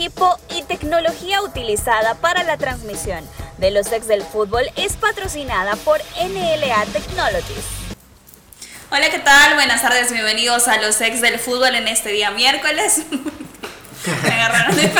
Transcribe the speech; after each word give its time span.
Y 0.00 0.62
tecnología 0.62 1.42
utilizada 1.42 2.14
para 2.14 2.42
la 2.42 2.56
transmisión 2.56 3.22
de 3.58 3.70
los 3.70 3.92
ex 3.92 4.08
del 4.08 4.22
fútbol 4.22 4.62
es 4.76 4.96
patrocinada 4.96 5.76
por 5.76 6.00
NLA 6.18 6.86
Technologies. 6.86 7.66
Hola, 8.90 9.10
¿qué 9.10 9.18
tal? 9.18 9.56
Buenas 9.56 9.82
tardes, 9.82 10.10
bienvenidos 10.10 10.68
a 10.68 10.80
los 10.80 10.98
ex 11.02 11.20
del 11.20 11.38
fútbol 11.38 11.74
en 11.74 11.86
este 11.86 12.12
día 12.12 12.30
miércoles. 12.30 13.02
Me 14.22 14.32
agarraron 14.32 14.74
de 14.74 14.90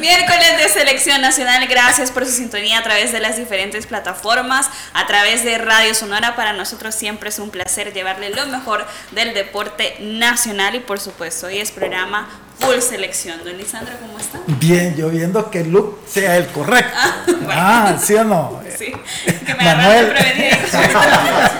Miércoles 0.00 0.56
de 0.56 0.68
Selección 0.70 1.20
Nacional, 1.20 1.66
gracias 1.66 2.10
por 2.10 2.24
su 2.24 2.32
sintonía 2.32 2.78
a 2.78 2.82
través 2.82 3.12
de 3.12 3.20
las 3.20 3.36
diferentes 3.36 3.86
plataformas, 3.86 4.70
a 4.94 5.06
través 5.06 5.44
de 5.44 5.58
Radio 5.58 5.94
Sonora. 5.94 6.34
Para 6.34 6.54
nosotros 6.54 6.94
siempre 6.94 7.28
es 7.28 7.38
un 7.40 7.50
placer 7.50 7.92
llevarle 7.92 8.30
lo 8.30 8.46
mejor 8.46 8.86
del 9.10 9.34
deporte 9.34 9.98
nacional 10.00 10.76
y 10.76 10.80
por 10.80 10.98
supuesto 10.98 11.48
hoy 11.48 11.58
es 11.58 11.72
programa 11.72 12.45
Full 12.58 12.80
Selección. 12.80 13.42
Don 13.44 13.56
Lisandro, 13.56 13.94
¿cómo 14.00 14.18
está? 14.18 14.40
Bien, 14.46 14.96
yo 14.96 15.08
viendo 15.08 15.50
que 15.50 15.60
el 15.60 15.70
look 15.70 16.00
sea 16.08 16.36
el 16.36 16.46
correcto. 16.46 16.92
Ah, 16.94 17.24
ah 17.50 17.98
¿sí 18.02 18.14
o 18.14 18.24
no? 18.24 18.60
Sí, 18.76 18.92
que 19.24 19.54
me 19.54 19.64
Manuel. 19.64 20.14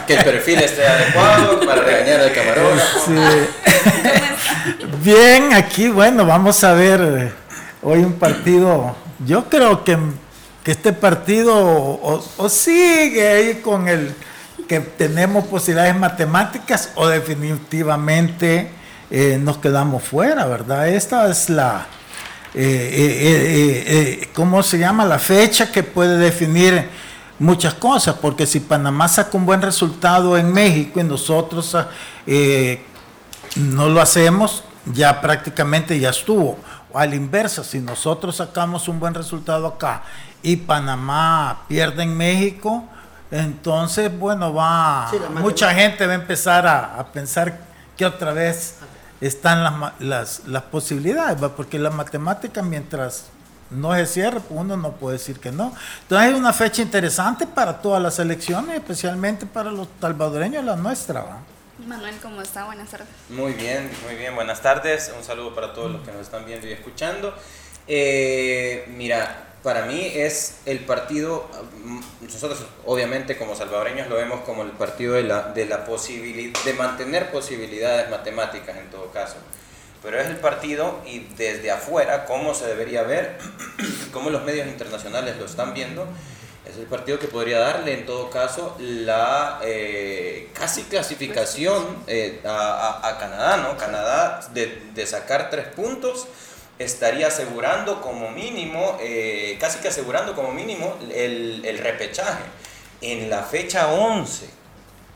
que 0.06 0.14
el 0.14 0.24
perfil 0.24 0.60
esté 0.60 0.86
adecuado 0.86 1.60
para 1.60 1.82
regañar 1.82 2.20
al 2.20 2.32
camarón. 2.32 2.78
Sí. 3.04 3.14
Bien, 5.02 5.54
aquí, 5.54 5.88
bueno, 5.88 6.26
vamos 6.26 6.62
a 6.64 6.72
ver 6.72 7.32
hoy 7.82 8.00
un 8.00 8.14
partido, 8.14 8.96
yo 9.24 9.48
creo 9.48 9.84
que, 9.84 9.96
este 10.64 10.92
partido 10.92 11.54
o, 11.56 12.48
sigue 12.48 13.28
ahí 13.28 13.54
con 13.60 13.86
el 13.86 14.12
que 14.66 14.80
tenemos 14.80 15.46
posibilidades 15.46 15.94
matemáticas 15.94 16.90
o 16.96 17.06
definitivamente 17.06 18.72
eh, 19.10 19.38
nos 19.40 19.58
quedamos 19.58 20.02
fuera, 20.02 20.46
¿verdad? 20.46 20.88
Esta 20.88 21.28
es 21.30 21.48
la, 21.48 21.86
eh, 22.54 24.20
eh, 24.22 24.28
¿cómo 24.34 24.62
se 24.62 24.78
llama? 24.78 25.04
La 25.04 25.18
fecha 25.18 25.70
que 25.70 25.82
puede 25.82 26.18
definir 26.18 26.88
muchas 27.38 27.74
cosas, 27.74 28.16
porque 28.16 28.46
si 28.46 28.60
Panamá 28.60 29.08
saca 29.08 29.36
un 29.36 29.46
buen 29.46 29.62
resultado 29.62 30.36
en 30.38 30.52
México 30.52 31.00
y 31.00 31.04
nosotros 31.04 31.74
ah, 31.74 31.88
no 33.56 33.88
lo 33.88 34.00
hacemos, 34.00 34.64
ya 34.86 35.20
prácticamente 35.20 35.98
ya 35.98 36.10
estuvo 36.10 36.58
al 36.94 37.12
inverso, 37.12 37.62
si 37.62 37.78
nosotros 37.78 38.36
sacamos 38.36 38.88
un 38.88 38.98
buen 38.98 39.12
resultado 39.12 39.66
acá 39.66 40.02
y 40.42 40.56
Panamá 40.56 41.64
pierde 41.68 42.04
en 42.04 42.16
México, 42.16 42.84
entonces, 43.30 44.16
bueno, 44.16 44.54
va, 44.54 45.10
mucha 45.40 45.74
gente 45.74 46.06
va 46.06 46.12
a 46.12 46.16
empezar 46.16 46.66
a, 46.66 47.04
pensar 47.12 47.58
que 47.96 48.06
otra 48.06 48.32
vez 48.32 48.76
están 49.20 49.62
las, 49.98 50.42
las, 50.46 50.62
posibilidades, 50.64 51.38
porque 51.56 51.78
la 51.78 51.90
matemática 51.90 52.62
mientras 52.62 53.26
no 53.70 53.94
se 53.94 54.06
cierre, 54.06 54.40
pues 54.40 54.60
uno 54.60 54.76
no 54.76 54.92
puede 54.92 55.18
decir 55.18 55.40
que 55.40 55.50
no. 55.50 55.74
Entonces 56.02 56.30
es 56.30 56.36
una 56.36 56.52
fecha 56.52 56.82
interesante 56.82 57.46
para 57.46 57.80
todas 57.80 58.02
las 58.02 58.18
elecciones, 58.18 58.76
especialmente 58.76 59.46
para 59.46 59.70
los 59.70 59.88
salvadoreños, 60.00 60.64
la 60.64 60.76
nuestra. 60.76 61.22
¿va? 61.22 61.38
Manuel, 61.86 62.16
¿cómo 62.22 62.42
está? 62.42 62.64
Buenas 62.64 62.90
tardes. 62.90 63.08
Muy 63.28 63.52
bien, 63.52 63.90
muy 64.04 64.16
bien, 64.16 64.34
buenas 64.34 64.60
tardes. 64.60 65.12
Un 65.16 65.24
saludo 65.24 65.54
para 65.54 65.72
todos 65.72 65.90
los 65.90 66.02
que 66.02 66.12
nos 66.12 66.22
están 66.22 66.44
viendo 66.46 66.66
y 66.66 66.72
escuchando. 66.72 67.34
Eh, 67.88 68.86
mira, 68.96 69.45
para 69.66 69.84
mí 69.84 70.12
es 70.14 70.58
el 70.64 70.78
partido, 70.84 71.50
nosotros 72.20 72.64
obviamente 72.84 73.36
como 73.36 73.56
salvadoreños 73.56 74.06
lo 74.06 74.14
vemos 74.14 74.42
como 74.42 74.62
el 74.62 74.70
partido 74.70 75.14
de 75.14 75.24
la, 75.24 75.42
de 75.54 75.66
la 75.66 75.84
de 75.84 76.72
mantener 76.74 77.32
posibilidades 77.32 78.08
matemáticas 78.08 78.76
en 78.76 78.88
todo 78.92 79.10
caso. 79.10 79.34
Pero 80.04 80.20
es 80.20 80.28
el 80.28 80.36
partido 80.36 81.00
y 81.04 81.26
desde 81.36 81.72
afuera, 81.72 82.26
cómo 82.26 82.54
se 82.54 82.68
debería 82.68 83.02
ver, 83.02 83.38
cómo 84.12 84.30
los 84.30 84.44
medios 84.44 84.68
internacionales 84.68 85.36
lo 85.36 85.46
están 85.46 85.74
viendo, 85.74 86.06
es 86.64 86.76
el 86.76 86.86
partido 86.86 87.18
que 87.18 87.26
podría 87.26 87.58
darle 87.58 87.94
en 87.94 88.06
todo 88.06 88.30
caso 88.30 88.76
la 88.78 89.58
eh, 89.64 90.48
casi 90.52 90.84
clasificación 90.84 92.04
eh, 92.06 92.40
a, 92.44 93.16
Canadá, 93.18 93.56
¿no? 93.56 93.76
Canadá 93.76 94.48
de, 94.54 95.06
sacar 95.06 95.50
tres 95.50 95.66
puntos 95.66 96.28
estaría 96.78 97.28
asegurando 97.28 98.00
como 98.00 98.30
mínimo, 98.30 98.98
eh, 99.00 99.56
casi 99.60 99.78
que 99.80 99.88
asegurando 99.88 100.34
como 100.34 100.52
mínimo 100.52 100.96
el, 101.14 101.64
el 101.64 101.78
repechaje. 101.78 102.44
En 103.00 103.28
la 103.28 103.42
fecha 103.42 103.92
11 103.92 104.56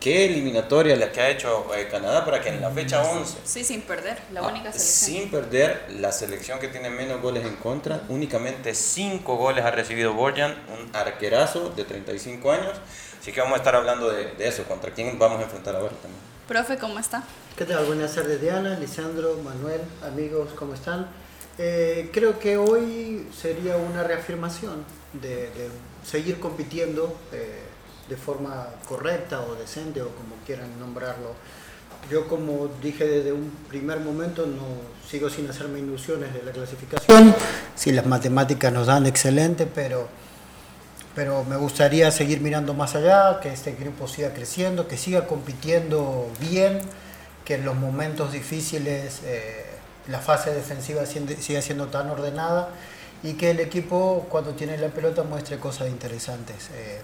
qué 0.00 0.24
eliminatoria 0.24 0.96
la 0.96 1.12
que 1.12 1.20
ha 1.20 1.28
hecho 1.28 1.66
eh, 1.74 1.86
Canadá 1.88 2.24
para 2.24 2.40
que 2.40 2.48
en 2.48 2.60
la 2.60 2.70
fecha 2.70 3.02
11. 3.02 3.38
Sí, 3.44 3.62
sin 3.62 3.82
perder, 3.82 4.18
la 4.32 4.42
única 4.42 4.70
ah, 4.70 4.72
selección. 4.72 5.20
Sin 5.20 5.30
perder, 5.30 5.86
la 6.00 6.10
selección 6.10 6.58
que 6.58 6.68
tiene 6.68 6.88
menos 6.88 7.20
goles 7.20 7.44
en 7.44 7.54
contra, 7.56 8.00
únicamente 8.08 8.74
5 8.74 9.36
goles 9.36 9.64
ha 9.64 9.70
recibido 9.70 10.14
Borjan, 10.14 10.52
un 10.72 10.96
arquerazo 10.96 11.68
de 11.70 11.84
35 11.84 12.50
años. 12.50 12.72
Así 13.20 13.32
que 13.32 13.40
vamos 13.40 13.56
a 13.56 13.58
estar 13.58 13.76
hablando 13.76 14.10
de, 14.10 14.34
eso, 14.38 14.64
contra 14.64 14.92
quién 14.92 15.18
vamos 15.18 15.40
a 15.40 15.42
enfrentar 15.42 15.76
ahora 15.76 15.94
también. 16.00 16.22
Profe, 16.48 16.78
¿cómo 16.78 16.98
está? 16.98 17.22
¿Qué 17.56 17.66
tal? 17.66 17.84
Buenas 17.84 18.14
tardes 18.14 18.40
Diana, 18.40 18.78
Lisandro, 18.78 19.36
Manuel, 19.44 19.82
amigos, 20.02 20.48
¿cómo 20.56 20.74
están? 20.74 21.06
Eh, 21.62 22.08
creo 22.10 22.38
que 22.38 22.56
hoy 22.56 23.28
sería 23.38 23.76
una 23.76 24.02
reafirmación 24.02 24.82
de, 25.12 25.50
seguir 26.02 26.40
compitiendo. 26.40 27.14
Eh, 27.32 27.70
de 28.10 28.16
forma 28.16 28.66
correcta 28.88 29.40
o 29.40 29.54
decente 29.54 30.02
o 30.02 30.08
como 30.08 30.34
quieran 30.44 30.68
nombrarlo. 30.78 31.32
Yo 32.10 32.26
como 32.26 32.68
dije 32.82 33.06
desde 33.06 33.32
un 33.32 33.50
primer 33.68 34.00
momento 34.00 34.46
no 34.46 34.66
sigo 35.08 35.30
sin 35.30 35.48
hacerme 35.48 35.78
ilusiones 35.78 36.34
de 36.34 36.42
la 36.42 36.50
clasificación. 36.50 37.34
Si 37.76 37.92
las 37.92 38.04
matemáticas 38.06 38.72
nos 38.72 38.88
dan 38.88 39.06
excelente, 39.06 39.66
pero 39.66 40.08
pero 41.14 41.44
me 41.44 41.56
gustaría 41.56 42.10
seguir 42.10 42.40
mirando 42.40 42.72
más 42.72 42.94
allá, 42.94 43.40
que 43.40 43.52
este 43.52 43.72
grupo 43.72 44.06
siga 44.06 44.32
creciendo, 44.32 44.86
que 44.86 44.96
siga 44.96 45.26
compitiendo 45.26 46.30
bien, 46.40 46.80
que 47.44 47.54
en 47.54 47.64
los 47.64 47.74
momentos 47.74 48.32
difíciles 48.32 49.20
eh, 49.24 49.66
la 50.08 50.18
fase 50.18 50.52
defensiva 50.52 51.04
siga 51.06 51.62
siendo 51.62 51.86
tan 51.88 52.10
ordenada 52.10 52.70
y 53.22 53.34
que 53.34 53.50
el 53.50 53.60
equipo 53.60 54.26
cuando 54.30 54.52
tiene 54.52 54.78
la 54.78 54.88
pelota 54.88 55.22
muestre 55.22 55.58
cosas 55.58 55.88
interesantes. 55.88 56.70
Eh, 56.74 57.00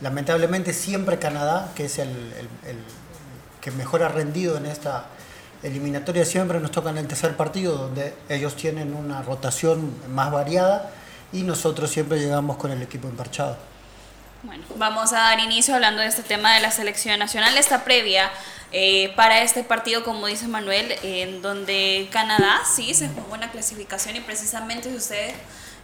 lamentablemente 0.00 0.72
siempre 0.72 1.18
Canadá, 1.18 1.72
que 1.74 1.86
es 1.86 1.98
el, 1.98 2.32
que 3.60 3.70
mejor 3.70 4.02
ha 4.02 4.08
rendido 4.08 4.56
en 4.56 4.66
esta 4.66 5.06
eliminatoria, 5.62 6.24
siempre 6.24 6.60
nos 6.60 6.70
toca 6.70 6.90
en 6.90 6.98
el 6.98 7.06
tercer 7.06 7.36
partido, 7.36 7.76
donde 7.76 8.14
ellos 8.28 8.56
tienen 8.56 8.94
una 8.94 9.22
rotación 9.22 9.92
más 10.08 10.30
variada 10.30 10.90
y 11.32 11.42
nosotros 11.42 11.90
siempre 11.90 12.18
llegamos 12.18 12.56
con 12.56 12.70
el 12.70 12.82
equipo 12.82 13.08
emparchado. 13.08 13.56
Bueno, 14.44 14.64
vamos 14.74 15.12
a 15.12 15.18
dar 15.18 15.38
inicio 15.38 15.76
hablando 15.76 16.00
de 16.00 16.08
este 16.08 16.24
tema 16.24 16.52
de 16.54 16.60
la 16.60 16.72
selección 16.72 17.16
nacional, 17.20 17.56
esta 17.56 17.84
previa 17.84 18.28
eh, 18.72 19.12
para 19.14 19.40
este 19.42 19.62
partido, 19.62 20.02
como 20.02 20.26
dice 20.26 20.48
Manuel, 20.48 20.92
en 21.04 21.42
donde 21.42 22.08
Canadá 22.10 22.60
sí 22.64 22.92
se 22.92 23.06
jugó 23.06 23.34
una 23.34 23.52
clasificación 23.52 24.16
y 24.16 24.20
precisamente 24.20 24.90
si 24.90 24.96
usted 24.96 25.32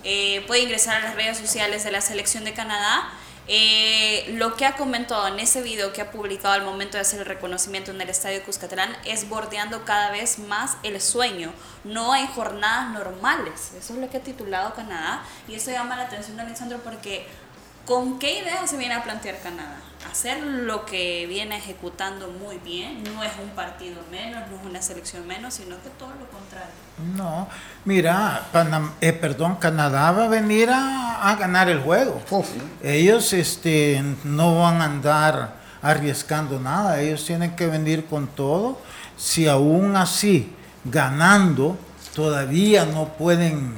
eh, 0.02 0.42
puede 0.48 0.62
ingresar 0.62 0.96
a 0.96 1.00
las 1.04 1.14
redes 1.14 1.38
sociales 1.38 1.84
de 1.84 1.92
la 1.92 2.00
selección 2.00 2.42
de 2.42 2.52
Canadá, 2.52 3.08
eh, 3.46 4.26
lo 4.34 4.56
que 4.56 4.66
ha 4.66 4.74
comentado 4.74 5.28
en 5.28 5.38
ese 5.38 5.62
video 5.62 5.92
que 5.92 6.02
ha 6.02 6.10
publicado 6.10 6.52
al 6.52 6.62
momento 6.62 6.96
de 6.96 7.02
hacer 7.02 7.20
el 7.20 7.26
reconocimiento 7.26 7.92
en 7.92 8.00
el 8.00 8.10
estadio 8.10 8.42
Cuscatlán 8.42 8.94
es 9.04 9.28
bordeando 9.28 9.84
cada 9.84 10.10
vez 10.10 10.38
más 10.40 10.76
el 10.82 11.00
sueño. 11.00 11.52
No 11.84 12.12
hay 12.12 12.26
jornadas 12.26 12.90
normales. 12.90 13.72
Eso 13.78 13.94
es 13.94 14.00
lo 14.00 14.10
que 14.10 14.18
ha 14.18 14.22
titulado 14.22 14.74
Canadá. 14.74 15.22
Y 15.46 15.54
eso 15.54 15.70
llama 15.70 15.96
la 15.96 16.02
atención 16.02 16.36
de 16.36 16.42
Alexandro 16.42 16.80
porque 16.84 17.26
¿con 17.88 18.18
qué 18.18 18.40
idea 18.42 18.66
se 18.66 18.76
viene 18.76 18.94
a 18.94 19.02
plantear 19.02 19.40
Canadá? 19.40 19.78
hacer 20.10 20.42
lo 20.42 20.84
que 20.84 21.26
viene 21.26 21.56
ejecutando 21.56 22.28
muy 22.28 22.58
bien, 22.58 23.02
no 23.04 23.22
es 23.22 23.32
un 23.42 23.50
partido 23.50 23.96
menos, 24.10 24.48
no 24.50 24.56
es 24.56 24.64
una 24.64 24.80
selección 24.82 25.26
menos, 25.26 25.54
sino 25.54 25.76
que 25.82 25.90
todo 25.98 26.10
lo 26.10 26.26
contrario. 26.28 26.70
No, 27.16 27.48
mira, 27.84 28.46
eh, 29.00 29.12
perdón, 29.12 29.56
Canadá 29.56 30.10
va 30.12 30.24
a 30.24 30.28
venir 30.28 30.70
a, 30.72 31.36
ganar 31.38 31.68
el 31.68 31.80
juego. 31.80 32.20
Ellos 32.82 33.32
este, 33.32 34.02
no 34.24 34.60
van 34.60 34.80
a 34.80 34.84
andar 34.86 35.54
arriesgando 35.82 36.58
nada, 36.58 37.00
ellos 37.00 37.24
tienen 37.24 37.54
que 37.54 37.66
venir 37.66 38.06
con 38.06 38.26
todo. 38.28 38.80
Si 39.16 39.46
aún 39.46 39.94
así, 39.96 40.54
ganando, 40.84 41.76
todavía 42.14 42.86
no 42.86 43.08
pueden 43.08 43.74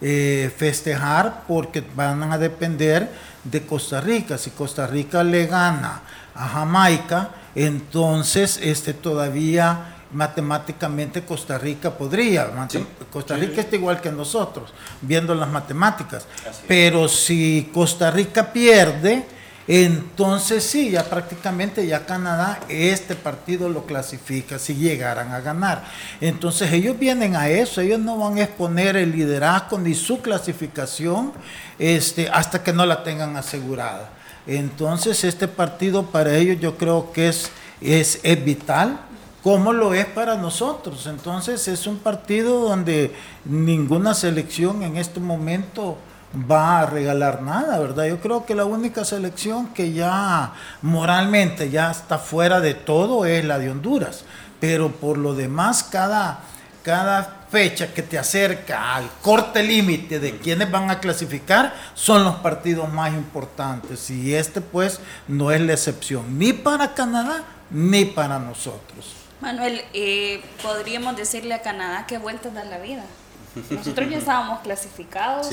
eh, 0.00 0.52
festejar 0.56 1.42
porque 1.46 1.82
van 1.94 2.22
a 2.32 2.38
depender 2.38 3.10
de 3.44 3.66
Costa 3.66 4.00
Rica. 4.00 4.38
Si 4.38 4.50
Costa 4.50 4.86
Rica 4.86 5.22
le 5.24 5.46
gana 5.46 6.02
a 6.34 6.48
Jamaica, 6.48 7.30
entonces 7.54 8.58
este, 8.62 8.94
todavía 8.94 9.96
matemáticamente 10.12 11.22
Costa 11.22 11.58
Rica 11.58 11.90
podría. 11.90 12.50
Costa 13.12 13.36
Rica 13.36 13.60
está 13.60 13.76
igual 13.76 14.00
que 14.00 14.10
nosotros, 14.10 14.72
viendo 15.00 15.34
las 15.34 15.48
matemáticas. 15.48 16.26
Pero 16.66 17.08
si 17.08 17.70
Costa 17.72 18.10
Rica 18.10 18.52
pierde, 18.52 19.24
entonces 19.72 20.64
sí, 20.64 20.90
ya 20.90 21.04
prácticamente 21.04 21.86
ya 21.86 22.04
Canadá 22.04 22.58
este 22.68 23.14
partido 23.14 23.68
lo 23.68 23.86
clasifica 23.86 24.58
si 24.58 24.74
llegaran 24.74 25.32
a 25.32 25.40
ganar. 25.40 25.84
Entonces 26.20 26.72
ellos 26.72 26.98
vienen 26.98 27.36
a 27.36 27.48
eso, 27.48 27.80
ellos 27.80 28.00
no 28.00 28.18
van 28.18 28.38
a 28.38 28.42
exponer 28.42 28.96
el 28.96 29.12
liderazgo 29.12 29.78
ni 29.78 29.94
su 29.94 30.20
clasificación 30.22 31.32
este, 31.78 32.28
hasta 32.30 32.64
que 32.64 32.72
no 32.72 32.84
la 32.84 33.04
tengan 33.04 33.36
asegurada. 33.36 34.10
Entonces 34.44 35.22
este 35.22 35.46
partido 35.46 36.06
para 36.06 36.34
ellos 36.34 36.58
yo 36.58 36.76
creo 36.76 37.12
que 37.12 37.28
es, 37.28 37.52
es, 37.80 38.18
es 38.24 38.44
vital 38.44 38.98
como 39.40 39.72
lo 39.72 39.94
es 39.94 40.06
para 40.06 40.34
nosotros. 40.34 41.06
Entonces 41.06 41.68
es 41.68 41.86
un 41.86 41.98
partido 41.98 42.68
donde 42.68 43.14
ninguna 43.44 44.14
selección 44.14 44.82
en 44.82 44.96
este 44.96 45.20
momento 45.20 45.96
va 46.34 46.80
a 46.80 46.86
regalar 46.86 47.42
nada, 47.42 47.78
¿verdad? 47.78 48.06
Yo 48.06 48.20
creo 48.20 48.46
que 48.46 48.54
la 48.54 48.64
única 48.64 49.04
selección 49.04 49.68
que 49.74 49.92
ya 49.92 50.52
moralmente 50.82 51.70
ya 51.70 51.90
está 51.90 52.18
fuera 52.18 52.60
de 52.60 52.74
todo 52.74 53.24
es 53.24 53.44
la 53.44 53.58
de 53.58 53.70
Honduras, 53.70 54.24
pero 54.60 54.90
por 54.90 55.18
lo 55.18 55.34
demás 55.34 55.82
cada, 55.82 56.40
cada 56.84 57.40
fecha 57.50 57.92
que 57.92 58.02
te 58.02 58.16
acerca 58.16 58.94
al 58.94 59.10
corte 59.22 59.62
límite 59.62 60.20
de 60.20 60.38
quienes 60.38 60.70
van 60.70 60.90
a 60.90 61.00
clasificar 61.00 61.74
son 61.94 62.22
los 62.22 62.36
partidos 62.36 62.92
más 62.92 63.12
importantes 63.12 64.08
y 64.10 64.34
este 64.34 64.60
pues 64.60 65.00
no 65.26 65.50
es 65.50 65.60
la 65.60 65.72
excepción 65.72 66.38
ni 66.38 66.52
para 66.52 66.94
Canadá 66.94 67.42
ni 67.70 68.04
para 68.04 68.38
nosotros. 68.38 69.16
Manuel, 69.40 69.82
eh, 69.94 70.42
podríamos 70.62 71.16
decirle 71.16 71.54
a 71.54 71.62
Canadá 71.62 72.04
qué 72.06 72.18
vueltas 72.18 72.52
da 72.54 72.62
la 72.64 72.78
vida. 72.78 73.04
Nosotros 73.70 74.08
ya 74.08 74.18
estábamos 74.18 74.60
clasificados, 74.60 75.50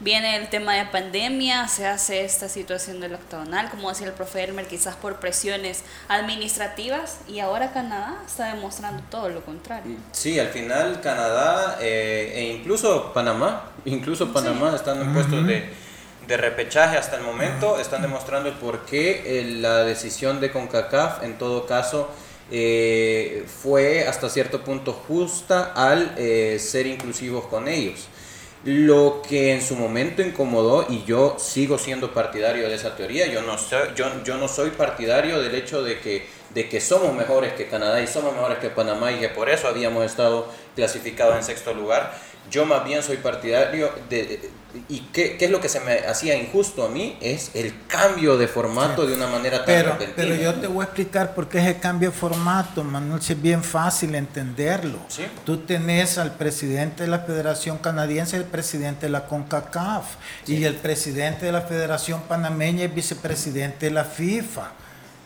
viene 0.00 0.36
el 0.36 0.48
tema 0.48 0.74
de 0.74 0.86
pandemia, 0.86 1.68
se 1.68 1.86
hace 1.86 2.24
esta 2.24 2.48
situación 2.48 3.00
del 3.00 3.14
octagonal, 3.14 3.68
como 3.70 3.90
decía 3.90 4.06
el 4.06 4.14
profe 4.14 4.44
Elmer, 4.44 4.66
quizás 4.66 4.96
por 4.96 5.20
presiones 5.20 5.82
administrativas, 6.08 7.18
y 7.28 7.40
ahora 7.40 7.72
Canadá 7.72 8.16
está 8.26 8.54
demostrando 8.54 9.02
todo 9.10 9.28
lo 9.28 9.44
contrario. 9.44 9.96
Sí, 10.12 10.38
al 10.38 10.48
final 10.48 11.00
Canadá 11.02 11.78
eh, 11.80 12.32
e 12.34 12.54
incluso 12.54 13.12
Panamá, 13.12 13.64
incluso 13.84 14.32
Panamá 14.32 14.74
están 14.74 15.02
en 15.02 15.12
puestos 15.12 15.46
de, 15.46 15.70
de, 16.26 16.36
repechaje 16.36 16.96
hasta 16.96 17.16
el 17.16 17.22
momento, 17.22 17.78
están 17.78 18.00
demostrando 18.00 18.48
el 18.48 18.54
por 18.54 18.86
qué 18.86 19.40
eh, 19.40 19.44
la 19.56 19.84
decisión 19.84 20.40
de 20.40 20.50
CONCACAF 20.50 21.22
en 21.22 21.36
todo 21.36 21.66
caso 21.66 22.10
eh, 22.50 23.44
fue 23.62 24.06
hasta 24.06 24.28
cierto 24.28 24.62
punto 24.62 24.92
justa 24.92 25.72
al 25.74 26.14
eh, 26.18 26.58
ser 26.60 26.86
inclusivos 26.86 27.46
con 27.46 27.68
ellos. 27.68 28.08
Lo 28.64 29.20
que 29.28 29.52
en 29.52 29.60
su 29.60 29.76
momento 29.76 30.22
incomodó, 30.22 30.86
y 30.88 31.04
yo 31.04 31.36
sigo 31.38 31.76
siendo 31.76 32.14
partidario 32.14 32.68
de 32.68 32.74
esa 32.74 32.96
teoría, 32.96 33.26
yo 33.26 33.42
no 33.42 34.48
soy, 34.48 34.70
partidario 34.70 35.40
del 35.42 35.54
hecho 35.54 35.82
de 35.82 36.00
que, 36.00 36.26
de 36.54 36.68
que 36.68 36.80
somos 36.80 37.14
mejores 37.14 37.52
que 37.52 37.66
Canadá 37.66 38.00
y 38.00 38.06
somos 38.06 38.32
mejores 38.32 38.58
que 38.58 38.70
Panamá 38.70 39.12
y 39.12 39.20
que 39.20 39.28
por 39.28 39.50
eso 39.50 39.68
habíamos 39.68 40.06
estado 40.06 40.48
clasificados 40.74 41.36
en 41.36 41.44
sexto 41.44 41.74
lugar. 41.74 42.18
Yo 42.50 42.66
más 42.66 42.84
bien 42.84 43.02
soy 43.02 43.16
partidario 43.18 43.90
de, 44.08 44.50
¿Y 44.88 45.00
qué, 45.12 45.36
qué, 45.36 45.44
es 45.44 45.50
lo 45.50 45.60
que 45.60 45.68
se 45.68 45.78
me 45.80 45.98
hacía 46.00 46.36
injusto 46.36 46.84
a 46.84 46.88
mí? 46.88 47.16
Es 47.20 47.52
el 47.54 47.86
cambio 47.86 48.36
de 48.36 48.48
formato 48.48 49.06
de 49.06 49.14
una 49.14 49.28
manera 49.28 49.58
tan 49.58 49.66
pero, 49.66 49.96
Pero 50.16 50.34
yo 50.34 50.54
te 50.54 50.66
voy 50.66 50.82
a 50.82 50.86
explicar 50.86 51.34
por 51.34 51.48
qué 51.48 51.58
es 51.58 51.66
el 51.66 51.78
cambio 51.78 52.10
de 52.10 52.16
formato, 52.16 52.82
Manuel, 52.82 53.20
es 53.20 53.40
bien 53.40 53.62
fácil 53.62 54.14
entenderlo. 54.16 54.98
Tú 55.44 55.58
tenés 55.58 56.18
al 56.18 56.34
presidente 56.34 57.04
de 57.04 57.08
la 57.08 57.20
Federación 57.20 57.78
Canadiense, 57.78 58.36
el 58.36 58.44
presidente 58.44 59.06
de 59.06 59.12
la 59.12 59.26
CONCACAF, 59.26 60.16
y 60.46 60.64
el 60.64 60.74
presidente 60.74 61.46
de 61.46 61.52
la 61.52 61.62
Federación 61.62 62.22
Panameña 62.22 62.84
y 62.84 62.88
vicepresidente 62.88 63.86
de 63.86 63.92
la 63.92 64.04
FIFA. 64.04 64.72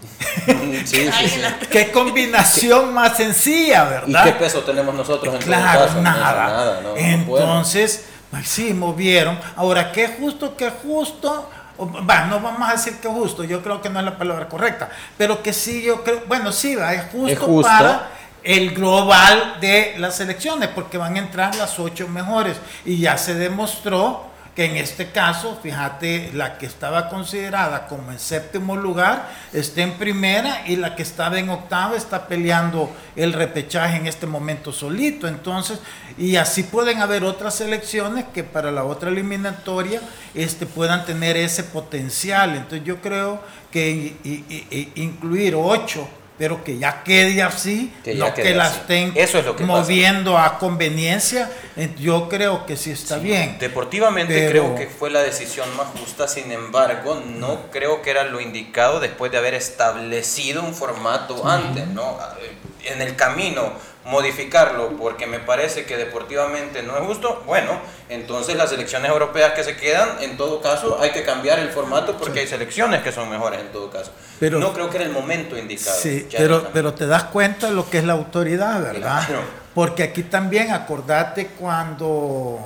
Sí, 0.84 1.10
sí, 1.10 1.40
Qué 1.70 1.90
combinación 1.90 2.94
más 2.94 3.16
sencilla, 3.16 3.84
¿verdad? 3.84 4.26
¿Y 4.26 4.30
qué 4.30 4.38
peso 4.38 4.60
tenemos 4.60 4.94
nosotros 4.94 5.34
en 5.34 5.42
claro, 5.42 5.86
caso? 5.86 6.00
Nada. 6.00 6.46
nada 6.46 6.80
no, 6.80 6.96
Entonces, 6.96 8.04
Sí, 8.44 8.74
movieron. 8.74 9.38
Ahora, 9.56 9.90
¿qué 9.90 10.08
justo? 10.08 10.56
¿Qué 10.56 10.70
justo? 10.70 11.50
No 11.78 12.40
vamos 12.40 12.68
a 12.68 12.72
decir 12.72 12.94
que 13.00 13.08
justo, 13.08 13.44
yo 13.44 13.62
creo 13.62 13.80
que 13.80 13.88
no 13.88 14.00
es 14.00 14.04
la 14.04 14.18
palabra 14.18 14.48
correcta, 14.48 14.90
pero 15.16 15.42
que 15.42 15.52
sí, 15.52 15.82
yo 15.82 16.02
creo, 16.02 16.22
bueno, 16.26 16.50
sí, 16.50 16.74
va, 16.74 16.92
es 16.92 17.04
justo, 17.04 17.62
para 17.62 18.10
el 18.42 18.74
global 18.74 19.58
de 19.60 19.94
las 19.96 20.18
elecciones, 20.18 20.70
porque 20.74 20.98
van 20.98 21.14
a 21.14 21.18
entrar 21.20 21.54
las 21.54 21.78
ocho 21.78 22.08
mejores. 22.08 22.56
Y 22.84 22.98
ya 22.98 23.16
se 23.16 23.34
demostró 23.34 24.26
que 24.58 24.64
en 24.64 24.76
este 24.76 25.12
caso, 25.12 25.56
fíjate, 25.62 26.32
la 26.34 26.58
que 26.58 26.66
estaba 26.66 27.08
considerada 27.08 27.86
como 27.86 28.10
en 28.10 28.18
séptimo 28.18 28.74
lugar 28.74 29.30
está 29.52 29.82
en 29.82 29.92
primera 29.92 30.64
y 30.66 30.74
la 30.74 30.96
que 30.96 31.04
estaba 31.04 31.38
en 31.38 31.48
octava 31.48 31.96
está 31.96 32.26
peleando 32.26 32.90
el 33.14 33.34
repechaje 33.34 33.98
en 33.98 34.08
este 34.08 34.26
momento 34.26 34.72
solito. 34.72 35.28
Entonces, 35.28 35.78
y 36.16 36.34
así 36.34 36.64
pueden 36.64 37.00
haber 37.00 37.22
otras 37.22 37.60
elecciones 37.60 38.24
que 38.34 38.42
para 38.42 38.72
la 38.72 38.82
otra 38.82 39.10
eliminatoria 39.10 40.02
este, 40.34 40.66
puedan 40.66 41.06
tener 41.06 41.36
ese 41.36 41.62
potencial. 41.62 42.56
Entonces 42.56 42.82
yo 42.82 43.00
creo 43.00 43.40
que 43.70 44.16
incluir 44.96 45.54
ocho 45.54 46.08
pero 46.38 46.62
que 46.62 46.78
ya 46.78 47.02
quede 47.02 47.42
así, 47.42 47.92
no 48.14 48.32
que 48.32 48.54
las 48.54 48.76
estén 48.76 49.12
moviendo 49.66 50.38
a 50.38 50.58
conveniencia, 50.58 51.50
yo 51.98 52.28
creo 52.28 52.64
que 52.64 52.76
sí 52.76 52.92
está 52.92 53.18
bien. 53.18 53.58
Deportivamente 53.58 54.48
creo 54.48 54.74
que 54.76 54.86
fue 54.86 55.10
la 55.10 55.20
decisión 55.22 55.68
más 55.76 55.88
justa, 55.98 56.28
sin 56.28 56.52
embargo, 56.52 57.20
no 57.26 57.70
creo 57.72 58.02
que 58.02 58.10
era 58.10 58.24
lo 58.24 58.40
indicado 58.40 59.00
después 59.00 59.32
de 59.32 59.38
haber 59.38 59.54
establecido 59.54 60.62
un 60.62 60.74
formato 60.74 61.46
antes, 61.46 61.88
¿no? 61.88 62.18
En 62.84 63.02
el 63.02 63.16
camino 63.16 63.72
modificarlo 64.04 64.88
porque 64.96 65.26
me 65.26 65.38
parece 65.38 65.84
que 65.84 65.96
deportivamente 65.96 66.82
no 66.82 66.96
es 66.96 67.04
justo, 67.04 67.42
bueno, 67.46 67.72
entonces 68.08 68.56
las 68.56 68.72
elecciones 68.72 69.10
europeas 69.10 69.52
que 69.52 69.62
se 69.62 69.76
quedan, 69.76 70.22
en 70.22 70.36
todo 70.36 70.62
caso 70.62 70.98
hay 71.00 71.10
que 71.10 71.24
cambiar 71.24 71.58
el 71.58 71.68
formato 71.68 72.16
porque 72.16 72.40
hay 72.40 72.46
selecciones 72.46 73.02
que 73.02 73.12
son 73.12 73.28
mejores 73.28 73.60
en 73.60 73.68
todo 73.70 73.90
caso. 73.90 74.10
Pero, 74.40 74.60
no 74.60 74.72
creo 74.72 74.88
que 74.88 74.96
era 74.96 75.04
el 75.04 75.12
momento 75.12 75.58
indicado. 75.58 75.98
Sí, 76.00 76.26
pero, 76.36 76.68
pero 76.72 76.94
te 76.94 77.06
das 77.06 77.24
cuenta 77.24 77.66
de 77.66 77.74
lo 77.74 77.90
que 77.90 77.98
es 77.98 78.04
la 78.04 78.14
autoridad, 78.14 78.80
¿verdad? 78.80 79.22
Porque 79.74 80.04
aquí 80.04 80.22
también 80.22 80.72
acordate 80.72 81.48
cuando 81.58 82.60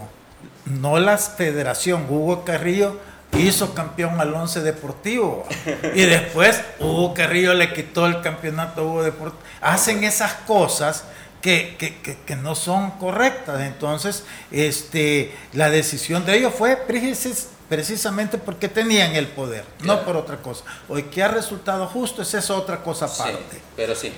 no 0.67 0.99
la 0.99 1.19
federación, 1.19 2.07
Hugo 2.09 2.45
Carrillo 2.45 2.99
hizo 3.39 3.75
campeón 3.75 4.21
al 4.21 4.33
Once 4.35 4.61
Deportivo 4.61 5.47
y 5.95 6.03
después 6.03 6.63
Hugo 6.79 7.15
Carrillo 7.15 7.55
le 7.55 7.73
quitó 7.73 8.07
el 8.07 8.21
campeonato 8.21 8.83
a 8.83 8.85
Hugo 8.85 9.03
Deportivo. 9.03 9.43
Hacen 9.61 10.05
esas 10.05 10.35
cosas 10.47 11.05
que, 11.43 11.77
que, 11.77 12.17
que, 12.25 12.37
no 12.37 12.55
son 12.55 12.93
correctas. 12.93 13.61
Entonces, 13.61 14.25
este, 14.51 15.35
la 15.53 15.69
decisión 15.69 16.25
de 16.25 16.39
ellos 16.39 16.55
fue 16.57 16.79
precisamente 17.69 18.39
porque 18.39 18.69
tenían 18.69 19.15
el 19.17 19.27
poder, 19.27 19.65
no 19.81 20.05
por 20.05 20.17
otra 20.17 20.37
cosa. 20.39 20.65
Hoy 20.89 21.03
que 21.05 21.23
ha 21.23 21.29
resultado 21.29 21.87
justo, 21.89 22.23
es 22.23 22.33
esa 22.33 22.55
otra 22.55 22.83
cosa 22.83 23.07
aparte. 23.07 23.61
pero 23.77 23.95
sí, 23.95 24.13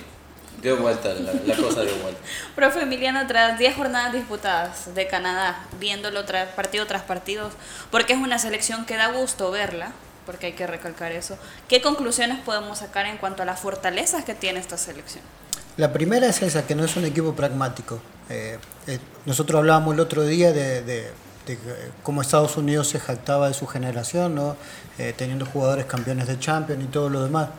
dio 0.61 0.77
vuelta, 0.77 1.13
la, 1.13 1.55
cosa 1.55 1.81
dio 1.81 1.95
vuelta. 1.97 2.21
Profe 2.55 2.81
Emiliano, 2.81 3.25
tras 3.27 3.57
10 3.57 3.75
jornadas 3.75 4.13
disputadas 4.13 4.93
de 4.93 5.07
Canadá, 5.07 5.65
viéndolo 5.79 6.25
tras, 6.25 6.49
partido 6.49 6.85
tras 6.85 7.01
partido, 7.01 7.49
porque 7.89 8.13
es 8.13 8.19
una 8.19 8.37
selección 8.37 8.85
que 8.85 8.97
da 8.97 9.07
gusto 9.07 9.49
verla, 9.49 9.93
porque 10.27 10.47
hay 10.47 10.53
que 10.53 10.67
recalcar 10.67 11.11
eso, 11.11 11.37
¿qué 11.67 11.81
conclusiones 11.81 12.39
podemos 12.39 12.79
sacar 12.79 13.07
en 13.07 13.17
cuanto 13.17 13.43
a 13.43 13.45
las 13.45 13.59
fortalezas 13.59 14.25
que 14.25 14.35
tiene 14.35 14.59
esta 14.59 14.77
selección? 14.77 15.23
La 15.77 15.91
primera 15.91 16.27
es 16.27 16.41
esa, 16.41 16.65
que 16.65 16.73
no 16.73 16.85
es 16.85 16.95
un 16.95 17.03
equipo 17.03 17.33
pragmático. 17.33 17.99
Eh, 18.29 18.57
eh, 18.87 18.99
nosotros 19.25 19.59
hablábamos 19.59 19.93
el 19.93 19.99
otro 19.99 20.23
día 20.23 20.53
de, 20.53 21.11
cómo 22.01 22.21
Estados 22.21 22.55
Unidos 22.55 22.87
se 22.87 22.99
jactaba 22.99 23.49
de 23.49 23.53
su 23.53 23.67
generación, 23.67 24.35
¿no? 24.35 24.55
Eh, 24.97 25.13
teniendo 25.17 25.45
jugadores 25.45 25.85
campeones 25.85 26.27
de 26.27 26.39
Champions 26.39 26.81
y 26.81 26.87
todo 26.87 27.09
lo 27.09 27.23
demás. 27.23 27.49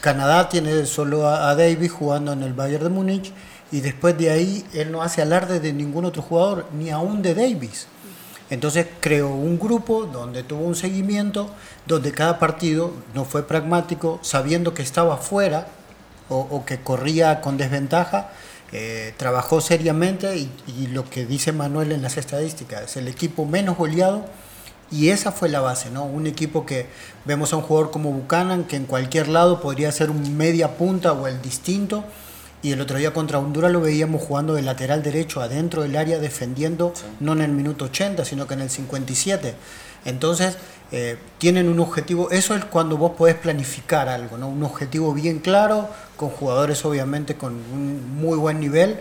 Canadá 0.00 0.48
tiene 0.48 0.86
solo 0.86 1.28
a, 1.28 1.54
Davis 1.56 1.90
jugando 1.90 2.32
en 2.32 2.44
el 2.44 2.52
Bayern 2.52 2.84
de 2.84 2.90
Múnich 2.90 3.32
y 3.72 3.80
después 3.80 4.16
de 4.16 4.30
ahí 4.30 4.64
él 4.74 4.92
no 4.92 5.02
hace 5.02 5.22
alarde 5.22 5.58
de 5.58 5.72
ningún 5.72 6.04
otro 6.04 6.22
jugador, 6.22 6.66
ni 6.72 6.90
aún 6.90 7.20
de 7.20 7.34
Davis. 7.34 7.88
Entonces 8.48 8.86
creó 9.00 9.28
un 9.28 9.58
grupo 9.58 10.04
donde 10.06 10.44
tuvo 10.44 10.62
un 10.62 10.76
seguimiento, 10.76 11.50
donde 11.84 12.12
cada 12.12 12.38
partido 12.38 12.92
no 13.12 13.24
fue 13.24 13.42
pragmático, 13.42 14.20
sabiendo 14.22 14.72
que 14.72 14.82
estaba 14.82 15.16
fuera 15.16 15.66
o, 16.28 16.64
que 16.64 16.80
corría 16.80 17.40
con 17.40 17.56
desventaja, 17.56 18.30
eh, 18.72 19.14
trabajó 19.16 19.60
seriamente 19.60 20.36
y, 20.36 20.50
y, 20.66 20.88
lo 20.88 21.08
que 21.08 21.24
dice 21.24 21.52
Manuel 21.52 21.92
en 21.92 22.02
las 22.02 22.18
estadísticas, 22.18 22.82
es 22.82 22.96
el 22.98 23.08
equipo 23.08 23.46
menos 23.46 23.78
goleado 23.78 24.26
y 24.90 25.10
esa 25.10 25.32
fue 25.32 25.48
la 25.48 25.60
base, 25.60 25.90
¿no? 25.90 26.04
Un 26.04 26.26
equipo 26.26 26.64
que 26.64 26.86
vemos 27.24 27.52
a 27.52 27.56
un 27.56 27.62
jugador 27.62 27.90
como 27.90 28.12
Buchanan 28.12 28.64
que 28.64 28.76
en 28.76 28.84
cualquier 28.84 29.28
lado 29.28 29.60
podría 29.60 29.92
ser 29.92 30.10
un 30.10 30.36
media 30.36 30.76
punta 30.76 31.12
o 31.12 31.26
el 31.26 31.42
distinto 31.42 32.04
y 32.62 32.72
el 32.72 32.80
otro 32.80 32.98
día 32.98 33.12
contra 33.12 33.38
Honduras 33.38 33.70
lo 33.70 33.80
veíamos 33.80 34.22
jugando 34.22 34.54
de 34.54 34.62
lateral 34.62 35.02
derecho 35.02 35.40
adentro 35.40 35.82
del 35.82 35.96
área 35.96 36.18
defendiendo 36.18 36.92
no 37.20 37.32
en 37.32 37.42
el 37.42 37.52
minuto 37.52 37.84
80 37.86 38.24
sino 38.24 38.46
que 38.46 38.54
en 38.54 38.62
el 38.62 38.70
57. 38.70 39.54
Entonces 40.04 40.56
eh, 40.90 41.18
tienen 41.36 41.68
un 41.68 41.80
objetivo, 41.80 42.30
eso 42.30 42.54
es 42.54 42.64
cuando 42.64 42.96
vos 42.96 43.12
podés 43.12 43.34
planificar 43.34 44.08
algo, 44.08 44.38
¿no? 44.38 44.48
Un 44.48 44.62
objetivo 44.62 45.12
bien 45.12 45.38
claro, 45.38 45.88
con 46.16 46.30
jugadores 46.30 46.82
obviamente 46.84 47.34
con 47.34 47.52
un 47.52 48.16
muy 48.16 48.38
buen 48.38 48.58
nivel, 48.58 48.98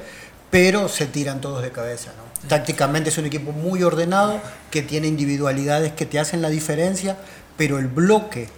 pero 0.49 0.89
se 0.89 1.05
tiran 1.05 1.39
todos 1.39 1.61
de 1.61 1.71
cabeza. 1.71 2.11
¿no? 2.17 2.49
Tácticamente 2.49 3.09
es 3.09 3.17
un 3.17 3.25
equipo 3.25 3.53
muy 3.53 3.83
ordenado, 3.83 4.39
que 4.69 4.81
tiene 4.81 5.07
individualidades 5.07 5.93
que 5.93 6.05
te 6.05 6.19
hacen 6.19 6.41
la 6.41 6.49
diferencia, 6.49 7.17
pero 7.55 7.79
el 7.79 7.87
bloque, 7.87 8.49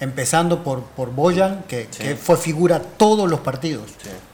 empezando 0.00 0.64
por, 0.64 0.82
por 0.82 1.12
Boyan, 1.12 1.62
que, 1.68 1.86
que 1.86 2.16
fue 2.16 2.36
figura 2.36 2.80
todos 2.80 3.30
los 3.30 3.40
partidos, 3.40 3.84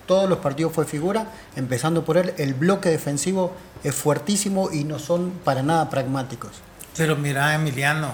todos 0.06 0.28
los 0.28 0.38
partidos 0.38 0.72
fue 0.72 0.86
figura, 0.86 1.30
empezando 1.54 2.02
por 2.02 2.16
él, 2.16 2.32
el 2.38 2.54
bloque 2.54 2.88
defensivo 2.88 3.52
es 3.84 3.94
fuertísimo 3.94 4.70
y 4.72 4.84
no 4.84 4.98
son 4.98 5.32
para 5.44 5.62
nada 5.62 5.90
pragmáticos. 5.90 6.52
Pero 6.96 7.16
mira, 7.16 7.54
Emiliano, 7.54 8.12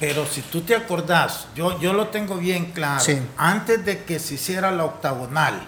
pero 0.00 0.26
si 0.26 0.42
tú 0.42 0.62
te 0.62 0.74
acordás, 0.74 1.46
yo, 1.54 1.80
yo 1.80 1.92
lo 1.92 2.08
tengo 2.08 2.36
bien 2.36 2.72
claro, 2.72 3.04
antes 3.36 3.84
de 3.84 4.04
que 4.04 4.18
se 4.18 4.34
hiciera 4.34 4.70
la 4.70 4.84
octagonal, 4.84 5.60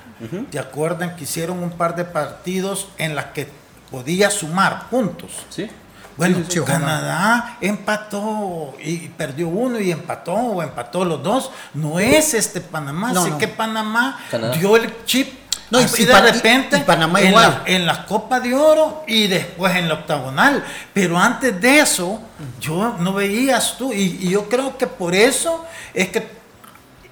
¿te 0.50 0.59
acuerdan 0.59 1.17
que 1.17 1.25
hicieron 1.25 1.62
un 1.62 1.71
par 1.71 1.95
de 1.97 2.05
partidos 2.05 2.88
en 2.99 3.15
las 3.15 3.26
que 3.26 3.49
podía 3.91 4.31
sumar 4.31 4.88
puntos? 4.88 5.31
Sí. 5.50 5.71
Bueno, 6.17 6.38
Canadá 6.65 7.59
empató 7.61 8.75
y 8.83 9.09
perdió 9.09 9.49
uno 9.49 9.79
y 9.79 9.91
empató 9.91 10.33
o 10.33 10.62
empató 10.62 11.05
los 11.05 11.23
dos. 11.23 11.50
No 11.75 12.00
es 12.00 12.33
este 12.33 12.62
Panamá, 12.62 13.12
no, 13.12 13.23
sé 13.23 13.33
que 13.38 13.49
Panamá 13.49 14.19
dio 14.59 14.76
el 14.76 15.05
chip 15.05 15.46
no, 15.71 15.79
Así 15.79 16.03
y, 16.03 16.07
de 16.07 16.21
repente 16.21 16.79
Panamá 16.81 17.21
en, 17.21 17.35
La, 17.35 17.63
en 17.67 17.87
la 17.87 18.07
Copa 18.07 18.39
de 18.39 18.55
Oro 18.55 19.03
y 19.07 19.27
después 19.27 19.75
en 19.75 19.89
la 19.89 19.95
octagonal. 19.95 20.65
Pero 20.93 21.19
antes 21.19 21.61
de 21.61 21.81
eso, 21.81 22.21
yo 22.61 22.97
no 23.01 23.13
veías 23.13 23.77
tú. 23.77 23.93
Y, 23.93 24.29
yo 24.29 24.49
creo 24.49 24.79
que 24.79 24.87
por 24.87 25.15
eso 25.15 25.65
es 25.93 26.09
que 26.09 26.19
eh, 26.19 26.27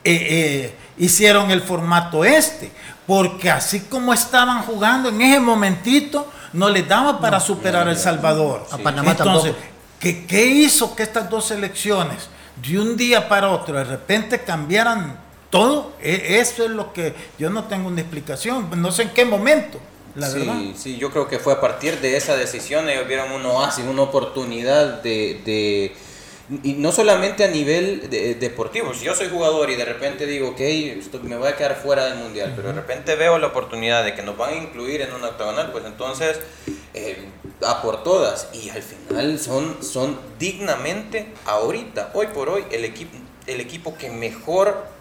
eh, 0.05 0.75
hicieron 0.99 1.51
el 1.51 1.63
formato 1.63 2.25
este. 2.25 2.71
Porque 3.07 3.51
así 3.51 3.81
como 3.81 4.15
estaban 4.15 4.63
jugando 4.63 5.09
en 5.09 5.21
ese 5.21 5.41
momentito, 5.41 6.31
no 6.53 6.71
les 6.71 6.87
daba 6.87 7.21
para 7.21 7.41
superar 7.41 7.89
a 7.89 7.91
El 7.91 7.99
Salvador. 7.99 8.67
A 8.71 8.79
Panamá 8.79 9.11
Entonces, 9.11 9.55
¿qué, 9.99 10.25
¿qué 10.27 10.47
hizo 10.47 10.95
que 10.95 11.03
estas 11.03 11.29
dos 11.29 11.47
selecciones 11.47 12.29
de 12.63 12.79
un 12.79 12.97
día 12.97 13.29
para 13.29 13.51
otro 13.51 13.77
de 13.77 13.85
repente 13.85 14.43
cambiaran 14.43 15.24
todo, 15.55 15.93
e, 16.03 16.41
eso 16.41 16.65
es 16.65 16.71
lo 16.73 16.93
que 16.93 17.15
yo 17.39 17.49
no 17.49 17.65
tengo 17.69 17.87
una 17.87 18.01
explicación, 18.01 18.69
no 18.75 18.91
sé 18.91 19.03
en 19.05 19.11
qué 19.11 19.25
momento. 19.25 19.79
La 20.17 20.29
sí, 20.29 20.41
verdad. 20.41 20.61
sí, 20.75 20.97
yo 20.97 21.13
creo 21.13 21.29
que 21.29 21.39
fue 21.39 21.53
a 21.53 21.61
partir 21.61 22.01
de 22.01 22.17
esa 22.17 22.37
decisión 22.37 22.89
ellos 22.89 23.07
vieron 23.07 23.31
un 23.31 23.47
oasis, 23.47 23.85
una 23.85 24.03
oportunidad 24.03 25.01
de, 25.01 25.41
de 25.45 25.93
y 26.65 26.73
no 26.73 26.91
solamente 26.91 27.45
a 27.45 27.49
nivel 27.49 28.11
deportivo, 28.41 28.93
si 28.95 29.05
yo 29.05 29.15
soy 29.15 29.29
jugador 29.31 29.71
y 29.71 29.77
de 29.77 29.85
repente 29.85 30.27
digo, 30.27 30.49
ok, 30.49 30.61
me 31.23 31.37
voy 31.37 31.49
a 31.49 31.57
quedar 31.57 31.77
fuera 31.77 32.07
del 32.07 32.19
mundial, 32.19 32.53
pero 32.57 32.69
de 32.69 32.75
repente 32.75 33.15
veo 33.15 33.39
la 33.39 33.47
oportunidad 33.47 34.05
de 34.05 34.15
que 34.15 34.23
nos 34.23 34.37
van 34.37 34.55
a 34.55 34.57
incluir 34.57 35.03
en 35.03 35.15
una 35.15 35.29
octagonal, 35.29 35.71
pues 35.71 35.85
entonces 35.85 36.41
eh, 36.95 37.29
a 37.65 37.81
por 37.81 38.03
todas. 38.03 38.49
Y 38.53 38.71
al 38.71 38.83
final 38.83 39.39
son, 39.39 39.83
son 39.83 40.19
dignamente, 40.39 41.29
ahorita, 41.47 42.11
hoy 42.13 42.27
por 42.27 42.49
hoy, 42.51 42.65
el 42.73 42.85
equipo, 42.85 43.17
el 43.47 43.61
equipo 43.61 43.97
que 43.97 44.11
mejor 44.11 44.94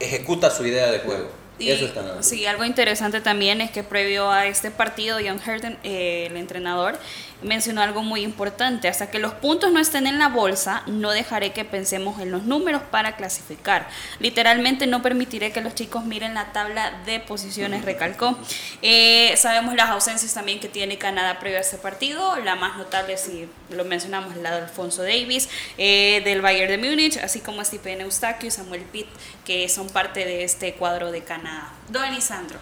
ejecuta 0.00 0.50
su 0.50 0.66
idea 0.66 0.90
de 0.90 1.00
juego. 1.00 1.28
Eso 1.58 1.86
está 1.86 2.22
Sí, 2.22 2.46
algo 2.46 2.64
interesante 2.64 3.20
también 3.20 3.60
es 3.60 3.70
que 3.70 3.84
previo 3.84 4.30
a 4.30 4.46
este 4.46 4.70
partido, 4.72 5.18
John 5.24 5.40
Herten, 5.44 5.78
eh, 5.84 6.26
el 6.28 6.36
entrenador, 6.36 6.98
mencionó 7.44 7.82
algo 7.82 8.02
muy 8.02 8.22
importante. 8.22 8.88
Hasta 8.88 9.10
que 9.10 9.18
los 9.18 9.34
puntos 9.34 9.70
no 9.70 9.78
estén 9.78 10.06
en 10.06 10.18
la 10.18 10.28
bolsa, 10.28 10.82
no 10.86 11.10
dejaré 11.10 11.52
que 11.52 11.64
pensemos 11.64 12.20
en 12.20 12.30
los 12.30 12.44
números 12.44 12.82
para 12.90 13.16
clasificar. 13.16 13.88
Literalmente 14.18 14.86
no 14.86 15.02
permitiré 15.02 15.52
que 15.52 15.60
los 15.60 15.74
chicos 15.74 16.04
miren 16.04 16.34
la 16.34 16.52
tabla 16.52 17.02
de 17.06 17.20
posiciones, 17.20 17.84
recalcó. 17.84 18.38
Eh, 18.82 19.34
sabemos 19.36 19.74
las 19.74 19.90
ausencias 19.90 20.34
también 20.34 20.58
que 20.58 20.68
tiene 20.68 20.98
Canadá 20.98 21.38
previo 21.38 21.58
a 21.58 21.60
este 21.60 21.76
partido. 21.76 22.36
La 22.36 22.56
más 22.56 22.76
notable, 22.76 23.16
si 23.16 23.48
lo 23.70 23.84
mencionamos, 23.84 24.36
la 24.36 24.56
de 24.56 24.62
Alfonso 24.62 25.02
Davis, 25.02 25.48
eh, 25.78 26.22
del 26.24 26.40
Bayern 26.40 26.70
de 26.70 26.78
Múnich, 26.78 27.18
así 27.18 27.40
como 27.40 27.64
Stephen 27.64 28.00
Eustaquio 28.00 28.48
y 28.48 28.50
Samuel 28.50 28.82
Pitt, 28.82 29.06
que 29.44 29.68
son 29.68 29.88
parte 29.88 30.24
de 30.24 30.44
este 30.44 30.74
cuadro 30.74 31.12
de 31.12 31.22
Canadá. 31.22 31.72
Don 31.88 32.14
Lisandro, 32.14 32.58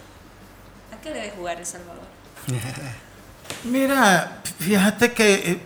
¿a 0.93 1.01
qué 1.01 1.11
debe 1.11 1.31
jugar 1.31 1.59
El 1.59 1.67
Salvador? 1.67 2.03
Mira, 3.65 4.43
fíjate 4.59 5.13
que, 5.13 5.35
eh, 5.35 5.61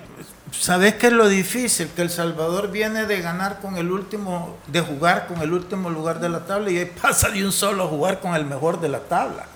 ¿sabes 0.52 0.94
qué 0.94 1.08
es 1.08 1.12
lo 1.12 1.28
difícil? 1.28 1.88
Que 1.94 2.02
El 2.02 2.10
Salvador 2.10 2.70
viene 2.70 3.06
de 3.06 3.20
ganar 3.20 3.60
con 3.60 3.76
el 3.76 3.90
último, 3.90 4.56
de 4.66 4.80
jugar 4.80 5.26
con 5.26 5.40
el 5.42 5.52
último 5.52 5.90
lugar 5.90 6.20
de 6.20 6.28
la 6.28 6.46
tabla 6.46 6.70
y 6.70 6.78
ahí 6.78 6.92
pasa 7.02 7.30
de 7.30 7.44
un 7.44 7.52
solo 7.52 7.84
a 7.84 7.88
jugar 7.88 8.20
con 8.20 8.34
el 8.34 8.44
mejor 8.44 8.80
de 8.80 8.88
la 8.88 9.00
tabla. 9.00 9.46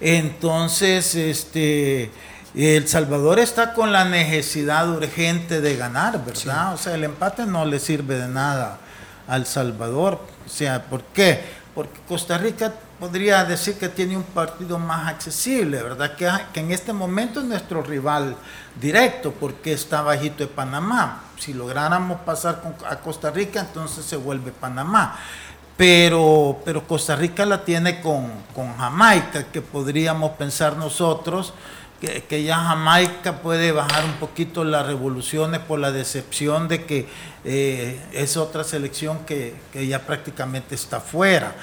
Entonces, 0.00 1.14
este, 1.14 2.10
El 2.54 2.86
Salvador 2.88 3.38
está 3.38 3.72
con 3.72 3.92
la 3.92 4.04
necesidad 4.04 4.88
urgente 4.90 5.60
de 5.60 5.76
ganar, 5.76 6.24
¿verdad? 6.24 6.74
O 6.74 6.76
sea, 6.76 6.94
el 6.94 7.04
empate 7.04 7.46
no 7.46 7.64
le 7.64 7.78
sirve 7.78 8.16
de 8.18 8.28
nada 8.28 8.78
al 9.26 9.46
Salvador. 9.46 10.20
O 10.44 10.48
sea, 10.48 10.84
¿por 10.84 11.02
qué? 11.04 11.40
Porque 11.74 11.98
Costa 12.06 12.38
Rica 12.38 12.72
podría 12.98 13.44
decir 13.44 13.78
que 13.78 13.88
tiene 13.88 14.16
un 14.16 14.22
partido 14.22 14.78
más 14.78 15.08
accesible, 15.08 15.82
¿verdad? 15.82 16.16
Que, 16.16 16.30
que, 16.52 16.60
en 16.60 16.72
este 16.72 16.92
momento 16.92 17.40
es 17.40 17.46
nuestro 17.46 17.82
rival 17.82 18.36
directo, 18.80 19.32
porque 19.32 19.72
está 19.72 20.02
bajito 20.02 20.38
de 20.38 20.48
Panamá. 20.48 21.24
Si 21.38 21.52
lográramos 21.52 22.20
pasar 22.20 22.62
a 22.88 22.96
Costa 22.96 23.30
Rica, 23.30 23.60
entonces 23.60 24.04
se 24.04 24.16
vuelve 24.16 24.52
Panamá. 24.52 25.18
Pero, 25.76 26.58
pero 26.64 26.86
Costa 26.86 27.16
Rica 27.16 27.44
la 27.44 27.64
tiene 27.64 28.00
con, 28.00 28.30
con 28.54 28.76
Jamaica, 28.78 29.44
que 29.44 29.60
podríamos 29.60 30.32
pensar 30.32 30.76
nosotros 30.76 31.52
que, 32.00 32.24
que, 32.24 32.42
ya 32.42 32.56
Jamaica 32.56 33.40
puede 33.40 33.72
bajar 33.72 34.04
un 34.04 34.14
poquito 34.14 34.64
las 34.64 34.86
revoluciones 34.86 35.60
por 35.60 35.78
la 35.78 35.92
decepción 35.92 36.68
de 36.68 36.84
que 36.84 37.08
eh, 37.44 38.00
es 38.12 38.36
otra 38.36 38.64
selección 38.64 39.20
que, 39.24 39.54
que 39.72 39.86
ya 39.86 40.00
prácticamente 40.00 40.74
está 40.74 41.00
fuera. 41.00 41.54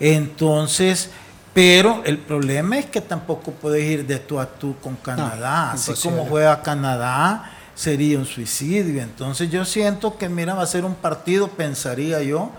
Entonces, 0.00 1.10
pero 1.52 2.02
el 2.04 2.18
problema 2.18 2.78
es 2.78 2.86
que 2.86 3.00
tampoco 3.00 3.52
puedes 3.52 3.84
ir 3.84 4.06
de 4.06 4.18
tú 4.18 4.40
a 4.40 4.46
tú 4.46 4.76
con 4.80 4.96
Canadá. 4.96 5.72
Así 5.72 5.92
como 6.02 6.24
juega 6.24 6.62
Canadá, 6.62 7.52
sería 7.74 8.18
un 8.18 8.26
suicidio. 8.26 9.02
Entonces 9.02 9.50
yo 9.50 9.64
siento 9.64 10.16
que, 10.16 10.28
mira, 10.28 10.54
va 10.54 10.62
a 10.62 10.66
ser 10.66 10.84
un 10.84 10.94
partido, 10.94 11.48
pensaría 11.48 12.22
yo, 12.22 12.50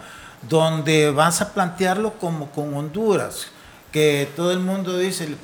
donde 0.47 1.11
vas 1.11 1.41
a 1.41 1.53
plantearlo 1.53 2.13
como 2.13 2.51
con 2.51 2.73
Honduras, 2.73 3.47
que 3.91 4.29
todo 4.35 4.51
el 4.51 4.59
mundo 4.59 4.97
dice, 4.97 5.35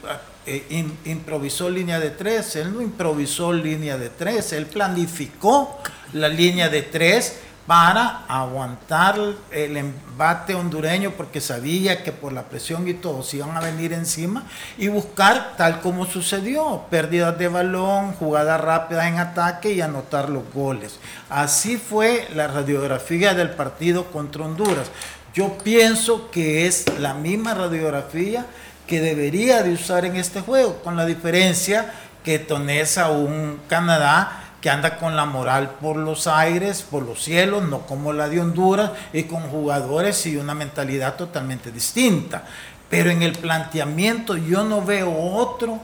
eh, 0.45 0.87
improvisó 1.05 1.69
línea 1.69 1.99
de 1.99 2.09
tres, 2.09 2.55
él 2.55 2.73
no 2.73 2.81
improvisó 2.81 3.53
línea 3.53 3.97
de 3.97 4.09
tres, 4.09 4.53
él 4.53 4.65
planificó 4.65 5.79
la 6.13 6.29
línea 6.29 6.69
de 6.69 6.81
tres 6.81 7.39
para 7.67 8.23
aguantar 8.29 9.19
el 9.51 9.75
embate 9.75 10.55
hondureño 10.55 11.11
porque 11.11 11.41
sabía 11.41 12.01
que 12.01 12.13
por 12.13 12.31
la 12.31 12.43
presión 12.43 12.87
y 12.87 12.93
todo 12.93 13.21
se 13.23 13.37
iban 13.37 13.57
a 13.57 13.59
venir 13.59 13.91
encima 13.91 14.43
y 14.77 14.87
buscar 14.87 15.55
tal 15.57 15.81
como 15.81 16.05
sucedió, 16.05 16.85
pérdidas 16.89 17.37
de 17.37 17.49
balón, 17.49 18.13
jugadas 18.13 18.61
rápidas 18.61 19.07
en 19.07 19.19
ataque 19.19 19.73
y 19.73 19.81
anotar 19.81 20.29
los 20.29 20.43
goles. 20.53 20.97
Así 21.29 21.75
fue 21.75 22.29
la 22.33 22.47
radiografía 22.47 23.33
del 23.33 23.49
partido 23.49 24.05
contra 24.11 24.45
Honduras. 24.45 24.89
Yo 25.33 25.57
pienso 25.57 26.31
que 26.31 26.67
es 26.67 26.85
la 26.99 27.13
misma 27.13 27.53
radiografía 27.53 28.45
que 28.87 29.01
debería 29.01 29.61
de 29.61 29.73
usar 29.73 30.05
en 30.05 30.15
este 30.15 30.39
juego, 30.39 30.81
con 30.81 30.95
la 30.95 31.05
diferencia 31.05 31.93
que 32.23 32.39
Tonesa 32.39 33.09
un 33.09 33.59
Canadá 33.67 34.46
que 34.67 34.71
anda 34.71 34.97
con 34.97 35.15
la 35.15 35.23
moral 35.23 35.77
por 35.79 35.95
los 35.95 36.27
aires, 36.27 36.81
por 36.81 37.03
los 37.03 37.23
cielos, 37.23 37.63
no 37.63 37.83
como 37.85 38.11
la 38.11 38.27
de 38.27 38.41
Honduras, 38.41 38.91
y 39.13 39.23
con 39.23 39.43
jugadores 39.43 40.25
y 40.25 40.35
una 40.35 40.53
mentalidad 40.53 41.15
totalmente 41.15 41.71
distinta. 41.71 42.43
Pero 42.89 43.09
en 43.09 43.23
el 43.23 43.31
planteamiento 43.31 44.35
yo 44.35 44.65
no 44.65 44.81
veo 44.83 45.17
otro 45.17 45.79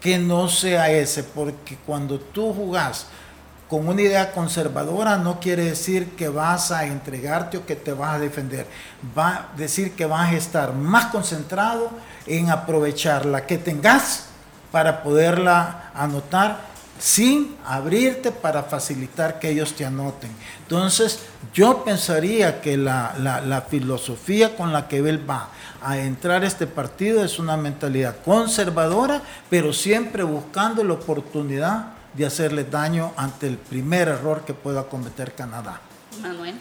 que 0.00 0.18
no 0.18 0.48
sea 0.48 0.90
ese, 0.90 1.22
porque 1.22 1.78
cuando 1.86 2.18
tú 2.18 2.52
jugás 2.52 3.06
con 3.68 3.86
una 3.86 4.02
idea 4.02 4.32
conservadora 4.32 5.16
no 5.16 5.38
quiere 5.38 5.66
decir 5.66 6.16
que 6.16 6.28
vas 6.28 6.72
a 6.72 6.86
entregarte 6.86 7.58
o 7.58 7.64
que 7.64 7.76
te 7.76 7.92
vas 7.92 8.16
a 8.16 8.18
defender. 8.18 8.66
Va 9.16 9.28
a 9.28 9.48
decir 9.56 9.92
que 9.92 10.06
vas 10.06 10.32
a 10.32 10.36
estar 10.36 10.72
más 10.72 11.06
concentrado 11.06 11.88
en 12.26 12.50
aprovechar 12.50 13.26
la 13.26 13.46
que 13.46 13.58
tengas 13.58 14.24
para 14.72 15.04
poderla 15.04 15.92
anotar 15.94 16.73
sin 16.98 17.56
abrirte 17.66 18.30
para 18.30 18.62
facilitar 18.62 19.38
que 19.38 19.50
ellos 19.50 19.74
te 19.74 19.84
anoten. 19.84 20.30
Entonces, 20.62 21.20
yo 21.52 21.84
pensaría 21.84 22.60
que 22.60 22.76
la, 22.76 23.66
filosofía 23.68 24.56
con 24.56 24.72
la 24.72 24.88
que 24.88 24.98
él 24.98 25.28
va 25.28 25.50
a 25.82 25.98
entrar 25.98 26.42
a 26.42 26.46
este 26.46 26.66
partido 26.66 27.24
es 27.24 27.38
una 27.38 27.56
mentalidad 27.56 28.16
conservadora, 28.24 29.22
pero 29.50 29.72
siempre 29.72 30.22
buscando 30.22 30.84
la 30.84 30.94
oportunidad 30.94 31.92
de 32.14 32.26
hacerle 32.26 32.64
daño 32.64 33.12
ante 33.16 33.48
el 33.48 33.58
primer 33.58 34.08
error 34.08 34.44
que 34.44 34.54
pueda 34.54 34.84
cometer 34.84 35.34
Canadá. 35.34 35.80
Manuel. 36.22 36.54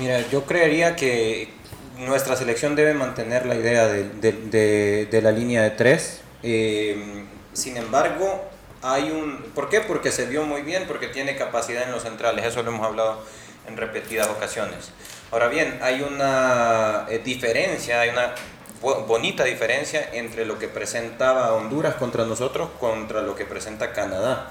Mira, 0.00 0.26
yo 0.30 0.44
creería 0.44 0.94
que 0.94 1.52
nuestra 1.98 2.36
selección 2.36 2.76
debe 2.76 2.94
mantener 2.94 3.44
la 3.46 3.56
idea 3.56 3.88
de, 3.88 5.20
la 5.22 5.32
línea 5.32 5.62
de 5.62 5.70
tres. 5.70 6.20
Eh, 6.44 7.24
sin 7.52 7.76
embargo, 7.76 8.51
hay 8.82 9.10
un... 9.10 9.38
¿Por 9.54 9.68
qué? 9.68 9.80
Porque 9.80 10.10
se 10.10 10.26
vio 10.26 10.44
muy 10.44 10.62
bien, 10.62 10.86
porque 10.86 11.08
tiene 11.08 11.36
capacidad 11.36 11.84
en 11.84 11.92
los 11.92 12.02
centrales, 12.02 12.44
eso 12.44 12.62
lo 12.62 12.70
hemos 12.70 12.86
hablado 12.86 13.22
en 13.66 13.76
repetidas 13.76 14.28
ocasiones. 14.28 14.90
Ahora 15.30 15.48
bien, 15.48 15.78
hay 15.82 16.02
una 16.02 17.06
eh, 17.08 17.20
diferencia, 17.24 18.00
hay 18.00 18.10
una 18.10 18.34
bonita 18.82 19.44
diferencia 19.44 20.10
entre 20.12 20.44
lo 20.44 20.58
que 20.58 20.66
presentaba 20.66 21.52
Honduras 21.54 21.94
contra 21.94 22.24
nosotros 22.24 22.68
contra 22.80 23.22
lo 23.22 23.36
que 23.36 23.44
presenta 23.44 23.92
Canadá. 23.92 24.50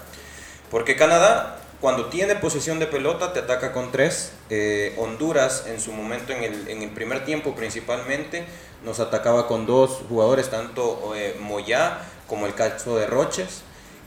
Porque 0.70 0.96
Canadá, 0.96 1.58
cuando 1.82 2.06
tiene 2.06 2.34
posesión 2.36 2.78
de 2.78 2.86
pelota, 2.86 3.34
te 3.34 3.40
ataca 3.40 3.72
con 3.72 3.92
tres. 3.92 4.32
Eh, 4.48 4.94
Honduras, 4.96 5.64
en 5.66 5.78
su 5.80 5.92
momento, 5.92 6.32
en 6.32 6.44
el, 6.44 6.68
en 6.68 6.82
el, 6.82 6.90
primer 6.90 7.26
tiempo 7.26 7.54
principalmente, 7.54 8.46
nos 8.82 9.00
atacaba 9.00 9.46
con 9.46 9.66
dos 9.66 10.00
jugadores, 10.08 10.48
tanto 10.48 11.12
eh, 11.14 11.36
Moyá 11.38 11.98
como 12.26 12.46
el 12.46 12.54
caso 12.54 12.96
de 12.96 13.06
Roches. 13.06 13.62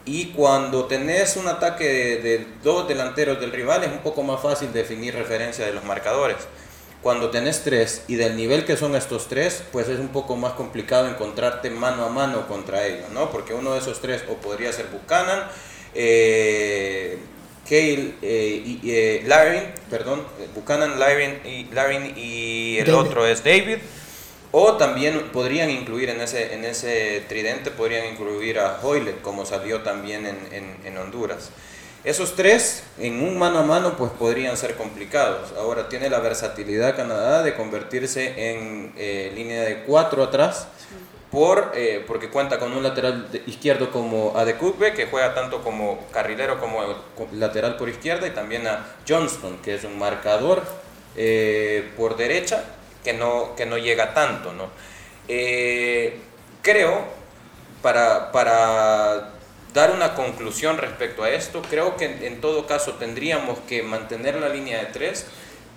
Y 0.06 0.28
cuando 0.28 0.86
tenés 0.86 1.36
un 1.36 1.48
ataque 1.48 1.84
de, 1.84 2.48
dos 2.64 2.88
delanteros 2.88 3.40
del 3.40 3.52
rival 3.52 3.84
es 3.84 3.92
un 3.92 4.00
poco 4.00 4.22
más 4.22 4.40
fácil 4.40 4.72
definir 4.72 5.16
referencia 5.16 5.66
de 5.66 5.74
los 5.74 5.84
marcadores. 5.84 6.38
Cuando 7.02 7.30
tenés 7.32 7.64
tres 7.64 8.04
y 8.08 8.16
del 8.16 8.36
nivel 8.36 8.66
que 8.66 8.78
son 8.78 8.96
estos 8.96 9.28
tres, 9.28 9.64
pues 9.72 9.90
es 9.90 10.00
un 10.00 10.10
poco 10.10 10.36
más 10.36 10.54
complicado 10.54 11.08
encontrarte 11.08 11.70
mano 11.70 12.06
a 12.06 12.10
mano 12.10 12.48
contra 12.48 12.86
ellos, 12.86 13.10
¿no? 13.14 13.32
Porque 13.32 13.54
uno 13.54 13.74
de 13.74 13.80
esos 13.80 14.00
tres 14.00 14.24
o 14.30 14.36
podría 14.36 14.72
ser 14.74 14.88
Buchanan, 14.88 15.44
eh, 15.94 17.18
Kale 17.64 18.14
eh, 18.22 18.62
y 18.64 18.92
eh, 18.92 19.24
Larin, 19.26 19.64
perdón, 19.90 20.24
Buchanan, 20.54 21.00
Larin 21.00 21.40
y, 21.46 21.66
Larin 21.74 22.14
y 22.16 22.78
el 22.78 22.94
otro 22.94 23.26
es 23.26 23.44
David. 23.44 23.78
O 24.58 24.78
también 24.78 25.32
podrían 25.34 25.70
incluir 25.70 26.10
en 26.10 26.22
ese, 26.22 26.54
en 26.54 26.64
ese 26.64 27.26
tridente, 27.28 27.72
podrían 27.72 28.06
incluir 28.06 28.58
a 28.58 28.80
Hoyle, 28.82 29.16
como 29.22 29.46
salió 29.46 29.82
también 29.82 30.26
en, 30.26 30.78
en, 30.82 30.98
Honduras. 30.98 31.50
Esos 32.06 32.38
tres 32.38 32.84
en 32.98 33.22
un 33.22 33.38
mano 33.38 33.60
a 33.60 33.64
mano 33.64 33.98
pues 33.98 34.12
podrían 34.12 34.56
ser 34.56 34.76
complicados. 34.76 35.52
Ahora 35.58 35.90
tiene 35.90 36.10
la 36.10 36.20
versatilidad 36.20 36.96
Canadá 36.96 37.44
de 37.44 37.54
convertirse 37.54 38.52
en 38.52 38.94
eh, 38.96 39.34
línea 39.36 39.62
de 39.64 39.84
cuatro 39.84 40.24
atrás 40.24 40.70
por, 41.32 41.74
eh, 41.76 42.06
porque 42.08 42.30
cuenta 42.30 42.58
con 42.58 42.72
un 42.72 42.82
lateral 42.82 43.28
izquierdo 43.48 43.92
como 43.92 44.38
Adekutbe 44.38 44.94
que 44.94 45.08
juega 45.08 45.34
tanto 45.36 45.66
como 45.66 46.08
carrilero 46.14 46.62
como 46.62 46.82
lateral 47.34 47.76
por 47.76 47.90
izquierda 47.90 48.26
y 48.26 48.32
también 48.32 48.66
a 48.68 48.86
Johnston 49.06 49.58
que 49.58 49.76
es 49.76 49.84
un 49.84 50.00
marcador 50.00 50.64
eh, 51.18 51.92
por 51.98 52.16
derecha 52.16 52.64
que 53.06 53.14
no, 53.14 53.56
que 53.56 53.66
no 53.66 53.78
llega 53.78 54.14
tanto. 54.14 54.52
¿no? 54.52 54.70
Eh, 55.30 56.20
creo, 56.62 57.06
para, 57.82 58.32
para 58.32 59.32
dar 59.74 59.92
una 59.92 60.16
conclusión 60.16 60.78
respecto 60.78 61.24
a 61.24 61.30
esto, 61.30 61.62
creo 61.70 61.96
que 61.96 62.28
en, 62.28 62.42
todo 62.42 62.66
caso 62.66 62.96
tendríamos 62.96 63.60
que 63.60 63.84
mantener 63.84 64.36
la 64.36 64.50
línea 64.50 64.80
de 64.80 64.86
tres, 64.88 65.28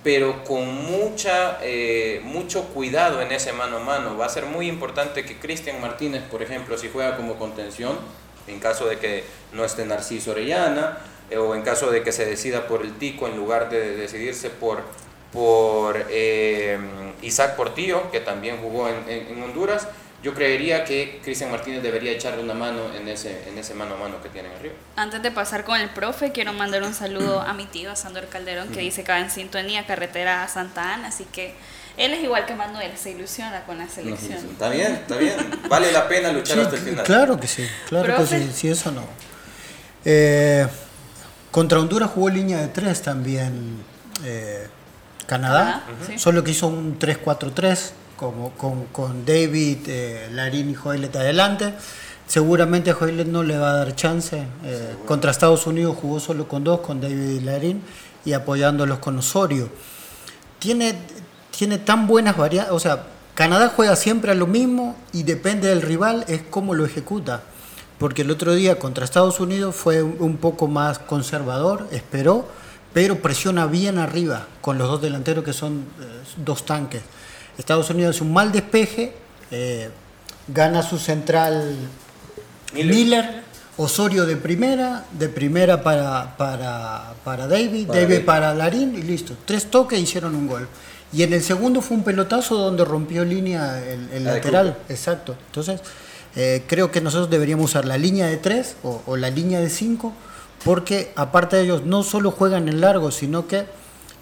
pero 0.03 0.43
con 0.45 0.65
mucha, 0.87 1.59
eh, 1.63 2.21
mucho 2.25 2.65
cuidado 2.69 3.21
en 3.21 3.31
ese 3.31 3.53
mano 3.53 3.77
a 3.77 3.81
mano. 3.81 4.17
Va 4.17 4.27
a 4.27 4.31
ser 4.31 4.47
muy 4.47 4.67
importante 4.67 5.25
que 5.25 5.39
Cristian 5.39 5.81
Martínez, 5.81 6.23
por 6.23 6.43
ejemplo, 6.43 6.79
si 6.79 6.89
juega 6.89 7.17
como 7.17 7.39
contención, 7.39 7.99
en 8.47 8.59
caso 8.59 8.87
de 8.87 8.99
que 8.99 9.25
no 9.53 9.65
esté 9.67 9.85
Narciso 9.85 10.31
Orellana, 10.31 10.99
eh, 11.31 11.37
o 11.37 11.55
en 11.55 11.61
caso 11.61 11.91
de 11.91 12.03
que 12.03 12.13
se 12.13 12.25
decida 12.25 12.67
por 12.67 12.81
el 12.81 12.97
Tico 12.97 13.27
en 13.27 13.37
lugar 13.37 13.69
de 13.69 13.97
decidirse 13.97 14.49
por 14.49 14.83
por 15.33 16.07
eh, 16.11 16.79
Isaac 17.23 17.57
Portillo, 17.57 18.11
que 18.11 18.21
también 18.21 18.59
jugó 18.59 18.89
en, 18.89 19.43
Honduras, 19.43 19.89
yo 20.23 20.35
creería 20.35 20.85
que 20.85 21.21
Cristian 21.23 21.51
Martínez 21.51 21.83
debería 21.83 22.11
echarle 22.11 22.43
una 22.43 22.55
mano 22.55 22.93
en 22.95 23.07
ese, 23.07 23.49
en 23.49 23.57
ese 23.57 23.75
mano 23.75 23.95
a 23.95 23.99
mano 23.99 24.21
que 24.23 24.29
tienen 24.29 24.51
arriba. 24.53 24.75
Antes 24.97 25.23
de 25.23 25.31
pasar 25.31 25.65
con 25.65 25.81
el 25.81 25.91
profe, 25.91 26.33
quiero 26.33 26.53
mandar 26.53 26.83
un 26.83 26.95
saludo 26.95 27.41
a 27.41 27.53
mi 27.53 27.67
tío, 27.67 27.93
a 27.93 27.97
Sandor 27.97 28.27
Calderón, 28.27 28.69
que 28.69 28.81
dice 28.81 29.05
que 29.05 29.13
va 29.13 29.21
en 29.21 29.31
sintonía 29.31 29.87
carretera 29.87 30.43
a 30.43 30.49
Santa 30.49 30.95
Ana, 30.95 31.09
así 31.09 31.25
que 31.25 31.55
él 31.97 32.15
es 32.15 32.23
igual 32.23 32.47
que 32.47 32.55
Manuel, 32.55 32.93
se 32.97 33.11
ilusiona 33.11 33.65
con 33.65 33.79
la 33.79 33.89
selección. 33.89 34.39
está 34.39 34.71
bien, 34.71 34.93
está 34.95 35.17
bien. 35.17 35.35
Vale 35.69 35.93
la 35.93 36.09
pena 36.09 36.33
luchar 36.33 36.61
hasta 36.61 36.77
el 36.77 36.83
final. 36.83 37.05
Claro 37.05 37.39
que 37.39 37.47
sí, 37.47 37.69
claro 37.89 38.17
que 38.17 38.27
sí, 38.27 38.51
si 38.53 38.69
eso 38.69 38.91
no. 38.91 39.05
Eh, 40.05 40.67
contra 41.51 41.79
Honduras 41.81 42.11
jugó 42.11 42.29
línea 42.29 42.59
de 42.59 42.69
tres 42.69 43.03
también. 43.03 43.83
Eh, 44.25 44.69
Canadá, 45.29 45.85
solo 46.17 46.43
que 46.43 46.53
hizo 46.53 46.69
un 46.69 46.99
3-4-3 46.99 47.91
como, 48.17 48.51
con, 48.93 49.27
David, 49.27 49.77
eh, 49.87 50.29
Larín 50.33 50.71
y 50.71 50.77
Hoylet 50.83 51.15
adelante. 51.15 51.75
Seguramente 52.27 52.95
Hoylet 52.99 53.27
no 53.27 53.43
le 53.43 53.59
va 53.59 53.73
a 53.73 53.75
dar 53.75 53.95
chance. 53.95 54.43
Eh, 54.65 54.97
contra 55.07 55.31
Estados 55.31 55.67
Unidos 55.67 55.99
jugó 56.01 56.19
solo 56.19 56.49
con 56.49 56.65
dos, 56.65 56.81
con 56.81 57.03
David 57.03 57.29
y 57.29 57.41
Larín, 57.41 57.83
y 58.25 58.33
apoyándolos 58.33 59.01
con 59.01 59.19
Osorio. 59.19 59.69
Tiene, 60.59 60.95
tiene 61.57 61.77
tan 61.77 62.07
buenas 62.07 62.35
variantes, 62.35 62.73
o 62.73 62.81
sea, 62.81 63.05
Canadá 63.35 63.71
juega 63.77 63.97
siempre 63.97 64.33
a 64.33 64.35
lo 64.35 64.47
mismo 64.47 64.97
y 65.13 65.25
depende 65.25 65.69
del 65.69 65.83
rival, 65.83 66.25
es 66.27 66.41
cómo 66.49 66.73
lo 66.73 66.87
ejecuta. 66.87 67.43
Porque 67.99 68.23
el 68.23 68.31
otro 68.31 68.55
día 68.55 68.79
contra 68.79 69.05
Estados 69.05 69.41
Unidos 69.41 69.77
fue 69.77 70.03
un 70.03 70.39
poco 70.39 70.69
más 70.69 70.99
conservador, 70.99 71.87
esperó 71.93 72.49
pero 72.93 73.21
presiona 73.21 73.67
bien 73.67 73.99
arriba 73.99 74.47
con 74.61 74.79
los 74.79 74.89
dos 74.89 75.03
delanteros 75.03 75.45
que 75.45 75.53
son 75.53 75.85
eh, 76.01 76.05
dos 76.37 76.65
tanques. 76.65 77.03
Estados 77.57 77.91
Unidos 77.91 78.17
hace 78.17 78.25
un 78.25 78.33
mal 78.33 78.53
despeje, 78.53 79.13
eh, 79.51 79.91
gana 80.49 80.83
su 80.83 80.99
central 80.99 81.77
Miller. 82.75 83.49
Osorio 83.81 84.27
de 84.27 84.35
primera, 84.35 85.05
de 85.13 85.29
primera 85.29 85.85
para, 85.85 86.37
para, 86.37 87.15
para 87.23 87.47
David, 87.47 87.87
David 87.87 88.25
para 88.25 88.53
Larín 88.53 88.97
y 88.97 89.03
listo. 89.03 89.37
Tres 89.45 89.71
toques 89.71 90.01
hicieron 90.01 90.35
un 90.35 90.49
gol. 90.49 90.67
Y 91.13 91.23
en 91.23 91.33
el 91.33 91.45
segundo 91.45 91.81
fue 91.81 91.97
un 91.97 92.03
pelotazo 92.03 92.57
donde 92.57 92.85
rompió 92.85 93.25
línea 93.25 93.81
el, 93.87 94.25
lateral. 94.25 94.77
Exacto. 94.89 95.37
Entonces, 95.47 95.81
eh, 96.35 96.65
creo 96.67 96.91
que 96.91 97.01
nosotros 97.01 97.31
deberíamos 97.31 97.71
usar 97.71 97.85
la 97.85 97.97
línea 97.97 98.27
de 98.27 98.37
tres 98.39 98.75
o, 98.83 99.01
o 99.07 99.17
la 99.17 99.31
línea 99.31 99.61
de 99.61 99.71
cinco 99.71 100.13
porque 100.65 101.13
aparte 101.17 101.57
de 101.57 101.63
ellos 101.63 101.85
no 101.85 102.03
solo 102.03 102.31
juegan 102.31 102.69
en 102.69 102.81
largo, 102.81 103.11
sino 103.11 103.47
que 103.47 103.67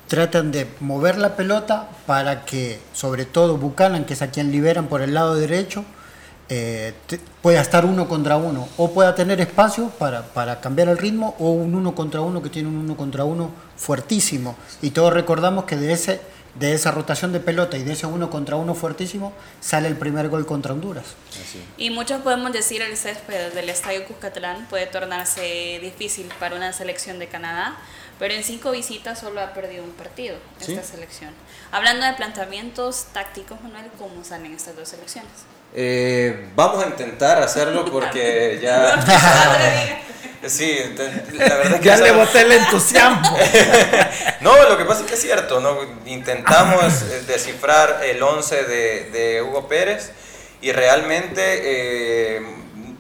tratan 0.09 0.53
de 0.53 0.69
mover 0.81 1.19
la 1.19 1.37
pelota 1.37 1.89
para 2.07 2.45
que, 2.45 2.81
sobre 2.93 3.25
todo 3.25 3.57
Buchanan, 3.57 4.05
que 4.05 4.15
es 4.15 4.23
a 4.23 4.31
quien 4.31 4.53
liberan 4.53 4.87
por 4.87 5.03
el 5.03 5.15
lado 5.15 5.35
derecho, 5.35 5.85
eh, 6.49 6.95
pueda 7.43 7.61
estar 7.61 7.85
uno 7.85 8.07
contra 8.07 8.37
uno 8.37 8.69
o 8.77 8.93
pueda 8.93 9.17
tener 9.17 9.41
espacio 9.41 9.89
para, 9.99 10.23
para, 10.23 10.61
cambiar 10.61 10.89
el 10.89 10.97
ritmo 10.97 11.35
o 11.41 11.51
un 11.51 11.75
uno 11.75 11.93
contra 11.97 12.21
uno 12.21 12.41
que 12.41 12.51
tiene 12.51 12.69
un 12.69 12.77
uno 12.77 12.97
contra 12.97 13.25
uno 13.25 13.51
fuertísimo. 13.77 14.55
Y 14.81 14.91
todos 14.91 15.13
recordamos 15.13 15.65
que 15.65 15.77
de 15.77 15.93
ese 15.93 16.21
de 16.59 16.73
esa 16.73 16.91
rotación 16.91 17.33
de 17.33 17.41
pelota 17.41 17.77
y 17.77 17.85
de 17.85 17.93
ese 17.93 18.07
uno 18.07 18.31
contra 18.31 18.57
uno 18.57 18.75
fuertísimo, 18.75 19.33
sale 19.61 19.89
el 19.89 19.97
primer 19.97 20.29
gol 20.29 20.47
contra 20.47 20.73
Honduras. 20.73 21.05
Y 21.77 21.91
muchos 21.91 22.23
podemos 22.23 22.53
decir 22.53 22.83
el 22.83 22.97
césped 22.97 23.53
del 23.53 23.69
Estadio 23.69 24.05
Cuscatlán 24.07 24.67
puede 24.69 24.87
tornarse 24.87 25.79
difícil 25.83 26.29
para 26.41 26.57
una 26.57 26.73
selección 26.73 27.19
de 27.19 27.29
Canadá, 27.29 27.77
pero 28.19 28.33
en 28.33 28.43
cinco 28.43 28.71
visitas 28.71 29.19
solo 29.19 29.41
ha 29.41 29.53
perdido 29.53 29.85
un 29.85 29.93
partido 29.93 30.37
esta 30.61 30.83
selección. 30.83 31.35
Hablando 31.71 32.07
de 32.07 32.15
planteamientos 32.15 33.07
tácticos, 33.13 33.61
Manuel, 33.61 33.91
¿cómo 33.99 34.25
salen 34.25 34.55
estas 34.55 34.77
dos 34.77 34.89
selecciones? 34.89 35.56
Eh, 35.79 36.47
vamos 36.55 36.83
a 36.83 36.87
intentar 36.87 37.43
hacerlo 37.43 37.85
porque 37.85 38.59
ya... 38.63 38.99
Sí, 40.47 40.79
la 41.33 41.57
verdad 41.57 41.81
que... 41.81 41.87
ya 41.87 41.97
le 41.97 42.13
boté 42.13 42.43
el 42.43 42.53
entusiasmo. 42.53 43.37
no, 44.41 44.69
lo 44.69 44.79
que 44.79 44.85
pasa 44.85 45.01
es 45.01 45.07
que 45.07 45.15
es 45.15 45.21
cierto, 45.21 45.61
¿no? 45.61 45.77
Intentamos 46.07 47.03
eh, 47.03 47.23
descifrar 47.27 48.01
el 48.05 48.23
11 48.23 48.65
de, 48.65 49.11
de 49.11 49.43
Hugo 49.43 49.67
Pérez 49.67 50.13
y 50.61 50.73
realmente 50.73 51.43
eh, 51.43 52.16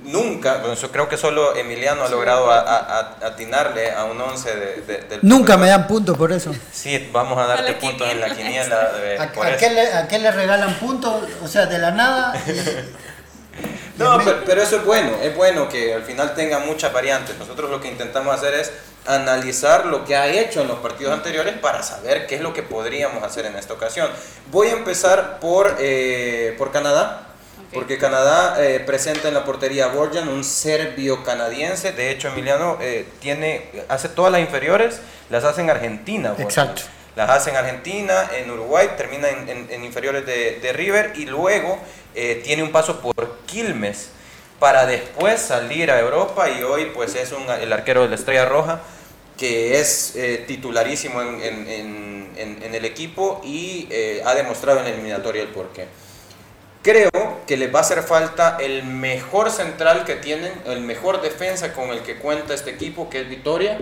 nunca, 0.07 0.63
yo 0.75 0.93
creo 0.93 1.09
que 1.09 1.17
solo 1.17 1.57
Emiliano 1.57 2.05
ha 2.05 2.09
logrado 2.09 2.51
atinarle 2.51 3.93
a 3.93 4.05
un 4.05 4.21
11 4.21 4.57
de, 4.57 5.05
del 5.09 5.21
Nunca 5.23 5.57
me 5.57 5.69
dan 5.69 5.87
puntos 5.87 6.17
por 6.17 6.33
eso. 6.33 6.53
Sí, 6.73 7.09
vamos 7.13 7.39
a 7.39 7.47
darte 7.47 7.75
puntos 7.75 8.09
en 8.09 8.21
la 8.21 8.35
quiniela. 8.35 8.93
¿A, 9.19 9.57
qué 9.57 9.71
le, 9.71 9.93
¿A, 9.93 10.09
qué 10.09 10.19
le, 10.19 10.31
regalan 10.31 10.75
puntos? 10.79 11.25
O 11.43 11.49
sea, 11.49 11.67
de 11.67 11.79
la 11.79 11.91
nada. 11.91 12.35
no, 13.99 14.19
pero, 14.47 14.63
eso 14.63 14.77
es 14.77 14.85
bueno, 14.85 15.13
es 15.23 15.35
bueno 15.37 15.69
que 15.69 15.95
al 15.95 16.03
final 16.03 16.35
tenga 16.35 16.61
muchas 16.61 16.93
variantes. 16.93 17.37
Nosotros 17.39 17.71
lo 17.71 17.81
que 17.81 17.89
intentamos 17.89 18.35
hacer 18.35 18.55
es 18.55 18.73
analizar 19.07 19.87
lo 19.87 20.05
que 20.05 20.17
ha 20.17 20.27
hecho 20.29 20.63
en 20.63 20.69
los 20.69 20.79
partidos 20.79 21.13
anteriores 21.13 21.55
para 21.59 21.83
saber 21.83 22.27
qué 22.27 22.37
es 22.37 22.41
lo 22.41 22.53
que 22.53 22.63
podríamos 22.63 23.23
hacer 23.23 23.47
en 23.47 23.57
esta 23.57 23.75
ocasión. 23.75 24.09
Voy 24.51 24.69
a 24.69 24.73
empezar 24.73 25.39
por, 25.41 25.77
eh, 25.79 26.55
por 26.59 26.71
Canadá. 26.71 27.26
Porque 27.77 27.99
Canadá 27.99 28.57
eh, 28.59 28.81
presenta 28.81 29.29
en 29.29 29.35
la 29.35 29.45
portería 29.45 29.85
a 29.85 29.89
Borjan, 29.89 30.29
un 30.29 30.45
serbio 30.45 31.23
canadiense. 31.25 31.93
De 31.93 32.11
hecho, 32.11 32.29
Emiliano 32.29 32.79
eh, 32.81 33.07
tiene, 33.21 33.69
hace 33.91 34.09
todas 34.09 34.33
las 34.33 34.41
inferiores, 34.41 35.03
las 35.29 35.45
hace 35.45 35.61
en 35.61 35.69
Argentina. 35.69 36.35
Exacto. 36.39 36.81
Las 37.17 37.29
hace 37.29 37.51
en 37.51 37.57
Argentina, 37.57 38.31
en 38.35 38.51
Uruguay, 38.51 38.89
termina 38.97 39.29
en, 39.29 39.85
inferiores 39.85 40.25
de, 40.25 40.59
de, 40.59 40.73
River 40.73 41.13
y 41.17 41.27
luego 41.27 41.79
eh, 42.15 42.41
tiene 42.43 42.63
un 42.63 42.73
paso 42.73 42.99
por 42.99 43.41
Quilmes 43.45 44.09
para 44.59 44.87
después 44.87 45.39
salir 45.39 45.91
a 45.91 46.01
Europa 46.01 46.49
y 46.49 46.63
hoy 46.63 46.93
pues 46.95 47.15
es 47.15 47.33
un, 47.33 47.45
el 47.61 47.71
arquero 47.75 48.05
de 48.05 48.09
la 48.09 48.15
Estrella 48.15 48.47
Roja 48.47 48.81
que 49.37 49.81
es 49.81 50.15
titularísimo 50.47 51.21
en, 51.21 51.43
en, 52.39 52.75
el 52.75 52.85
equipo 52.87 53.43
y 53.45 53.87
ha 54.25 54.35
demostrado 54.35 54.79
en 54.79 54.87
la 54.87 54.91
eliminatoria 54.93 55.43
el 55.43 55.49
porqué. 55.49 55.89
Creo 56.87 57.11
que 57.49 57.57
les 57.57 57.75
va 57.75 57.81
a 57.81 57.83
hacer 57.83 58.01
falta 58.05 58.59
el 58.61 58.85
mejor 58.85 59.51
central 59.51 60.05
que 60.05 60.15
tienen, 60.15 60.53
el 60.67 60.83
mejor 60.83 61.21
defensa 61.21 61.73
con 61.73 61.91
el 61.91 62.03
que 62.05 62.15
cuenta 62.15 62.55
este 62.55 62.71
equipo, 62.71 63.11
que 63.11 63.23
es 63.23 63.29
Vitoria. 63.29 63.81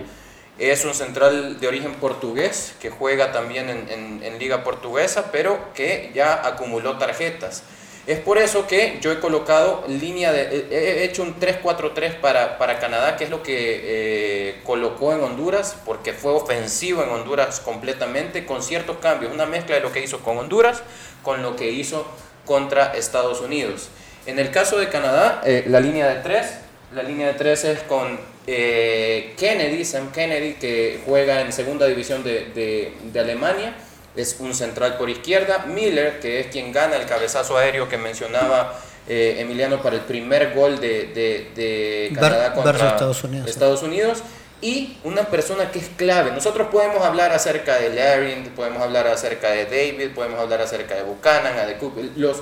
Es 0.57 0.85
un 0.85 0.95
central 0.95 1.59
de 1.59 1.67
origen 1.67 1.93
portugués 1.93 2.73
que 2.81 2.89
juega 2.89 3.31
también 3.31 3.69
en, 3.69 4.39
Liga 4.39 4.63
Portuguesa, 4.63 5.29
pero 5.31 5.71
que 5.75 6.09
ya 6.15 6.47
acumuló 6.47 6.97
tarjetas. 6.97 7.61
Es 8.07 8.17
por 8.17 8.39
eso 8.39 8.65
que 8.65 8.97
yo 9.01 9.11
he 9.11 9.19
colocado 9.19 9.83
línea 9.87 10.31
de. 10.31 10.65
He 10.71 11.03
hecho 11.03 11.21
un 11.21 11.39
3-4-3 11.39 12.19
para, 12.19 12.57
para 12.57 12.79
Canadá, 12.79 13.17
que 13.17 13.25
es 13.25 13.29
lo 13.29 13.43
que 13.43 13.81
eh, 13.83 14.61
colocó 14.63 15.13
en 15.13 15.21
Honduras, 15.21 15.75
porque 15.85 16.11
fue 16.13 16.31
ofensivo 16.31 17.03
en 17.03 17.09
Honduras 17.09 17.59
completamente, 17.59 18.47
con 18.47 18.63
ciertos 18.63 18.97
cambios. 18.97 19.31
Una 19.31 19.45
mezcla 19.45 19.75
de 19.75 19.81
lo 19.81 19.91
que 19.91 20.03
hizo 20.03 20.21
con 20.21 20.39
Honduras 20.39 20.81
con 21.21 21.41
lo 21.41 21.55
que 21.55 21.71
hizo 21.71 22.05
contra 22.45 22.93
Estados 22.93 23.41
Unidos. 23.41 23.89
En 24.25 24.39
el 24.39 24.51
caso 24.51 24.77
de 24.77 24.89
Canadá, 24.89 25.41
eh, 25.45 25.65
la 25.67 25.79
línea 25.79 26.07
de 26.07 26.21
tres, 26.21 26.47
la 26.93 27.03
línea 27.03 27.27
de 27.27 27.33
tres 27.33 27.63
es 27.63 27.79
con 27.81 28.19
eh, 28.47 29.33
Kennedy, 29.37 29.85
Sam 29.85 30.11
Kennedy, 30.11 30.53
que 30.53 31.01
juega 31.05 31.41
en 31.41 31.51
segunda 31.51 31.85
división 31.85 32.23
de, 32.23 32.93
de, 33.11 33.19
Alemania, 33.19 33.75
es 34.15 34.37
un 34.39 34.53
central 34.53 34.97
por 34.97 35.09
izquierda, 35.09 35.65
Miller, 35.67 36.19
que 36.19 36.39
es 36.39 36.47
quien 36.47 36.71
gana 36.71 36.95
el 36.95 37.05
cabezazo 37.05 37.57
aéreo 37.57 37.89
que 37.89 37.97
mencionaba 37.97 38.79
eh, 39.07 39.37
Emiliano 39.39 39.81
para 39.81 39.97
el 39.97 40.01
primer 40.01 40.53
gol 40.53 40.79
de, 40.79 41.11
de 41.55 42.11
Canadá 42.15 42.53
contra 42.53 42.89
Estados 42.89 43.23
Unidos. 43.23 43.49
Estados 43.49 43.83
Unidos 43.83 44.23
y 44.61 44.97
una 45.03 45.23
persona 45.23 45.71
que 45.71 45.79
es 45.79 45.89
clave. 45.97 46.31
Nosotros 46.31 46.69
podemos 46.71 47.03
hablar 47.03 47.31
acerca 47.31 47.77
de 47.77 47.89
Larry, 47.89 48.51
podemos 48.55 48.81
hablar 48.81 49.07
acerca 49.07 49.49
de 49.49 49.65
David, 49.65 50.11
podemos 50.15 50.39
hablar 50.39 50.61
acerca 50.61 50.95
de 50.95 51.03
Buchanan, 51.03 51.67
de 51.67 51.77
Cook, 51.77 51.93
los, 52.15 52.37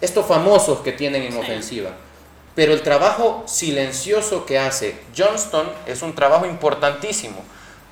estos 0.00 0.26
famosos 0.26 0.80
que 0.80 0.92
tienen 0.92 1.22
en 1.22 1.36
ofensiva. 1.36 1.90
Pero 2.54 2.72
el 2.72 2.82
trabajo 2.82 3.44
silencioso 3.46 4.46
que 4.46 4.58
hace 4.58 4.98
Johnston 5.16 5.68
es 5.86 6.02
un 6.02 6.14
trabajo 6.14 6.46
importantísimo, 6.46 7.42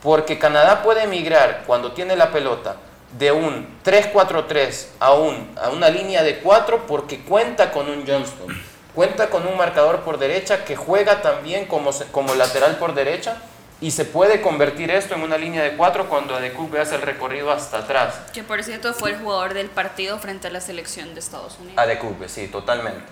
porque 0.03 0.39
Canadá 0.39 0.83
puede 0.83 1.05
emigrar 1.05 1.65
cuando 1.67 1.93
tiene 1.93 2.17
la 2.17 2.31
pelota 2.33 2.77
de 3.19 3.33
un 3.33 3.67
3-4-3 3.85 4.87
a, 5.01 5.15
un, 5.15 5.51
a 5.63 5.71
una 5.71 5.89
línea 5.89 6.23
de 6.23 6.39
4 6.39 6.87
porque 6.87 7.21
cuenta 7.21 7.71
con 7.71 7.89
un 7.89 8.07
Johnston, 8.07 8.47
cuenta 8.95 9.31
con 9.31 9.47
un 9.47 9.57
marcador 9.57 10.01
por 10.01 10.19
derecha 10.19 10.65
que 10.65 10.77
juega 10.77 11.23
también 11.23 11.67
como, 11.67 11.91
como 12.11 12.35
lateral 12.35 12.77
por 12.77 12.95
derecha 12.95 13.41
y 13.81 13.91
se 13.91 14.05
puede 14.05 14.41
convertir 14.41 14.91
esto 14.91 15.15
en 15.15 15.23
una 15.23 15.37
línea 15.37 15.63
de 15.63 15.77
cuatro 15.77 16.09
cuando 16.09 16.35
Adecupe 16.35 16.79
hace 16.79 16.95
el 16.95 17.03
recorrido 17.03 17.51
hasta 17.51 17.79
atrás. 17.79 18.15
Que 18.33 18.43
por 18.43 18.63
cierto 18.63 18.95
fue 18.95 19.11
el 19.11 19.19
jugador 19.19 19.55
del 19.55 19.69
partido 19.69 20.19
frente 20.19 20.49
a 20.49 20.51
la 20.51 20.61
selección 20.61 21.15
de 21.15 21.21
Estados 21.21 21.59
Unidos. 21.59 21.79
Adecupe, 21.79 22.29
sí, 22.29 22.49
totalmente. 22.49 23.05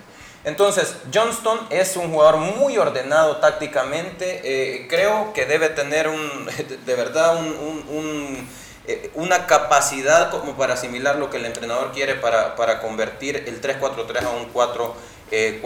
Entonces, 0.45 0.97
Johnston 1.13 1.67
es 1.69 1.95
un 1.95 2.11
jugador 2.11 2.37
muy 2.37 2.77
ordenado 2.77 3.37
tácticamente. 3.37 4.41
Eh, 4.43 4.87
creo 4.89 5.31
que 5.33 5.45
debe 5.45 5.69
tener 5.69 6.07
un, 6.07 6.49
de 6.85 6.95
verdad 6.95 7.37
un, 7.37 8.47
eh, 8.85 9.11
una 9.13 9.47
capacidad 9.47 10.31
como 10.31 10.57
para 10.57 10.73
asimilar 10.73 11.15
lo 11.15 11.29
que 11.29 11.37
el 11.37 11.45
entrenador 11.45 11.91
quiere 11.93 12.15
para, 12.15 12.55
para 12.55 12.81
convertir 12.81 13.37
el 13.47 13.61
3-4-3 13.61 14.23
a 14.23 14.29
un 14.31 14.53
4-4-2. 14.53 14.95
Eh, 15.31 15.61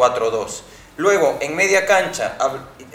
Luego, 0.97 1.38
en 1.41 1.55
media 1.55 1.86
cancha, 1.86 2.38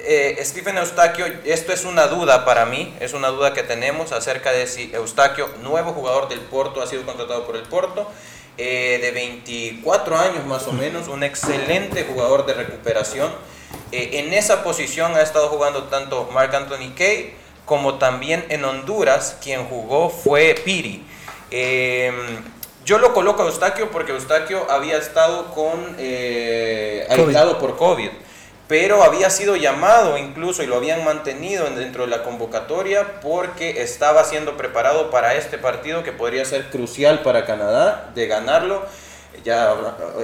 eh, 0.05 0.39
Stephen 0.45 0.79
Eustaquio, 0.79 1.27
esto 1.45 1.73
es 1.73 1.85
una 1.85 2.07
duda 2.07 2.45
para 2.45 2.67
mí, 2.67 2.95
es 3.01 3.13
una 3.13 3.29
duda 3.29 3.55
que 3.55 3.63
tenemos 3.63 4.13
acerca 4.13 4.53
de 4.53 4.67
si 4.67 4.91
Eustaquio, 4.93 5.49
nuevo 5.63 5.93
jugador 5.93 6.29
del 6.29 6.41
Porto, 6.41 6.83
ha 6.83 6.87
sido 6.87 7.05
contratado 7.05 7.47
por 7.47 7.57
el 7.57 7.63
Porto, 7.63 8.11
eh, 8.59 8.99
de 9.01 9.11
24 9.13 10.17
años 10.17 10.47
más 10.47 10.67
o 10.67 10.73
menos, 10.73 11.09
un 11.09 11.23
excelente 11.23 12.05
jugador 12.05 12.47
de 12.47 12.55
recuperación. 12.55 13.33
Eh, 13.91 14.21
en 14.25 14.35
esa 14.35 14.63
posición 14.63 15.15
ha 15.15 15.23
estado 15.23 15.49
jugando 15.49 15.85
tanto 15.85 16.29
Mark 16.33 16.55
Anthony 16.55 16.95
Kay 16.97 17.35
como 17.65 17.95
también 17.95 18.45
en 18.49 18.65
Honduras, 18.65 19.37
quien 19.43 19.65
jugó 19.67 20.11
fue 20.11 20.55
Piri. 20.65 21.07
Yo 22.85 22.99
lo 22.99 23.15
coloco 23.15 23.43
a 23.43 23.47
Eustaquio 23.47 23.91
porque 23.91 24.11
Eustaquio 24.11 24.69
había 24.69 24.97
estado 24.97 25.55
con 25.55 25.95
eh, 25.99 27.07
aislado 27.09 27.59
por 27.59 27.77
COVID, 27.77 28.11
pero 28.73 29.03
había 29.03 29.29
sido 29.29 29.55
llamado 29.55 30.17
incluso 30.17 30.63
y 30.63 30.67
lo 30.67 30.77
habían 30.77 31.05
mantenido 31.05 31.69
dentro 31.69 32.05
de 32.05 32.09
la 32.09 32.23
convocatoria 32.23 33.21
porque 33.21 33.83
estaba 33.83 34.25
siendo 34.25 34.57
preparado 34.57 35.11
para 35.11 35.35
este 35.35 35.59
partido 35.59 36.03
que 36.03 36.11
podría 36.11 36.43
ser 36.47 36.71
crucial 36.71 37.21
para 37.21 37.45
Canadá 37.45 38.11
de 38.15 38.27
ganarlo. 38.27 38.87
Ya 39.45 39.75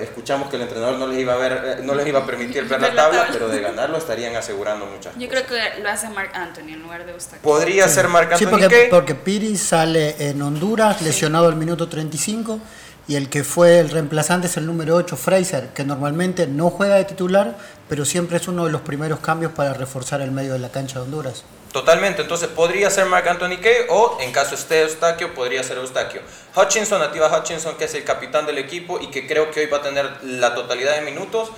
escuchamos 0.00 0.48
que 0.48 0.56
el 0.56 0.62
entrenador 0.62 0.98
no 0.98 1.06
les 1.08 1.18
iba 1.18 1.34
a 1.34 1.36
ver, 1.36 1.80
no 1.84 1.94
les 1.94 2.06
iba 2.06 2.20
a 2.20 2.24
permitir 2.24 2.64
ver 2.64 2.80
la 2.80 2.94
tabla, 2.94 3.28
pero 3.30 3.50
de 3.50 3.60
ganarlo 3.60 3.98
estarían 3.98 4.34
asegurando 4.34 4.86
muchas 4.86 5.14
Yo 5.18 5.28
creo 5.28 5.44
que 5.44 5.82
lo 5.82 5.90
hace 5.90 6.08
Mark 6.08 6.30
Anthony 6.32 6.72
en 6.72 6.80
lugar 6.80 7.04
de 7.04 7.12
usted. 7.12 7.36
Podría 7.42 7.86
ser 7.86 8.08
Mark 8.08 8.32
Anthony. 8.32 8.38
Sí, 8.38 8.46
porque, 8.46 8.88
porque 8.90 9.14
Piri 9.14 9.58
sale 9.58 10.16
en 10.20 10.40
Honduras 10.40 11.02
lesionado 11.02 11.48
al 11.48 11.56
minuto 11.56 11.86
35 11.86 12.60
y 13.08 13.16
el 13.16 13.30
que 13.30 13.42
fue 13.42 13.78
el 13.78 13.88
reemplazante 13.88 14.46
es 14.48 14.56
el 14.58 14.66
número 14.66 14.94
8, 14.94 15.16
Fraser, 15.16 15.68
que 15.70 15.82
normalmente 15.82 16.46
no 16.46 16.68
juega 16.68 16.96
de 16.96 17.06
titular, 17.06 17.56
pero 17.88 18.04
siempre 18.04 18.36
es 18.36 18.46
uno 18.48 18.66
de 18.66 18.70
los 18.70 18.82
primeros 18.82 19.20
cambios 19.20 19.52
para 19.52 19.72
reforzar 19.72 20.20
el 20.20 20.30
medio 20.30 20.52
de 20.52 20.58
la 20.58 20.68
cancha 20.68 20.98
de 20.98 21.06
Honduras. 21.06 21.42
Totalmente, 21.72 22.22
entonces 22.22 22.48
podría 22.48 22.90
ser 22.90 23.06
Mark 23.06 23.26
Anthony 23.26 23.60
Kay 23.62 23.86
o 23.88 24.18
en 24.20 24.30
caso 24.30 24.54
esté 24.54 24.82
Eustaquio, 24.82 25.34
podría 25.34 25.62
ser 25.62 25.78
Eustaquio. 25.78 26.20
Hutchinson, 26.54 27.00
Nativa 27.00 27.34
Hutchinson, 27.34 27.76
que 27.76 27.84
es 27.84 27.94
el 27.94 28.04
capitán 28.04 28.44
del 28.44 28.58
equipo 28.58 29.00
y 29.00 29.08
que 29.08 29.26
creo 29.26 29.50
que 29.50 29.60
hoy 29.60 29.66
va 29.66 29.78
a 29.78 29.82
tener 29.82 30.06
la 30.24 30.54
totalidad 30.54 30.94
de 30.94 31.00
minutos 31.00 31.50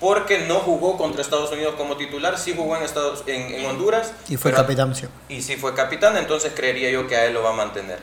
porque 0.00 0.40
no 0.40 0.56
jugó 0.56 0.98
contra 0.98 1.22
Estados 1.22 1.50
Unidos 1.50 1.74
como 1.76 1.96
titular, 1.96 2.38
sí 2.38 2.54
jugó 2.54 2.76
en, 2.76 2.82
Estados, 2.82 3.24
en, 3.26 3.64
Honduras. 3.64 4.12
Y 4.28 4.36
fue 4.36 4.52
capitán, 4.52 4.94
sí. 4.94 5.06
Y 5.28 5.42
sí 5.42 5.56
fue 5.56 5.74
capitán, 5.74 6.16
entonces 6.18 6.52
creería 6.54 6.90
yo 6.90 7.06
que 7.06 7.16
a 7.16 7.24
él 7.24 7.34
lo 7.34 7.42
va 7.42 7.50
a 7.50 7.54
mantener. 7.54 7.98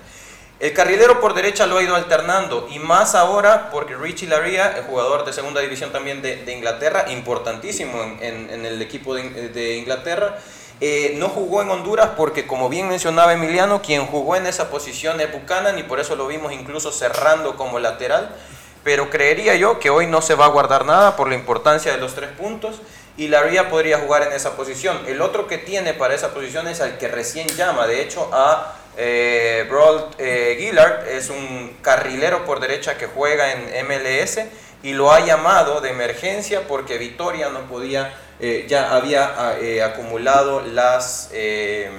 El 0.59 0.73
carrilero 0.73 1.19
por 1.19 1.33
derecha 1.33 1.65
lo 1.65 1.77
ha 1.77 1.83
ido 1.83 1.95
alternando 1.95 2.67
y 2.71 2.79
más 2.79 3.13
ahora 3.13 3.69
porque 3.71 3.95
Richie 3.95 4.27
Laria, 4.27 4.73
el 4.77 4.83
jugador 4.83 5.25
de 5.25 5.33
segunda 5.33 5.59
división 5.59 5.91
también 5.91 6.21
de, 6.21 6.51
Inglaterra, 6.53 7.05
importantísimo 7.09 8.01
en, 8.21 8.65
el 8.65 8.81
equipo 8.81 9.13
de 9.15 9.77
Inglaterra, 9.77 10.37
eh, 10.81 11.15
no 11.17 11.29
jugó 11.29 11.61
en 11.61 11.69
Honduras 11.69 12.11
porque, 12.17 12.45
como 12.45 12.67
bien 12.67 12.89
mencionaba 12.89 13.33
Emiliano, 13.33 13.81
quien 13.81 14.05
jugó 14.07 14.35
en 14.35 14.45
esa 14.45 14.69
posición 14.69 15.21
es 15.21 15.31
Buchanan 15.31 15.79
y 15.79 15.83
por 15.83 16.01
eso 16.01 16.17
lo 16.17 16.27
vimos 16.27 16.51
incluso 16.51 16.91
cerrando 16.91 17.55
como 17.55 17.79
lateral. 17.79 18.35
Pero 18.83 19.09
creería 19.09 19.55
yo 19.55 19.79
que 19.79 19.89
hoy 19.89 20.05
no 20.05 20.21
se 20.21 20.35
va 20.35 20.45
a 20.45 20.49
guardar 20.49 20.85
nada 20.85 21.15
por 21.15 21.29
la 21.29 21.35
importancia 21.35 21.91
de 21.91 21.97
los 21.97 22.13
tres 22.13 22.29
puntos 22.31 22.81
y 23.17 23.29
Laria 23.29 23.69
podría 23.69 23.99
jugar 23.99 24.23
en 24.23 24.33
esa 24.33 24.57
posición. 24.57 24.99
El 25.07 25.21
otro 25.21 25.47
que 25.47 25.57
tiene 25.57 25.93
para 25.93 26.13
esa 26.13 26.33
posición 26.33 26.67
es 26.67 26.81
al 26.81 26.97
que 26.97 27.07
recién 27.07 27.47
llama, 27.47 27.87
de 27.87 28.01
hecho, 28.01 28.29
a 28.33 28.73
eh, 28.97 29.65
Broad 29.69 30.15
eh, 30.17 30.57
Gillard, 30.59 31.07
es 31.07 31.29
un 31.29 31.77
carrilero 31.81 32.45
por 32.45 32.59
derecha 32.59 32.97
que 32.97 33.07
juega 33.07 33.51
en 33.51 33.87
MLS 33.87 34.39
y 34.83 34.93
lo 34.93 35.11
ha 35.11 35.19
llamado 35.25 35.81
de 35.81 35.89
emergencia 35.89 36.67
porque 36.67 36.97
Vitoria 36.97 37.49
no 37.49 37.61
podía 37.67 38.13
eh, 38.39 38.65
ya 38.67 38.93
había 38.93 39.33
ah, 39.37 39.55
eh, 39.59 39.81
acumulado 39.81 40.61
las, 40.61 41.29
eh, 41.31 41.89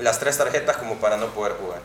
las 0.00 0.20
tres 0.20 0.38
tarjetas 0.38 0.76
como 0.76 0.96
para 0.96 1.16
no 1.16 1.26
poder 1.28 1.54
jugar. 1.54 1.80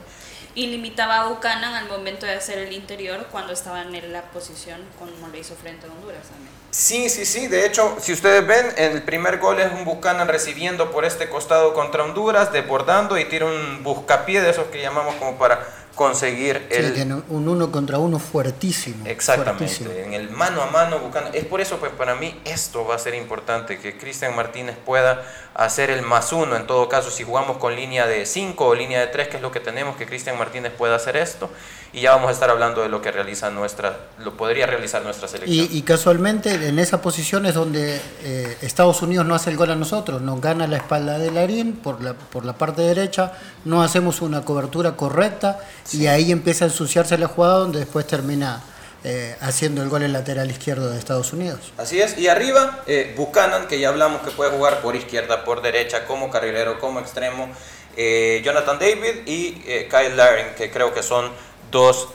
y 0.53 0.67
limitaba 0.67 1.21
a 1.21 1.27
Buchanan 1.27 1.73
al 1.73 1.87
momento 1.87 2.25
de 2.27 2.33
hacer 2.35 2.59
el 2.59 2.71
interior 2.71 3.25
cuando 3.31 3.51
estaba 3.51 3.81
en 3.81 4.13
la 4.13 4.21
posición 4.31 4.79
como 4.99 5.27
lo 5.27 5.37
hizo 5.37 5.55
frente 5.55 5.87
a 5.87 5.91
Honduras 5.91 6.27
también. 6.29 6.64
Sí, 6.77 7.07
sí, 7.07 7.25
sí. 7.25 7.47
De 7.47 7.65
hecho, 7.65 7.95
si 8.01 8.11
ustedes 8.11 8.45
ven, 8.45 8.65
el 8.75 9.01
primer 9.03 9.37
gol 9.39 9.61
es 9.61 9.71
un 9.71 9.85
Buchanan 9.85 10.27
recibiendo 10.27 10.91
por 10.91 11.05
este 11.05 11.29
costado 11.29 11.73
contra 11.73 12.03
Honduras, 12.03 12.51
desbordando 12.51 13.17
y 13.17 13.23
tira 13.23 13.45
un 13.45 13.81
buscapié 13.81 14.41
de 14.41 14.49
esos 14.49 14.67
que 14.67 14.81
llamamos 14.81 15.15
como 15.15 15.37
para 15.37 15.65
conseguir 15.95 16.67
el... 16.69 17.23
un 17.29 17.47
uno 17.47 17.71
contra 17.71 17.97
uno 17.97 18.19
fuertísimo. 18.19 19.05
Exactamente, 19.05 20.03
en 20.03 20.13
el 20.13 20.29
mano 20.29 20.61
a 20.61 20.67
mano 20.67 20.99
buscando. 20.99 21.31
Es 21.33 21.45
por 21.45 21.61
eso, 21.61 21.77
pues 21.77 21.91
para 21.93 22.15
mí 22.15 22.39
esto 22.45 22.85
va 22.85 22.95
a 22.95 22.99
ser 22.99 23.15
importante, 23.15 23.79
que 23.79 23.97
Cristian 23.97 24.35
Martínez 24.35 24.75
pueda 24.85 25.23
hacer 25.55 25.89
el 25.89 26.01
más 26.01 26.33
uno, 26.33 26.57
en 26.57 26.67
todo 26.67 26.89
caso, 26.89 27.09
si 27.09 27.23
jugamos 27.23 27.57
con 27.57 27.75
línea 27.75 28.05
de 28.07 28.25
5 28.25 28.65
o 28.65 28.75
línea 28.75 28.99
de 28.99 29.07
3, 29.07 29.29
que 29.29 29.37
es 29.37 29.41
lo 29.41 29.51
que 29.51 29.61
tenemos, 29.61 29.95
que 29.95 30.05
Cristian 30.05 30.37
Martínez 30.37 30.73
pueda 30.77 30.95
hacer 30.95 31.15
esto, 31.15 31.49
y 31.93 32.01
ya 32.01 32.11
vamos 32.11 32.27
a 32.27 32.33
estar 32.33 32.49
hablando 32.49 32.81
de 32.81 32.89
lo 32.89 33.01
que 33.01 33.09
realiza 33.09 33.49
nuestra, 33.49 33.97
lo 34.19 34.35
podría 34.35 34.65
realizar 34.65 35.01
nuestra 35.01 35.29
selección. 35.29 35.69
Y, 35.71 35.81
casualmente 35.83 36.53
en 36.67 36.77
esa 36.77 37.01
posición 37.01 37.45
es 37.45 37.53
donde 37.53 38.01
eh, 38.23 38.57
Estados 38.61 39.01
Unidos 39.01 39.25
no 39.25 39.33
hace 39.33 39.49
el 39.49 39.55
gol 39.55 39.71
a 39.71 39.75
nosotros, 39.77 40.21
nos 40.21 40.41
gana 40.41 40.67
la 40.67 40.75
espalda 40.75 41.17
de 41.17 41.31
Larín 41.31 41.77
por 41.77 42.03
la, 42.03 42.13
por 42.13 42.43
la 42.43 42.53
parte 42.53 42.81
derecha, 42.81 43.31
no 43.63 43.81
hacemos 43.81 44.21
una 44.21 44.41
cobertura 44.41 44.97
correcta 44.97 45.59
y 45.93 46.07
ahí 46.07 46.31
empieza 46.31 46.65
a 46.65 46.67
ensuciarse 46.67 47.17
la 47.17 47.27
jugada 47.27 47.59
donde 47.59 47.79
después 47.79 48.07
termina 48.07 48.63
eh, 49.03 49.35
haciendo 49.39 49.83
el 49.83 49.89
gol 49.89 50.01
en 50.01 50.13
lateral 50.13 50.49
izquierdo 50.49 50.89
de 50.89 50.97
Estados 50.97 51.31
Unidos. 51.31 51.71
Así 51.77 52.01
es, 52.01 52.17
y 52.17 52.27
arriba 52.27 52.83
eh, 52.87 53.13
Buchanan, 53.15 53.67
que 53.67 53.79
ya 53.79 53.89
hablamos 53.89 54.21
que 54.21 54.31
puede 54.31 54.49
jugar 54.49 54.81
por 54.81 54.95
izquierda, 54.95 55.45
por 55.45 55.61
derecha, 55.61 56.05
como 56.05 56.31
carrilero, 56.31 56.79
como 56.79 56.99
extremo, 56.99 57.49
eh, 57.97 58.41
Jonathan 58.43 58.79
David 58.79 59.27
y 59.27 59.51
Kyle 59.89 60.17
Laring, 60.17 60.55
que 60.57 60.71
creo 60.71 60.91
que 60.93 61.03
son 61.03 61.29
dos 61.69 62.09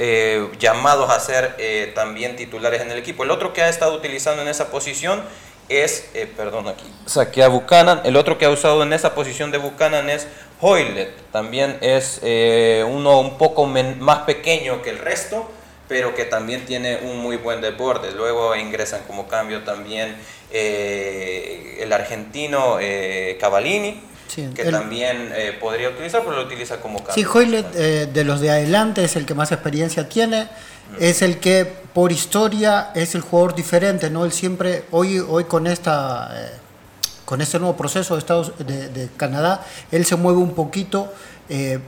llamados 0.59 1.11
a 1.11 1.21
ser 1.21 1.57
también 1.95 2.35
titulares 2.35 2.81
en 2.81 2.91
el 2.91 2.99
equipo. 2.99 3.25
El 3.25 3.31
otro 3.31 3.53
que 3.53 3.63
ha 3.63 3.69
estado 3.69 3.95
utilizando 3.95 4.43
en 4.43 4.49
esa 4.49 4.71
posición 4.71 5.23
es, 5.71 6.11
perdón 6.37 6.69
aquí, 6.69 6.93
saqué 7.07 7.43
a 7.43 7.49
Buchanan, 7.49 8.03
el 8.05 8.17
otro 8.17 8.37
que 8.37 8.45
ha 8.45 8.51
usado 8.51 8.83
en 8.83 8.93
esa 8.93 9.15
posición 9.15 9.51
de 9.51 9.59
Buchanan 9.59 10.11
es 10.11 10.27
Hoylet, 10.61 11.15
también 11.33 11.79
es 11.81 12.21
uno 12.87 13.21
un 13.21 13.39
poco 13.39 13.67
más 13.67 14.19
pequeño 14.21 14.83
que 14.83 14.91
el 14.91 14.99
resto, 14.99 15.51
pero 15.91 16.15
que 16.15 16.25
también 16.25 16.65
tiene 16.67 16.99
un 17.03 17.19
muy 17.19 17.37
buen 17.37 17.61
deporte. 17.61 18.13
Luego 18.13 18.55
ingresan 18.55 19.01
como 19.09 19.27
cambio 19.27 19.65
también 19.65 20.15
eh, 20.53 21.79
el 21.81 21.93
argentino 21.93 22.79
eh, 22.81 23.37
Cavallini, 23.41 24.01
que 24.55 24.65
también 24.67 25.33
eh, 25.35 25.53
podría 25.59 25.89
utilizar, 25.89 26.23
pero 26.23 26.37
lo 26.37 26.43
utiliza 26.43 26.81
como 26.81 26.99
cambio. 27.03 27.15
Sí, 27.15 27.25
Hoylet 27.25 27.73
de 28.13 28.25
los 28.25 28.41
de 28.41 28.51
adelante 28.51 29.03
es 29.03 29.17
el 29.17 29.27
que 29.27 29.35
más 29.35 29.51
experiencia 29.51 30.09
tiene, 30.09 30.47
es 30.99 31.23
el 31.23 31.39
que 31.39 31.65
por 31.95 32.13
historia 32.13 32.91
es 32.95 33.15
el 33.15 33.21
jugador 33.21 33.55
diferente, 33.55 34.11
¿no? 34.11 34.25
Él 34.25 34.33
siempre, 34.33 34.85
hoy, 34.91 35.19
hoy 35.19 35.45
con 35.45 35.67
esta... 35.67 36.31
con 37.25 37.41
este 37.41 37.59
nuevo 37.59 37.77
proceso 37.77 38.15
de, 38.15 38.19
Estados, 38.19 38.53
de 38.59 39.09
Canadá, 39.17 39.65
él 39.93 40.05
se 40.05 40.17
mueve 40.17 40.39
un 40.39 40.55
poquito 40.55 41.13
eh, 41.53 41.81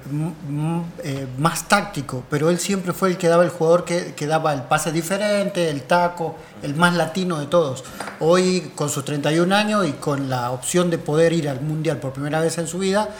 eh, 1.04 1.26
más 1.38 1.68
táctico, 1.68 2.24
pero 2.28 2.50
él 2.50 2.58
siempre 2.58 2.92
fue 2.92 3.10
el 3.10 3.16
que 3.16 3.28
daba 3.28 3.44
el 3.44 3.50
jugador 3.50 3.84
que, 3.84 4.12
que, 4.12 4.26
daba 4.26 4.52
el 4.52 4.62
pase 4.62 4.90
diferente, 4.90 5.70
el 5.70 5.82
taco, 5.82 6.34
el 6.64 6.74
más 6.74 6.94
latino 6.94 7.38
de 7.38 7.46
todos. 7.46 7.84
Hoy, 8.18 8.72
con 8.74 8.90
sus 8.90 9.04
31 9.04 9.54
años 9.54 9.86
y 9.86 9.92
con 9.92 10.28
la 10.28 10.50
opción 10.50 10.90
de 10.90 10.98
poder 10.98 11.32
ir 11.32 11.48
al 11.48 11.60
Mundial 11.60 11.98
por 11.98 12.12
primera 12.12 12.40
vez 12.40 12.58
en 12.58 12.66
su 12.66 12.80
vida, 12.80 13.10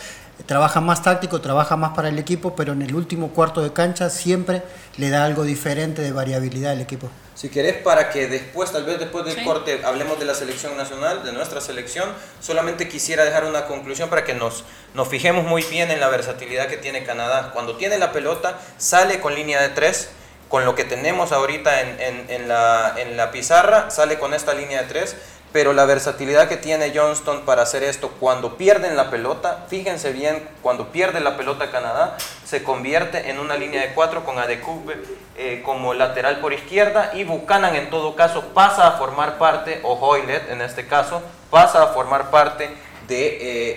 trabaja 0.47 0.81
más 0.81 1.03
táctico, 1.03 1.41
trabaja 1.41 1.77
más 1.77 1.95
para 1.95 2.09
el 2.09 2.19
equipo, 2.19 2.55
pero 2.57 2.73
en 2.73 2.83
el 2.83 2.95
último 2.95 3.31
cuarto 3.31 3.63
de 3.63 3.73
cancha 3.73 4.11
siempre 4.11 4.63
le 4.97 5.11
da 5.11 5.25
algo 5.25 5.45
diferente 5.45 6.03
de 6.03 6.13
variabilidad 6.13 6.73
al 6.73 6.81
equipo. 6.81 7.11
Si 7.35 7.49
querés, 7.49 7.79
para 7.79 8.11
que 8.11 8.29
después, 8.29 8.71
tal 8.73 8.85
vez 8.85 8.99
después 8.99 9.25
del 9.25 9.43
corte, 9.43 9.81
hablemos 9.85 10.19
de 10.19 10.27
la 10.27 10.35
selección 10.35 10.77
nacional, 10.77 11.25
de 11.25 11.33
nuestra 11.33 11.61
selección, 11.61 12.09
solamente 12.41 12.89
quisiera 12.89 13.25
dejar 13.25 13.45
una 13.45 13.65
conclusión 13.65 14.11
para 14.11 14.25
que 14.25 14.35
nos, 14.35 14.65
nos 14.95 15.09
fijemos 15.09 15.45
muy 15.45 15.63
bien 15.63 15.91
en 15.91 15.99
la 15.99 16.09
versatilidad 16.09 16.69
que 16.69 16.77
tiene 16.77 17.05
Canadá. 17.05 17.51
Cuando 17.53 17.77
tiene 17.77 17.99
la 17.99 18.13
pelota, 18.13 18.59
sale 18.77 19.19
con 19.21 19.35
línea 19.35 19.61
de 19.63 19.71
tres, 19.71 20.11
con 20.49 20.67
lo 20.67 20.75
que 20.75 20.85
tenemos 20.85 21.33
ahorita 21.33 21.81
en, 21.81 22.01
en, 22.01 22.31
en, 22.31 22.49
la, 22.49 22.95
en 22.99 23.17
la 23.17 23.31
pizarra, 23.31 23.91
sale 23.91 24.19
con 24.19 24.35
esta 24.35 24.53
línea 24.53 24.83
de 24.83 24.89
tres, 24.89 25.17
pero 25.53 25.73
la 25.73 25.85
versatilidad 25.85 26.49
que 26.49 26.57
tiene 26.57 26.93
Johnston 26.95 27.43
para 27.43 27.63
hacer 27.63 27.83
esto 27.83 28.11
cuando 28.19 28.57
pierden 28.57 28.97
la 28.97 29.11
pelota, 29.11 29.65
fíjense 29.69 30.13
bien, 30.13 30.49
cuando 30.63 30.89
pierde 30.89 31.21
la 31.21 31.37
pelota 31.37 31.71
Canadá, 31.71 32.17
se 32.45 32.63
convierte 32.63 33.31
en 33.31 33.39
una 33.39 33.57
línea 33.57 33.83
de 33.83 33.93
cuatro 33.95 34.25
con 34.25 34.39
Adekube 34.39 35.03
eh, 35.37 35.63
como 35.65 35.95
lateral 35.95 36.41
por 36.41 36.53
izquierda 36.53 37.13
y 37.15 37.25
Buchanan 37.25 37.77
en 37.77 37.91
todo 37.91 38.17
caso 38.17 38.43
pasa 38.55 38.89
a 38.89 38.93
formar 38.93 39.39
parte, 39.39 39.81
o 39.83 39.95
Hoylet 39.95 40.51
en 40.51 40.63
este 40.63 40.87
caso, 40.87 41.23
pasa 41.51 41.83
a 41.83 41.89
formar 41.89 42.31
parte 42.31 42.71
de 43.09 43.27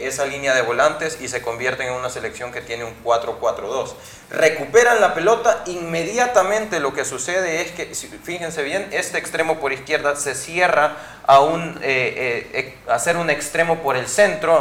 eh, 0.04 0.08
esa 0.08 0.26
línea 0.26 0.54
de 0.54 0.62
volantes 0.62 1.20
y 1.22 1.28
se 1.28 1.42
convierten 1.42 1.88
en 1.88 1.94
una 1.94 2.10
selección 2.10 2.52
que 2.52 2.62
tiene 2.62 2.84
un 2.84 2.94
4-4-2. 3.04 3.94
Recuperan 4.30 5.02
la 5.02 5.14
pelota, 5.14 5.64
inmediatamente 5.66 6.80
lo 6.80 6.94
que 6.94 7.06
sucede 7.06 7.62
es 7.62 7.72
que, 7.72 7.86
fíjense 8.24 8.64
bien, 8.64 8.88
este 8.92 9.18
extremo 9.18 9.60
por 9.60 9.74
izquierda 9.74 10.16
se 10.16 10.36
cierra 10.36 10.98
a, 11.26 11.40
un, 11.42 11.80
eh, 11.82 12.50
eh, 12.54 12.78
hacer 12.88 13.18
un 13.18 13.30
extremo 13.30 13.80
por 13.82 13.98
el 13.98 14.08
centro, 14.08 14.58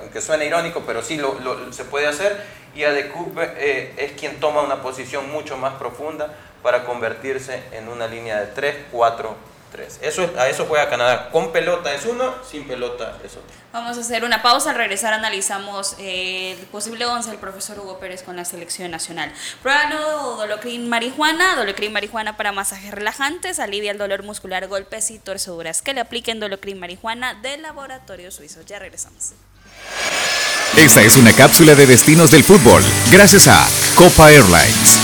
aunque 0.00 0.20
suene 0.20 0.46
irónico, 0.46 0.82
pero 0.86 1.02
sí 1.02 1.16
lo, 1.16 1.72
se 1.72 1.84
puede 1.84 2.06
hacer, 2.06 2.44
y 2.74 2.84
Adekube 2.84 3.92
es 3.96 4.12
quien 4.12 4.40
toma 4.40 4.62
una 4.62 4.82
posición 4.82 5.30
mucho 5.30 5.56
más 5.56 5.74
profunda 5.74 6.34
para 6.62 6.84
convertirse 6.84 7.62
en 7.72 7.88
una 7.88 8.08
línea 8.08 8.40
de 8.40 8.46
3, 8.46 8.76
4, 9.74 10.06
eso, 10.08 10.30
a 10.38 10.48
eso 10.48 10.66
juega 10.66 10.88
Canadá. 10.88 11.30
Con 11.30 11.52
pelota 11.52 11.92
es 11.92 12.04
uno, 12.06 12.34
sin 12.48 12.66
pelota 12.66 13.18
es 13.24 13.32
otro. 13.32 13.42
Vamos 13.72 13.96
a 13.96 14.00
hacer 14.00 14.24
una 14.24 14.42
pausa. 14.42 14.70
Al 14.70 14.76
regresar 14.76 15.12
analizamos 15.12 15.96
eh, 15.98 16.56
el 16.58 16.66
posible 16.66 17.04
11 17.06 17.30
del 17.30 17.38
profesor 17.38 17.78
Hugo 17.78 17.98
Pérez 17.98 18.22
con 18.22 18.36
la 18.36 18.44
selección 18.44 18.90
nacional. 18.90 19.32
Prueba 19.62 19.90
Dolocrin 19.90 20.88
marihuana. 20.88 21.56
Dolocrin 21.56 21.92
marihuana 21.92 22.36
para 22.36 22.52
masajes 22.52 22.92
relajantes. 22.92 23.58
Alivia 23.58 23.90
el 23.90 23.98
dolor 23.98 24.22
muscular, 24.22 24.66
golpes 24.68 25.10
y 25.10 25.18
torceduras. 25.18 25.82
Que 25.82 25.94
le 25.94 26.00
apliquen 26.00 26.40
Dolocrin 26.40 26.78
marihuana 26.78 27.34
del 27.34 27.62
laboratorio 27.62 28.30
suizo. 28.30 28.60
Ya 28.62 28.78
regresamos. 28.78 29.32
Esta 30.76 31.02
es 31.02 31.16
una 31.16 31.32
cápsula 31.32 31.74
de 31.74 31.86
destinos 31.86 32.30
del 32.30 32.44
fútbol. 32.44 32.82
Gracias 33.12 33.48
a 33.48 33.66
Copa 33.94 34.30
Airlines. 34.30 34.98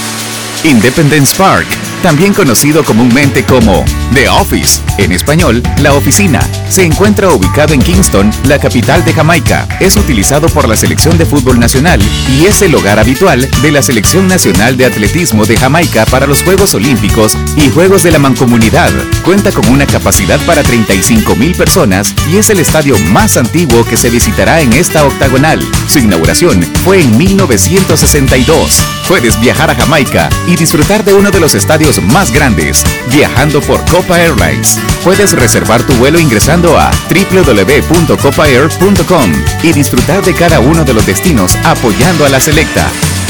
Independence 0.65 1.35
Park 1.37 1.90
también 2.01 2.33
conocido 2.33 2.85
comúnmente 2.85 3.45
como 3.45 3.85
The 4.15 4.29
Office, 4.29 4.81
en 4.99 5.13
español, 5.13 5.63
la 5.79 5.93
oficina, 5.95 6.41
se 6.69 6.85
encuentra 6.85 7.29
ubicado 7.31 7.75
en 7.75 7.81
Kingston, 7.81 8.31
la 8.45 8.59
capital 8.59 9.05
de 9.05 9.13
Jamaica. 9.13 9.67
Es 9.81 9.97
utilizado 9.97 10.49
por 10.49 10.69
la 10.69 10.77
selección 10.77 11.19
de 11.19 11.27
fútbol 11.27 11.59
nacional 11.59 12.01
y 12.31 12.47
es 12.47 12.63
el 12.63 12.75
hogar 12.75 12.99
habitual 12.99 13.49
de 13.63 13.73
la 13.73 13.83
selección 13.83 14.29
nacional 14.29 14.77
de 14.77 14.87
atletismo 14.87 15.45
de 15.45 15.57
Jamaica 15.57 16.07
para 16.07 16.27
los 16.27 16.43
Juegos 16.43 16.75
Olímpicos 16.75 17.37
y 17.57 17.71
Juegos 17.71 18.03
de 18.03 18.13
la 18.13 18.19
Mancomunidad. 18.19 18.91
Cuenta 19.25 19.53
con 19.53 19.69
una 19.69 19.87
capacidad 19.87 20.41
para 20.47 20.63
35 20.63 21.37
mil 21.37 21.55
personas 21.55 22.15
y 22.31 22.37
es 22.37 22.51
el 22.51 22.61
estadio 22.61 22.99
más 23.11 23.37
antiguo 23.37 23.85
que 23.85 23.97
se 23.97 24.11
visitará 24.11 24.61
en 24.61 24.73
esta 24.73 25.05
octagonal. 25.05 25.61
Su 25.87 25.99
inauguración 25.99 26.63
fue 26.85 27.01
en 27.01 27.17
1962. 27.17 28.83
Puedes 29.09 29.41
viajar 29.41 29.71
a 29.71 29.75
Jamaica 29.75 30.29
y 30.47 30.57
disfrutar 30.57 31.05
de 31.05 31.15
uno 31.15 31.31
de 31.31 31.41
los 31.41 31.55
estadios 31.55 31.90
más 31.99 32.31
grandes, 32.31 32.85
viajando 33.13 33.61
por 33.61 33.85
Copa 33.87 34.21
Airlines. 34.21 34.79
Puedes 35.03 35.33
reservar 35.33 35.83
tu 35.83 35.93
vuelo 35.95 36.21
ingresando 36.21 36.79
a 36.79 36.93
www.copaair.com 37.09 39.33
y 39.63 39.73
disfrutar 39.73 40.23
de 40.25 40.35
cada 40.35 40.61
uno 40.61 40.85
de 40.85 40.95
los 40.95 41.07
destinos 41.07 41.57
apoyando 41.65 42.25
a 42.25 42.29
la 42.29 42.39
selecta. 42.41 42.87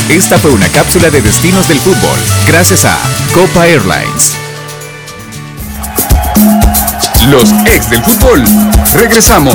Esta 0.09 0.39
fue 0.39 0.51
una 0.51 0.69
cápsula 0.69 1.09
de 1.11 1.23
destinos 1.23 1.69
del 1.69 1.79
fútbol, 1.79 2.19
gracias 2.49 2.85
a 2.85 2.99
Copa 3.33 3.67
Airlines. 3.67 4.37
Los 7.29 7.51
ex 7.67 7.91
del 7.91 8.03
fútbol. 8.03 8.43
Regresamos. 8.95 9.55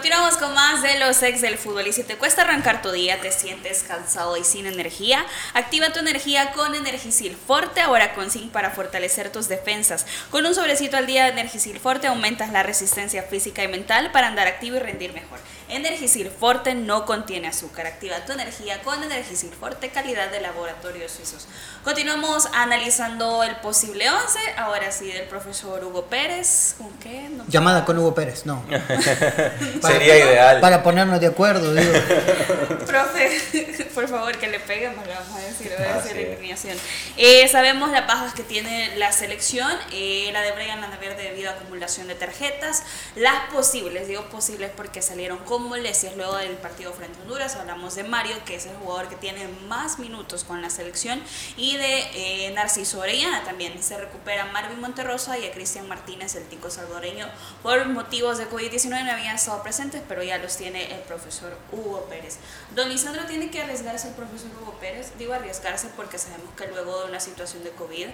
Continuamos 0.00 0.38
con 0.38 0.54
más 0.54 0.82
de 0.82 0.98
los 0.98 1.22
ex 1.22 1.42
del 1.42 1.58
fútbol 1.58 1.86
y 1.86 1.92
si 1.92 2.02
te 2.02 2.16
cuesta 2.16 2.40
arrancar 2.40 2.80
tu 2.80 2.90
día, 2.90 3.20
te 3.20 3.30
sientes 3.30 3.82
cansado 3.86 4.38
y 4.38 4.44
sin 4.44 4.64
energía, 4.64 5.26
activa 5.52 5.92
tu 5.92 5.98
energía 5.98 6.52
con 6.52 6.74
Energisil 6.74 7.36
Forte, 7.36 7.82
ahora 7.82 8.14
con 8.14 8.30
zinc 8.30 8.50
para 8.50 8.70
fortalecer 8.70 9.30
tus 9.30 9.46
defensas. 9.48 10.06
Con 10.30 10.46
un 10.46 10.54
sobrecito 10.54 10.96
al 10.96 11.06
día 11.06 11.24
de 11.24 11.32
Energisil 11.32 11.78
Forte 11.78 12.06
aumentas 12.06 12.50
la 12.50 12.62
resistencia 12.62 13.24
física 13.24 13.62
y 13.62 13.68
mental 13.68 14.10
para 14.10 14.28
andar 14.28 14.46
activo 14.46 14.76
y 14.76 14.80
rendir 14.80 15.12
mejor. 15.12 15.38
Energisil 15.70 16.30
Forte 16.30 16.74
no 16.74 17.06
contiene 17.06 17.48
azúcar, 17.48 17.86
activa 17.86 18.24
tu 18.24 18.32
energía 18.32 18.82
con 18.82 19.02
Energisil 19.02 19.50
Forte, 19.50 19.90
calidad 19.90 20.30
de 20.30 20.40
laboratorios 20.40 21.12
suizos. 21.12 21.46
Continuamos 21.84 22.48
analizando 22.52 23.42
el 23.44 23.56
posible 23.56 24.10
11, 24.10 24.38
ahora 24.56 24.90
sí 24.90 25.06
del 25.06 25.28
profesor 25.28 25.84
Hugo 25.84 26.06
Pérez. 26.06 26.74
¿Con 26.78 26.90
qué? 26.98 27.28
No. 27.30 27.44
Llamada 27.46 27.84
con 27.84 27.98
Hugo 27.98 28.14
Pérez, 28.14 28.46
no. 28.46 28.64
Sería 29.82 30.18
ideal. 30.18 30.60
Para 30.60 30.82
ponernos 30.82 31.20
de 31.20 31.28
acuerdo, 31.28 31.72
digo. 31.72 31.92
Profe, 32.86 33.88
por 33.94 34.08
favor, 34.08 34.36
que 34.38 34.48
le 34.48 34.60
peguemos, 34.60 35.06
le 35.06 35.14
vamos 35.14 35.36
a 35.36 35.40
decir, 35.40 35.72
voy 35.76 35.86
a 35.86 36.02
decir 36.02 36.36
alineación. 36.36 36.76
Eh, 37.16 37.48
sabemos 37.48 37.90
las 37.90 38.06
bajas 38.06 38.34
que 38.34 38.42
tiene 38.42 38.96
la 38.96 39.12
selección, 39.12 39.70
eh, 39.92 40.30
la 40.32 40.42
de 40.42 40.52
Brian 40.52 40.80
Landaverde 40.80 41.22
debido 41.22 41.50
a 41.50 41.54
acumulación 41.54 42.08
de 42.08 42.14
tarjetas, 42.14 42.82
las 43.14 43.50
posibles, 43.52 44.08
digo 44.08 44.24
posibles 44.30 44.70
porque 44.76 45.02
salieron 45.02 45.38
con 45.38 45.59
molestias 45.68 46.16
luego 46.16 46.36
del 46.36 46.56
partido 46.56 46.92
frente 46.92 47.18
a 47.18 47.22
Honduras, 47.22 47.56
hablamos 47.56 47.94
de 47.94 48.04
Mario, 48.04 48.36
que 48.44 48.56
es 48.56 48.66
el 48.66 48.76
jugador 48.76 49.08
que 49.08 49.16
tiene 49.16 49.48
más 49.68 49.98
minutos 49.98 50.44
con 50.44 50.62
la 50.62 50.70
selección, 50.70 51.22
y 51.56 51.76
de 51.76 52.46
eh, 52.46 52.52
Narciso 52.52 53.00
Orellana 53.00 53.44
también, 53.44 53.82
se 53.82 53.98
recupera 53.98 54.46
Marvin 54.46 54.80
Monterrosa 54.80 55.38
y 55.38 55.46
a 55.46 55.52
Cristian 55.52 55.88
Martínez, 55.88 56.34
el 56.34 56.44
tico 56.44 56.70
salvadoreño, 56.70 57.26
por 57.62 57.86
motivos 57.88 58.38
de 58.38 58.48
COVID-19 58.48 59.04
no 59.04 59.12
habían 59.12 59.36
estado 59.36 59.62
presentes, 59.62 60.02
pero 60.08 60.22
ya 60.22 60.38
los 60.38 60.56
tiene 60.56 60.92
el 60.94 61.00
profesor 61.00 61.56
Hugo 61.72 62.06
Pérez. 62.08 62.38
Don 62.74 62.88
Lisandro 62.88 63.24
tiene 63.26 63.50
que 63.50 63.62
arriesgarse 63.62 64.08
el 64.08 64.14
profesor 64.14 64.50
Hugo 64.60 64.78
Pérez, 64.80 65.12
digo 65.18 65.34
arriesgarse 65.34 65.88
porque 65.96 66.18
sabemos 66.18 66.50
que 66.56 66.66
luego 66.68 67.00
de 67.00 67.08
una 67.08 67.20
situación 67.20 67.64
de 67.64 67.70
COVID 67.70 68.06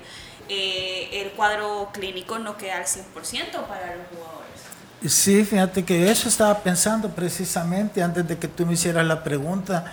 eh, 0.48 1.09
el 1.12 1.30
cuadro 1.32 1.90
clínico 1.92 2.38
no 2.38 2.56
queda 2.56 2.76
al 2.76 2.85
100% 2.85 3.66
para 3.66 3.96
los 3.96 4.06
jugadores. 4.09 4.45
Sí, 5.04 5.44
fíjate 5.44 5.85
que 5.85 6.11
eso 6.11 6.28
estaba 6.28 6.59
pensando 6.62 7.11
precisamente 7.11 8.02
antes 8.02 8.26
de 8.26 8.38
que 8.38 8.48
tú 8.48 8.64
me 8.66 8.72
hicieras 8.72 9.06
la 9.06 9.22
pregunta. 9.22 9.85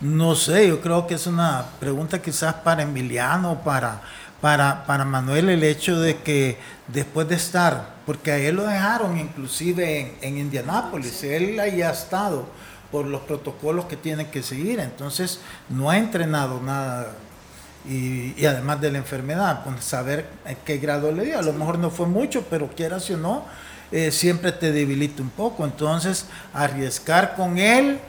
No 0.00 0.34
sé, 0.34 0.68
yo 0.68 0.80
creo 0.80 1.06
que 1.06 1.14
es 1.14 1.26
una 1.26 1.64
pregunta 1.80 2.22
quizás 2.22 2.54
para 2.54 2.82
Emiliano, 2.82 3.60
para, 3.62 4.00
para, 4.40 4.84
para 4.86 5.04
Manuel, 5.04 5.48
el 5.50 5.62
hecho 5.64 6.00
de 6.00 6.18
que 6.18 6.58
después 6.88 7.28
de 7.28 7.34
estar, 7.34 7.94
porque 8.06 8.32
a 8.32 8.38
él 8.38 8.56
lo 8.56 8.64
dejaron 8.64 9.18
inclusive 9.18 10.00
en, 10.00 10.16
en 10.22 10.38
Indianápolis, 10.38 11.22
él 11.24 11.58
ahí 11.60 11.82
ha 11.82 11.90
estado 11.90 12.46
por 12.90 13.06
los 13.06 13.22
protocolos 13.22 13.86
que 13.86 13.96
tienen 13.96 14.26
que 14.26 14.42
seguir, 14.42 14.80
entonces 14.80 15.40
no 15.68 15.90
ha 15.90 15.98
entrenado 15.98 16.60
nada 16.60 17.08
y, 17.88 18.34
y 18.40 18.46
además 18.46 18.80
de 18.80 18.92
la 18.92 18.98
enfermedad, 18.98 19.62
pues 19.64 19.84
saber 19.84 20.28
en 20.46 20.56
qué 20.64 20.78
grado 20.78 21.10
le 21.10 21.24
dio. 21.24 21.38
A 21.38 21.42
lo 21.42 21.52
mejor 21.52 21.78
no 21.78 21.90
fue 21.90 22.06
mucho, 22.06 22.44
pero 22.48 22.68
quieras 22.68 23.10
o 23.10 23.16
no, 23.16 23.44
eh, 23.92 24.10
siempre 24.10 24.52
te 24.52 24.72
debilita 24.72 25.22
un 25.22 25.30
poco. 25.30 25.64
Entonces, 25.64 26.26
arriesgar 26.52 27.34
con 27.36 27.58
él, 27.58 28.00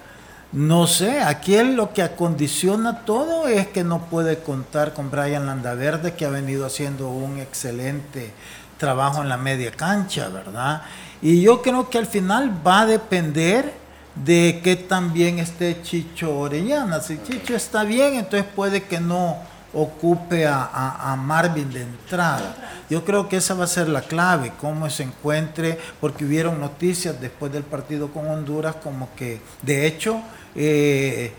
no 0.52 0.88
sé, 0.88 1.22
aquí 1.22 1.56
él 1.56 1.76
lo 1.76 1.94
que 1.94 2.02
acondiciona 2.02 3.06
todo 3.06 3.48
es 3.48 3.68
que 3.68 3.84
no 3.84 4.06
puede 4.06 4.40
contar 4.40 4.94
con 4.94 5.10
Brian 5.10 5.46
Landaverde, 5.46 6.14
que 6.14 6.26
ha 6.26 6.30
venido 6.30 6.66
haciendo 6.66 7.10
un 7.10 7.40
excelente 7.40 8.32
trabajo 8.78 9.22
en 9.22 9.30
la 9.30 9.38
media 9.38 9.72
cancha, 9.72 10.30
¿verdad? 10.30 10.84
Y 11.22 11.42
yo 11.42 11.62
creo 11.62 11.90
que 11.90 11.98
al 11.98 12.06
final 12.06 12.54
va 12.66 12.82
a 12.82 12.86
depender 12.86 13.74
de 14.16 14.62
que 14.64 14.76
también 14.76 15.40
esté 15.40 15.82
Chicho 15.82 16.38
Orellana. 16.38 17.02
Si 17.02 17.18
Chicho 17.24 17.56
está 17.56 17.84
bien, 17.84 18.16
entonces 18.16 18.48
puede 18.56 18.84
que 18.84 19.00
no 19.00 19.38
ocupe 19.74 20.46
a, 20.46 20.64
a- 20.64 21.12
a 21.12 21.16
Marvin 21.16 21.72
de 21.72 21.82
entrada. 21.82 22.84
Yo 22.90 23.04
creo 23.04 23.28
que 23.28 23.38
esa 23.38 23.54
va 23.56 23.64
a 23.64 23.68
ser 23.68 23.90
la 23.90 24.02
clave, 24.02 24.54
cómo 24.62 24.90
se 24.90 25.04
encuentre, 25.04 25.80
porque 26.00 26.26
hubieron 26.26 26.60
noticias 26.60 27.20
después 27.20 27.52
del 27.52 27.64
partido 27.64 28.10
con 28.12 28.28
Honduras, 28.30 28.76
como 28.84 29.10
que 29.16 29.42
de 29.62 29.88
hecho 29.88 30.22
eh, 30.56 31.32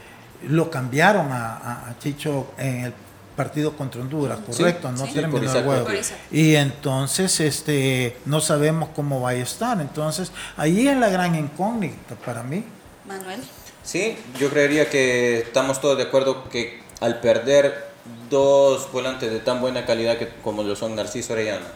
lo 0.49 0.70
cambiaron 0.70 1.31
a, 1.31 1.88
a- 1.90 1.99
Chicho 1.99 2.49
en 2.59 2.85
el 2.87 2.94
partido 3.37 3.77
contra 3.77 4.01
Honduras, 4.01 4.38
correcto, 4.47 4.92
no 4.92 5.07
sí. 5.07 5.12
terminó 5.14 5.53
el 5.53 5.64
juego. 5.64 5.87
Y 6.31 6.55
entonces 6.55 7.40
este 7.40 8.16
no 8.27 8.40
sabemos 8.40 8.90
cómo 8.94 9.20
va 9.20 9.31
a 9.31 9.35
estar. 9.35 9.81
Entonces, 9.81 10.31
ahí 10.57 10.87
es 10.88 10.97
la 10.97 11.09
gran 11.09 11.35
incógnita 11.35 12.14
para 12.25 12.42
mí. 12.42 12.64
Manuel. 13.07 13.40
Sí, 13.83 14.16
yo 14.38 14.51
creería 14.51 14.88
que 14.88 15.38
estamos 15.40 15.81
todos 15.81 15.97
de 15.99 16.05
acuerdo 16.05 16.49
que 16.49 16.81
al 17.01 17.20
perder 17.20 17.93
dos 18.29 18.90
volantes 18.93 19.31
de 19.31 19.40
tan 19.40 19.61
buena 19.61 19.87
calidad 19.87 20.19
como 20.43 20.62
lo 20.62 20.77
son 20.77 20.95
Narciso 20.95 21.33
Orellana 21.33 21.67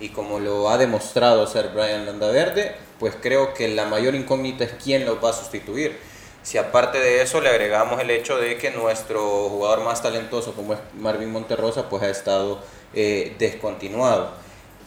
y 0.00 0.08
como 0.10 0.40
lo 0.40 0.68
ha 0.68 0.78
demostrado 0.78 1.46
ser 1.46 1.68
Brian 1.68 2.06
Landaverde, 2.06 2.74
pues 2.98 3.14
creo 3.20 3.54
que 3.54 3.68
la 3.68 3.86
mayor 3.86 4.14
incógnita 4.14 4.64
es 4.64 4.72
quién 4.82 5.06
lo 5.06 5.20
va 5.20 5.30
a 5.30 5.32
sustituir. 5.32 5.96
Si 6.42 6.58
aparte 6.58 6.98
de 6.98 7.22
eso 7.22 7.40
le 7.40 7.48
agregamos 7.48 8.00
el 8.00 8.10
hecho 8.10 8.36
de 8.36 8.58
que 8.58 8.72
nuestro 8.72 9.48
jugador 9.48 9.84
más 9.84 10.02
talentoso 10.02 10.54
como 10.54 10.74
es 10.74 10.80
Marvin 10.98 11.30
Monterrosa 11.30 11.88
pues 11.88 12.02
ha 12.02 12.10
estado 12.10 12.60
eh, 12.94 13.36
descontinuado. 13.38 14.32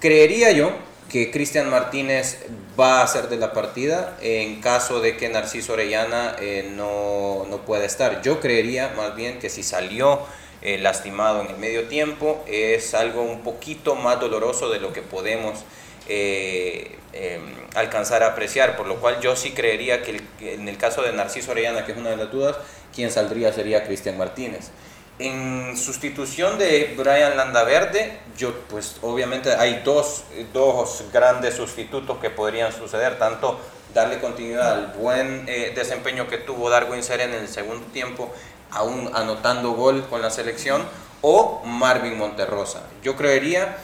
Creería 0.02 0.52
yo 0.52 0.71
que 1.10 1.32
Cristian 1.32 1.69
Martínez 1.69 2.45
va 2.78 3.02
a 3.02 3.08
ser 3.08 3.30
de 3.30 3.38
la 3.38 3.54
partida 3.54 4.17
en 4.21 4.60
caso 4.60 5.00
de 5.00 5.15
que 5.15 5.30
Narciso 5.30 5.74
Orellana 5.74 6.36
eh, 6.41 6.69
no, 6.76 7.45
no 7.50 7.60
pueda 7.60 7.86
estar. 7.86 8.21
Yo 8.21 8.41
creería 8.41 8.93
más 8.98 9.15
bien 9.15 9.39
que 9.39 9.50
si 9.50 9.63
salió 9.63 10.19
eh, 10.65 10.80
lastimado 10.80 11.41
en 11.41 11.47
el 11.51 11.58
medio 11.58 11.88
tiempo 11.88 12.43
es 12.47 12.95
algo 12.95 13.21
un 13.21 13.43
poquito 13.43 13.93
más 13.93 14.19
doloroso 14.19 14.67
de 14.71 14.80
lo 14.80 14.91
que 14.91 15.04
podemos 15.04 15.63
eh, 16.10 16.97
eh, 17.13 17.39
alcanzar 17.75 18.23
a 18.23 18.30
apreciar, 18.30 18.75
por 18.75 18.88
lo 18.88 18.95
cual 18.95 19.21
yo 19.21 19.36
sí 19.36 19.51
creería 19.51 20.01
que, 20.01 20.19
en 20.41 20.67
el 20.67 20.78
caso 20.80 21.04
de 21.04 21.13
Narciso 21.13 21.51
Orellana, 21.51 21.86
que 21.86 21.91
es 21.91 21.97
una 21.99 22.10
de 22.10 22.17
las 22.17 22.32
dudas, 22.32 22.56
quien 22.95 23.12
saldría 23.12 23.54
sería 23.54 23.86
Cristian 23.86 24.17
Martínez. 24.17 24.71
En 25.19 25.78
sustitución 25.78 26.58
de 26.58 26.96
Brian 26.98 27.37
Landaverde, 27.37 28.17
yo 28.35 28.54
pues 28.67 28.98
obviamente 29.04 29.54
hay 29.54 29.83
dos, 29.85 30.23
dos 30.52 31.06
grandes 31.13 31.54
sustitutos 31.54 32.17
que 32.17 32.31
podrían 32.31 32.73
suceder, 32.73 33.19
tanto 33.19 33.60
darle 33.94 34.19
continuidad 34.19 34.73
al 34.73 34.87
buen 34.87 35.46
eh, 35.48 35.71
desempeño 35.73 36.27
que 36.27 36.37
tuvo 36.37 36.69
Darwin 36.69 37.02
Seren 37.02 37.33
en 37.33 37.42
el 37.42 37.48
segundo 37.48 37.85
tiempo, 37.87 38.31
aún 38.71 39.11
anotando 39.13 39.71
gol 39.71 40.05
con 40.09 40.21
la 40.21 40.29
selección, 40.29 40.83
o 41.21 41.63
Marvin 41.65 42.17
Monterrosa. 42.17 42.83
Yo 43.01 43.15
creería 43.15 43.77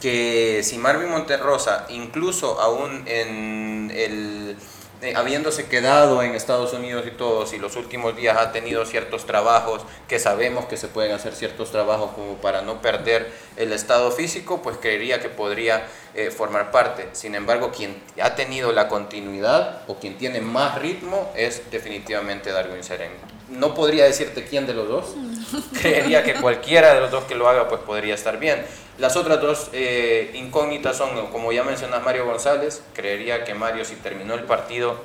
que 0.00 0.62
si 0.64 0.78
Marvin 0.78 1.10
Monterrosa, 1.10 1.86
incluso 1.88 2.60
aún 2.60 3.04
en 3.06 3.92
el 3.94 4.56
eh, 5.00 5.14
habiéndose 5.14 5.68
quedado 5.68 6.24
en 6.24 6.34
Estados 6.34 6.72
Unidos 6.72 7.04
y 7.06 7.12
todo, 7.12 7.46
si 7.46 7.58
los 7.58 7.76
últimos 7.76 8.16
días 8.16 8.36
ha 8.36 8.50
tenido 8.50 8.84
ciertos 8.84 9.26
trabajos, 9.26 9.82
que 10.08 10.18
sabemos 10.18 10.64
que 10.64 10.76
se 10.76 10.88
pueden 10.88 11.12
hacer 11.12 11.36
ciertos 11.36 11.70
trabajos 11.70 12.10
como 12.16 12.34
para 12.38 12.62
no 12.62 12.82
perder 12.82 13.30
el 13.56 13.72
estado 13.72 14.10
físico, 14.10 14.60
pues 14.60 14.76
creería 14.76 15.20
que 15.20 15.28
podría 15.28 15.86
eh, 16.14 16.30
formar 16.30 16.70
parte. 16.70 17.08
Sin 17.12 17.34
embargo, 17.34 17.70
quien 17.70 18.02
ha 18.22 18.34
tenido 18.34 18.72
la 18.72 18.88
continuidad 18.88 19.82
o 19.86 19.96
quien 19.96 20.18
tiene 20.18 20.40
más 20.40 20.78
ritmo 20.78 21.32
es 21.36 21.70
definitivamente 21.70 22.50
Darwin 22.50 22.82
Seren. 22.82 23.12
No 23.48 23.74
podría 23.74 24.04
decirte 24.04 24.44
quién 24.44 24.66
de 24.66 24.74
los 24.74 24.88
dos, 24.88 25.14
creería 25.80 26.22
que 26.22 26.34
cualquiera 26.34 26.94
de 26.94 27.00
los 27.00 27.10
dos 27.10 27.24
que 27.24 27.34
lo 27.34 27.48
haga 27.48 27.68
pues 27.68 27.80
podría 27.82 28.14
estar 28.14 28.38
bien. 28.38 28.64
Las 28.98 29.16
otras 29.16 29.40
dos 29.40 29.70
eh, 29.72 30.32
incógnitas 30.34 30.96
son, 30.96 31.28
como 31.28 31.52
ya 31.52 31.62
mencionas, 31.62 32.02
Mario 32.02 32.26
González. 32.26 32.82
Creería 32.94 33.44
que 33.44 33.54
Mario, 33.54 33.84
si 33.84 33.94
terminó 33.94 34.34
el 34.34 34.42
partido, 34.42 35.00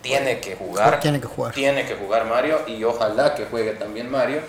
tiene 0.00 0.40
que 0.40 0.56
jugar. 0.56 1.00
Tiene 1.00 1.20
que 1.20 1.26
jugar. 1.26 1.54
Tiene 1.54 1.86
que 1.86 1.94
jugar 1.94 2.24
Mario 2.24 2.60
y 2.66 2.82
ojalá 2.84 3.34
que 3.34 3.44
juegue 3.44 3.72
también 3.72 4.10
Mario. 4.10 4.40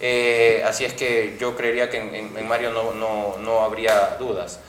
Eh, 0.00 0.62
así 0.66 0.84
es 0.84 0.92
que 0.92 1.36
yo 1.40 1.56
creería 1.56 1.88
que 1.88 1.98
en, 1.98 2.46
Mario 2.46 2.70
no, 2.70 2.92
no, 2.92 3.36
no, 3.38 3.60
habría 3.60 4.16
dudas. 4.18 4.60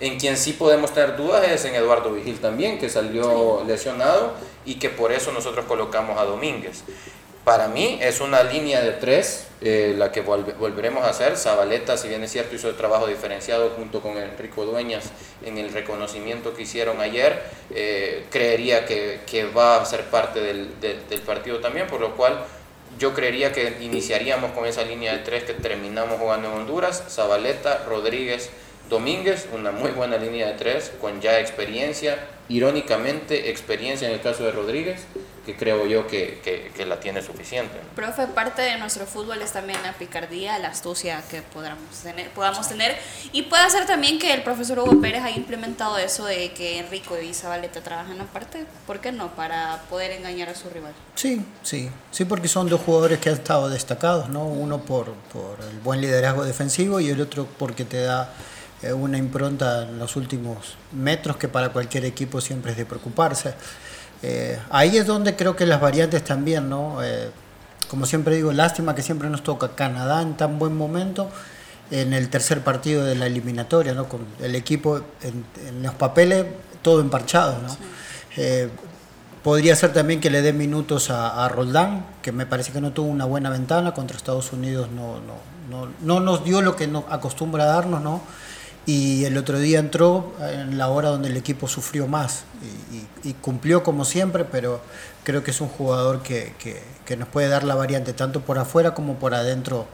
En 0.00 0.18
quien 0.18 0.36
sí 0.36 0.52
podemos 0.52 0.94
tener 0.94 1.16
dudas 1.16 1.46
es 1.48 1.64
en 1.64 1.74
Eduardo 1.74 2.12
Vigil 2.12 2.38
también, 2.40 2.78
que 2.78 2.88
salió 2.88 3.64
lesionado 3.66 4.34
y 4.64 4.76
que 4.76 4.90
por 4.90 5.10
eso 5.12 5.32
nosotros 5.32 5.64
colocamos 5.66 6.18
a 6.18 6.24
Domínguez. 6.24 6.84
Para 7.48 7.66
mí 7.66 7.98
es 8.02 8.20
una 8.20 8.42
línea 8.42 8.82
de 8.82 8.92
tres, 8.92 9.46
eh, 9.62 9.94
la 9.96 10.12
que 10.12 10.20
volveremos 10.20 11.02
a 11.02 11.08
hacer. 11.08 11.36
Zabaleta, 11.36 11.96
si 11.96 12.06
bien 12.06 12.22
es 12.22 12.30
cierto, 12.30 12.54
hizo 12.54 12.68
el 12.68 12.76
trabajo 12.76 13.06
diferenciado 13.06 13.70
junto 13.70 14.02
con 14.02 14.18
Enrico 14.18 14.66
Dueñas 14.66 15.10
en 15.42 15.56
el 15.56 15.72
reconocimiento 15.72 16.54
que 16.54 16.62
hicieron 16.62 17.00
ayer. 17.00 17.42
Eh, 17.74 18.26
creería 18.30 18.84
que, 18.84 19.20
que, 19.26 19.46
va 19.46 19.80
a 19.80 19.84
ser 19.86 20.04
parte 20.10 20.40
del, 20.40 20.78
del, 20.80 21.20
partido 21.22 21.58
también, 21.60 21.86
por 21.86 22.00
lo 22.00 22.14
cual 22.16 22.38
yo 22.98 23.14
creería 23.14 23.50
que 23.50 23.78
iniciaríamos 23.80 24.52
con 24.52 24.66
esa 24.66 24.82
línea 24.82 25.12
de 25.12 25.20
tres 25.20 25.44
que 25.44 25.54
terminamos 25.54 26.20
jugando 26.20 26.48
en 26.48 26.54
Honduras. 26.54 27.02
Zabaleta, 27.08 27.84
Rodríguez, 27.88 28.50
Domínguez, 28.88 29.48
una 29.52 29.70
muy 29.70 29.90
buena 29.90 30.16
línea 30.16 30.48
de 30.48 30.54
tres 30.54 30.92
con 31.00 31.20
ya 31.20 31.38
experiencia, 31.40 32.18
irónicamente 32.48 33.50
experiencia 33.50 34.08
en 34.08 34.14
el 34.14 34.20
caso 34.20 34.44
de 34.44 34.52
Rodríguez 34.52 35.06
que 35.48 35.56
creo 35.56 35.86
yo 35.86 36.06
que, 36.06 36.42
que, 36.76 36.84
la 36.84 37.00
tiene 37.00 37.22
suficiente. 37.22 37.74
Profe, 37.96 38.26
parte 38.26 38.60
de 38.60 38.76
nuestro 38.76 39.06
fútbol 39.06 39.40
es 39.40 39.52
también 39.52 39.82
la 39.82 39.94
picardía, 39.94 40.58
la 40.58 40.68
astucia 40.68 41.22
que 41.30 41.40
podamos 41.40 41.88
tener, 42.02 42.28
podamos 42.32 42.68
tener. 42.68 42.98
Y 43.32 43.44
puede 43.44 43.70
ser 43.70 43.86
también 43.86 44.18
que 44.18 44.34
el 44.34 44.42
profesor 44.42 44.80
Hugo 44.80 45.00
Pérez 45.00 45.22
haya 45.24 45.38
implementado 45.38 45.96
eso 45.96 46.26
de 46.26 46.52
que 46.52 46.80
Enrico 46.80 47.18
y 47.18 47.32
Zabaleta 47.32 47.80
trabajan 47.80 48.20
aparte. 48.20 48.66
¿Por 48.86 49.00
qué 49.00 49.10
no? 49.10 49.34
Para 49.36 49.80
poder 49.88 50.10
engañar 50.10 50.50
a 50.50 50.54
su 50.54 50.68
rival. 50.68 50.92
Sí, 51.14 51.42
sí. 51.62 51.88
Sí, 52.10 52.26
porque 52.26 52.48
son 52.48 52.68
dos 52.68 52.82
jugadores 52.82 53.18
que 53.18 53.30
han 53.30 53.36
estado 53.36 53.70
destacados, 53.70 54.28
¿no? 54.28 54.44
Uno 54.44 54.82
por, 54.82 55.14
por 55.32 55.60
el 55.64 55.78
buen 55.78 56.02
liderazgo 56.02 56.44
defensivo 56.44 57.00
y 57.00 57.08
el 57.08 57.22
otro 57.22 57.48
porque 57.58 57.86
te 57.86 58.02
da 58.02 58.34
una 58.94 59.18
impronta 59.18 59.82
en 59.82 59.98
los 59.98 60.16
últimos 60.16 60.76
metros 60.92 61.36
que 61.36 61.48
para 61.48 61.70
cualquier 61.70 62.04
equipo 62.04 62.40
siempre 62.40 62.72
es 62.72 62.78
de 62.78 62.86
preocuparse. 62.86 63.54
Eh, 64.22 64.58
ahí 64.70 64.96
es 64.96 65.06
donde 65.06 65.36
creo 65.36 65.56
que 65.56 65.66
las 65.66 65.80
variantes 65.80 66.24
también, 66.24 66.68
¿no? 66.68 67.02
Eh, 67.02 67.30
como 67.88 68.06
siempre 68.06 68.36
digo, 68.36 68.52
lástima 68.52 68.94
que 68.94 69.02
siempre 69.02 69.30
nos 69.30 69.42
toca 69.42 69.70
Canadá 69.74 70.22
en 70.22 70.36
tan 70.36 70.58
buen 70.58 70.76
momento 70.76 71.30
en 71.90 72.12
el 72.12 72.28
tercer 72.28 72.62
partido 72.62 73.04
de 73.04 73.14
la 73.14 73.26
eliminatoria, 73.26 73.94
¿no? 73.94 74.08
Con 74.08 74.26
el 74.40 74.54
equipo 74.54 75.00
en, 75.22 75.82
los 75.82 75.94
papeles 75.94 76.44
todo 76.82 77.00
emparchado, 77.00 77.58
¿no? 77.62 77.76
Eh, 78.36 78.68
podría 79.42 79.74
ser 79.74 79.92
también 79.92 80.20
que 80.20 80.30
le 80.30 80.42
dé 80.42 80.52
minutos 80.52 81.10
a, 81.10 81.48
Roldán, 81.48 82.04
que 82.22 82.32
me 82.32 82.44
parece 82.44 82.72
que 82.72 82.80
no 82.80 82.92
tuvo 82.92 83.08
una 83.08 83.24
buena 83.24 83.50
ventana 83.50 83.94
contra 83.94 84.16
Estados 84.16 84.52
Unidos, 84.52 84.90
no, 84.90 85.20
no, 85.20 85.36
no, 85.70 85.90
no 86.00 86.20
nos 86.20 86.44
dio 86.44 86.60
lo 86.60 86.76
que 86.76 86.86
nos 86.86 87.04
acostumbra 87.08 87.64
a 87.64 87.66
darnos, 87.68 88.02
¿no? 88.02 88.20
Y 88.88 89.26
el 89.26 89.36
otro 89.36 89.58
día 89.58 89.80
entró 89.80 90.32
en 90.40 90.78
la 90.78 90.88
hora 90.88 91.10
donde 91.10 91.28
el 91.28 91.36
equipo 91.36 91.68
sufrió 91.68 92.06
más 92.06 92.44
y, 93.22 93.34
cumplió 93.34 93.82
como 93.82 94.06
siempre, 94.06 94.46
pero 94.46 94.80
creo 95.24 95.44
que 95.44 95.50
es 95.50 95.60
un 95.60 95.68
jugador 95.68 96.22
que, 96.22 96.54
que, 97.04 97.16
nos 97.18 97.28
puede 97.28 97.48
dar 97.48 97.64
la 97.64 97.74
variante 97.74 98.14
tanto 98.14 98.40
por 98.40 98.58
afuera 98.58 98.94
como 98.94 99.16
por 99.16 99.34
adentro 99.34 99.86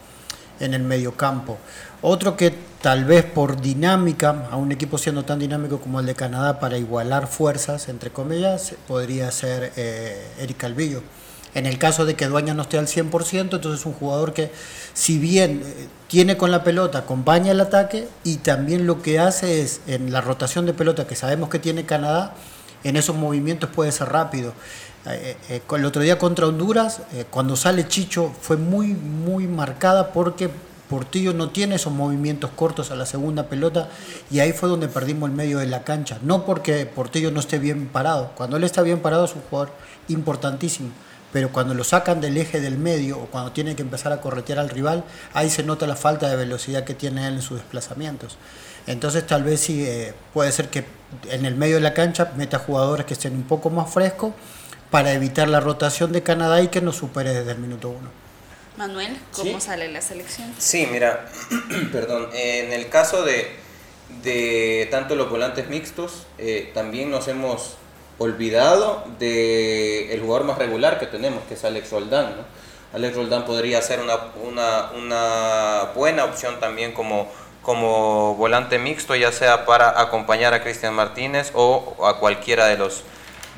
en 0.61 0.75
el 0.75 0.85
medio 0.85 1.17
campo. 1.17 1.59
Otro 2.03 2.37
que 2.37 2.55
tal 2.83 3.05
vez 3.05 3.25
por 3.25 3.61
dinámica, 3.61 4.47
a 4.49 4.55
un 4.55 4.71
equipo 4.71 4.97
siendo 4.97 5.25
tan 5.25 5.41
dinámico 5.41 5.81
como 5.81 5.99
el 5.99 6.07
de 6.07 6.15
Canadá 6.15 6.61
para 6.61 6.79
igualar 6.79 7.27
fuerzas, 7.27 7.89
entre 7.89 8.11
comillas, 8.11 8.77
podría 8.87 9.29
ser 9.33 9.73
eh, 9.75 10.25
Eric 10.39 10.59
Calvillo 10.59 11.03
en 11.55 11.67
el 11.67 11.79
caso 11.79 12.05
de 12.05 12.15
que 12.15 12.27
Dueña 12.27 12.53
no 12.53 12.63
esté 12.63 12.79
al 12.79 12.89
100%, 12.89 13.41
entonces 13.41 13.81
es 13.81 13.87
un 13.87 13.93
jugador 13.93 14.35
que, 14.35 14.51
si 14.93 15.19
bien 15.19 15.63
eh, 15.65 15.89
tiene 16.09 16.37
con 16.37 16.51
la 16.51 16.65
pelota, 16.65 16.99
acompaña 16.99 17.53
el 17.53 17.61
ataque 17.61 18.09
y 18.25 18.37
también 18.37 18.87
lo 18.87 19.03
que 19.03 19.21
hace 19.21 19.63
es, 19.63 19.81
en 19.87 20.13
la 20.13 20.21
rotación 20.21 20.67
de 20.67 20.75
pelota 20.75 21.07
que 21.07 21.15
sabemos 21.15 21.49
que 21.49 21.61
tiene 21.61 21.87
Canadá, 21.87 22.35
en 22.83 22.97
esos 22.97 23.17
movimientos 23.17 23.71
puede 23.71 23.93
ser 23.93 24.09
rápido. 24.09 24.53
Eh, 25.07 25.37
eh, 25.49 25.63
el 25.77 25.85
otro 25.85 26.03
día 26.03 26.19
contra 26.19 26.47
Honduras, 26.47 27.03
cuando 27.31 27.57
sale 27.57 27.87
Chicho, 27.87 28.33
fue 28.41 28.57
muy, 28.57 28.89
muy 28.89 29.47
marcada 29.47 30.13
porque 30.13 30.51
Portillo 30.91 31.33
no 31.33 31.51
tiene 31.51 31.77
esos 31.77 31.93
movimientos 31.93 32.51
cortos 32.51 32.91
a 32.91 32.97
la 32.97 33.07
segunda 33.07 33.49
pelota 33.49 33.89
y 34.31 34.41
ahí 34.41 34.53
fue 34.53 34.69
donde 34.69 34.89
perdimos 34.89 35.31
el 35.31 35.37
medio 35.37 35.59
de 35.59 35.67
la 35.67 35.85
cancha. 35.85 36.19
No 36.23 36.45
porque 36.45 36.85
Portillo 36.85 37.31
no 37.31 37.41
esté 37.41 37.59
bien 37.59 37.87
parado. 37.87 38.33
Cuando 38.35 38.57
él 38.57 38.65
está 38.65 38.83
bien 38.83 39.01
parado 39.01 39.25
es 39.25 39.35
un 39.35 39.43
jugador 39.43 39.73
importantísimo 40.09 40.91
pero 41.35 41.51
cuando 41.51 41.75
lo 41.75 41.83
sacan 41.83 42.21
del 42.21 42.37
eje 42.37 42.61
del 42.61 42.79
medio 42.79 43.19
o 43.19 43.27
cuando 43.27 43.51
tiene 43.51 43.75
que 43.75 43.83
empezar 43.83 44.13
a 44.13 44.21
corretear 44.21 44.61
al 44.61 44.69
rival, 44.69 45.03
ahí 45.33 45.51
se 45.51 45.65
nota 45.65 45.85
la 45.85 45.97
falta 45.97 46.29
de 46.29 46.37
velocidad 46.37 46.85
que 46.85 46.95
tiene 46.95 47.27
él 47.27 47.35
en 47.35 47.43
sus 47.43 47.59
desplazamientos. 47.59 48.39
Entonces 48.87 49.27
tal 49.27 49.43
vez 49.43 49.59
sí 49.59 49.85
eh, 49.85 50.15
puede 50.33 50.53
ser 50.53 50.69
que 50.69 50.85
en 51.29 51.45
el 51.45 51.57
medio 51.57 51.75
de 51.75 51.81
la 51.81 51.93
cancha 51.93 52.31
meta 52.37 52.61
jugadores 52.61 53.05
que 53.05 53.15
estén 53.15 53.35
un 53.35 53.43
poco 53.43 53.69
más 53.69 53.93
frescos 53.93 54.33
para 54.93 55.13
evitar 55.13 55.49
la 55.49 55.59
rotación 55.59 56.13
de 56.13 56.23
Canadá 56.23 56.63
y 56.63 56.69
que 56.69 56.81
no 56.81 56.93
supere 56.93 57.35
desde 57.35 57.51
el 57.51 57.59
minuto 57.59 57.89
uno. 57.89 58.11
Manuel, 58.77 59.19
¿cómo 59.33 59.59
sale 59.59 59.91
la 59.91 60.03
selección? 60.03 60.55
Sí, 60.59 60.87
mira, 60.89 61.27
perdón, 61.91 62.29
en 62.33 62.73
el 62.73 62.89
caso 62.91 63.25
de, 63.25 63.57
de 64.23 64.87
tanto 64.89 65.17
los 65.17 65.29
volantes 65.29 65.69
mixtos, 65.69 66.29
eh, 66.39 66.71
también 66.75 67.11
nos 67.11 67.27
hemos 67.27 67.75
olvidado 68.19 69.05
del 69.19 70.11
el 70.11 70.21
jugador 70.21 70.47
más 70.47 70.59
regular 70.59 70.99
que 70.99 71.07
tenemos, 71.07 71.43
que 71.49 71.55
es 71.55 71.65
Alex 71.65 71.91
Roldán. 71.91 72.37
¿no? 72.37 72.45
Alex 72.95 73.17
Roldán 73.17 73.45
podría 73.45 73.83
ser 73.83 74.01
una, 74.01 74.17
una, 74.43 74.91
una, 74.97 75.93
buena 75.95 76.25
opción 76.25 76.61
también 76.61 76.93
como, 76.93 77.29
como 77.63 78.37
volante 78.37 78.79
mixto, 78.79 79.17
ya 79.17 79.33
sea 79.33 79.67
para 79.67 80.01
acompañar 80.01 80.55
a 80.55 80.63
Cristian 80.63 80.95
Martínez 80.95 81.51
o 81.55 81.97
a 82.05 82.19
cualquiera 82.19 82.67
de 82.67 82.79
los, 82.79 83.03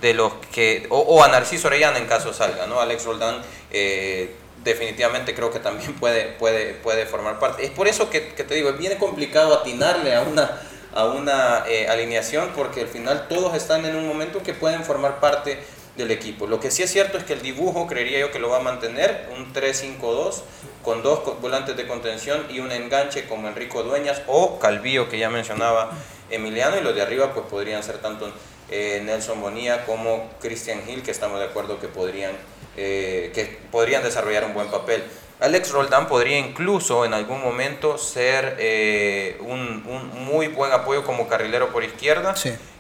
de 0.00 0.14
los 0.14 0.32
que, 0.52 0.86
o, 0.88 1.22
a 1.22 1.28
Narciso 1.28 1.68
Orellana 1.68 1.98
en 1.98 2.06
caso 2.06 2.32
salga. 2.32 2.66
¿no? 2.66 2.80
Alex 2.80 3.04
Roldán 3.04 3.42
eh, 3.70 4.34
definitivamente 4.64 5.34
creo 5.34 5.50
que 5.50 5.60
también 5.60 5.92
puede, 5.94 6.28
puede, 6.38 6.72
puede 6.72 7.04
formar 7.04 7.38
parte. 7.38 7.66
Es 7.66 7.70
por 7.70 7.88
eso 7.88 8.08
que, 8.08 8.28
que 8.28 8.42
te 8.42 8.54
digo, 8.54 8.70
es 8.70 8.78
bien 8.78 8.96
complicado 8.96 9.52
atinarle 9.52 10.14
a 10.14 10.22
una 10.22 10.62
a 10.96 11.04
una 11.04 11.64
eh, 11.68 11.88
alineación 11.88 12.52
porque 12.56 12.80
al 12.80 12.88
final 12.88 13.28
todos 13.28 13.54
están 13.54 13.84
en 13.84 13.96
un 13.96 14.08
momento 14.08 14.42
que 14.42 14.54
pueden 14.54 14.82
formar 14.82 15.20
parte 15.20 15.58
del 15.94 16.10
equipo. 16.10 16.46
Lo 16.46 16.58
que 16.58 16.70
sí 16.70 16.82
es 16.82 16.90
cierto 16.90 17.18
es 17.18 17.24
que 17.24 17.34
el 17.34 17.42
dibujo 17.42 17.86
creería 17.86 18.18
yo 18.18 18.30
que 18.30 18.38
lo 18.38 18.48
va 18.48 18.58
a 18.58 18.62
mantener, 18.62 19.28
un 19.36 19.52
3-5-2 19.52 20.42
con 20.82 21.02
dos 21.02 21.38
volantes 21.42 21.76
de 21.76 21.86
contención 21.86 22.46
y 22.48 22.60
un 22.60 22.72
enganche 22.72 23.26
como 23.26 23.46
Enrico 23.46 23.82
Dueñas 23.82 24.22
o 24.26 24.58
Calvillo 24.58 25.10
que 25.10 25.18
ya 25.18 25.28
mencionaba 25.28 25.90
Emiliano 26.30 26.78
y 26.78 26.80
los 26.80 26.94
de 26.94 27.02
arriba 27.02 27.34
pues 27.34 27.44
podrían 27.46 27.82
ser 27.82 27.98
tanto 27.98 28.32
eh, 28.70 29.02
Nelson 29.04 29.40
Bonilla 29.42 29.84
como 29.84 30.30
Christian 30.40 30.80
Hill 30.88 31.02
que 31.02 31.10
estamos 31.10 31.38
de 31.40 31.44
acuerdo 31.44 31.78
que 31.78 31.88
podrían, 31.88 32.32
eh, 32.78 33.32
que 33.34 33.58
podrían 33.70 34.02
desarrollar 34.02 34.46
un 34.46 34.54
buen 34.54 34.70
papel. 34.70 35.04
Alex 35.38 35.70
Roldán 35.70 36.08
podría 36.08 36.38
incluso 36.38 37.04
en 37.04 37.12
algún 37.12 37.42
momento 37.42 37.98
ser 37.98 38.56
eh, 38.58 39.36
un, 39.40 39.82
muy 40.24 40.48
buen 40.48 40.72
apoyo 40.72 41.04
como 41.04 41.28
carrilero 41.28 41.72
por 41.72 41.84
izquierda, 41.84 42.34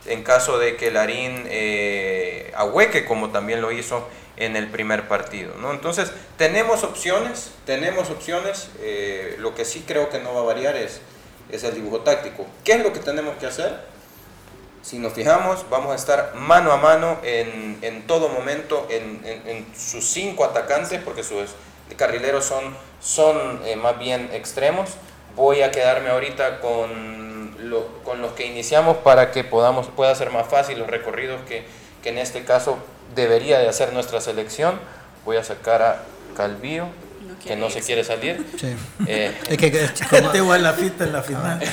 en 0.06 0.22
caso 0.22 0.58
de 0.58 0.76
que 0.76 0.90
Larín 0.90 1.44
eh, 1.48 2.52
ahueque, 2.56 3.04
como 3.04 3.30
también 3.30 3.60
lo 3.60 3.72
hizo 3.72 4.08
en 4.38 4.56
el 4.56 4.68
primer 4.68 5.06
partido. 5.06 5.54
¿no? 5.60 5.70
Entonces, 5.70 6.10
tenemos 6.38 6.82
opciones, 6.82 7.50
tenemos 7.66 8.08
opciones, 8.08 8.70
eh, 8.80 9.36
lo 9.38 9.54
que 9.54 9.66
sí 9.66 9.84
creo 9.86 10.08
que 10.08 10.18
no 10.20 10.32
va 10.32 10.40
a 10.40 10.44
variar 10.44 10.76
es, 10.76 11.02
es 11.50 11.62
el 11.62 11.74
dibujo 11.74 12.00
táctico. 12.00 12.46
¿Qué 12.64 12.72
es 12.72 12.82
lo 12.82 12.92
que 12.92 13.00
tenemos 13.00 13.36
que 13.36 13.46
hacer? 13.46 13.96
si 14.82 15.00
nos 15.00 15.14
fijamos, 15.14 15.68
vamos 15.68 15.90
a 15.90 15.96
estar 15.96 16.36
mano 16.36 16.70
a 16.70 16.76
mano 16.76 17.18
en, 17.24 17.76
en 17.82 18.06
todo 18.06 18.28
momento 18.28 18.86
en, 18.88 19.20
en, 19.24 19.48
en, 19.48 19.66
sus 19.76 20.04
cinco 20.04 20.44
atacantes, 20.44 21.00
porque 21.04 21.24
sus 21.24 21.50
carrileros 21.94 22.44
son, 22.44 22.76
son 23.00 23.60
eh, 23.64 23.76
más 23.76 23.98
bien 23.98 24.30
extremos. 24.32 24.90
Voy 25.34 25.62
a 25.62 25.70
quedarme 25.70 26.10
ahorita 26.10 26.60
con, 26.60 27.56
lo, 27.70 27.86
con 28.02 28.22
los 28.22 28.32
que 28.32 28.46
iniciamos 28.46 28.96
para 28.98 29.30
que 29.30 29.44
podamos, 29.44 29.86
pueda 29.88 30.14
ser 30.14 30.30
más 30.30 30.46
fácil 30.48 30.78
los 30.78 30.88
recorridos 30.88 31.40
que, 31.48 31.64
que 32.02 32.08
en 32.08 32.18
este 32.18 32.44
caso 32.44 32.78
debería 33.14 33.58
de 33.58 33.68
hacer 33.68 33.92
nuestra 33.92 34.20
selección. 34.20 34.80
Voy 35.24 35.36
a 35.36 35.44
sacar 35.44 35.82
a 35.82 36.02
Calvío, 36.36 36.86
No 36.86 37.38
que 37.44 37.56
no 37.56 37.70
se 37.70 37.80
quiere 37.80 38.04
salir. 38.04 38.46
Sí. 38.60 38.74
Eh, 39.06 39.36
Es 39.48 39.58
que, 39.58 39.66
es 39.66 39.92
igual 40.34 40.62
la 40.62 40.72
fita 40.72 41.04
en 41.04 41.12
la 41.12 41.22
final. 41.22 41.60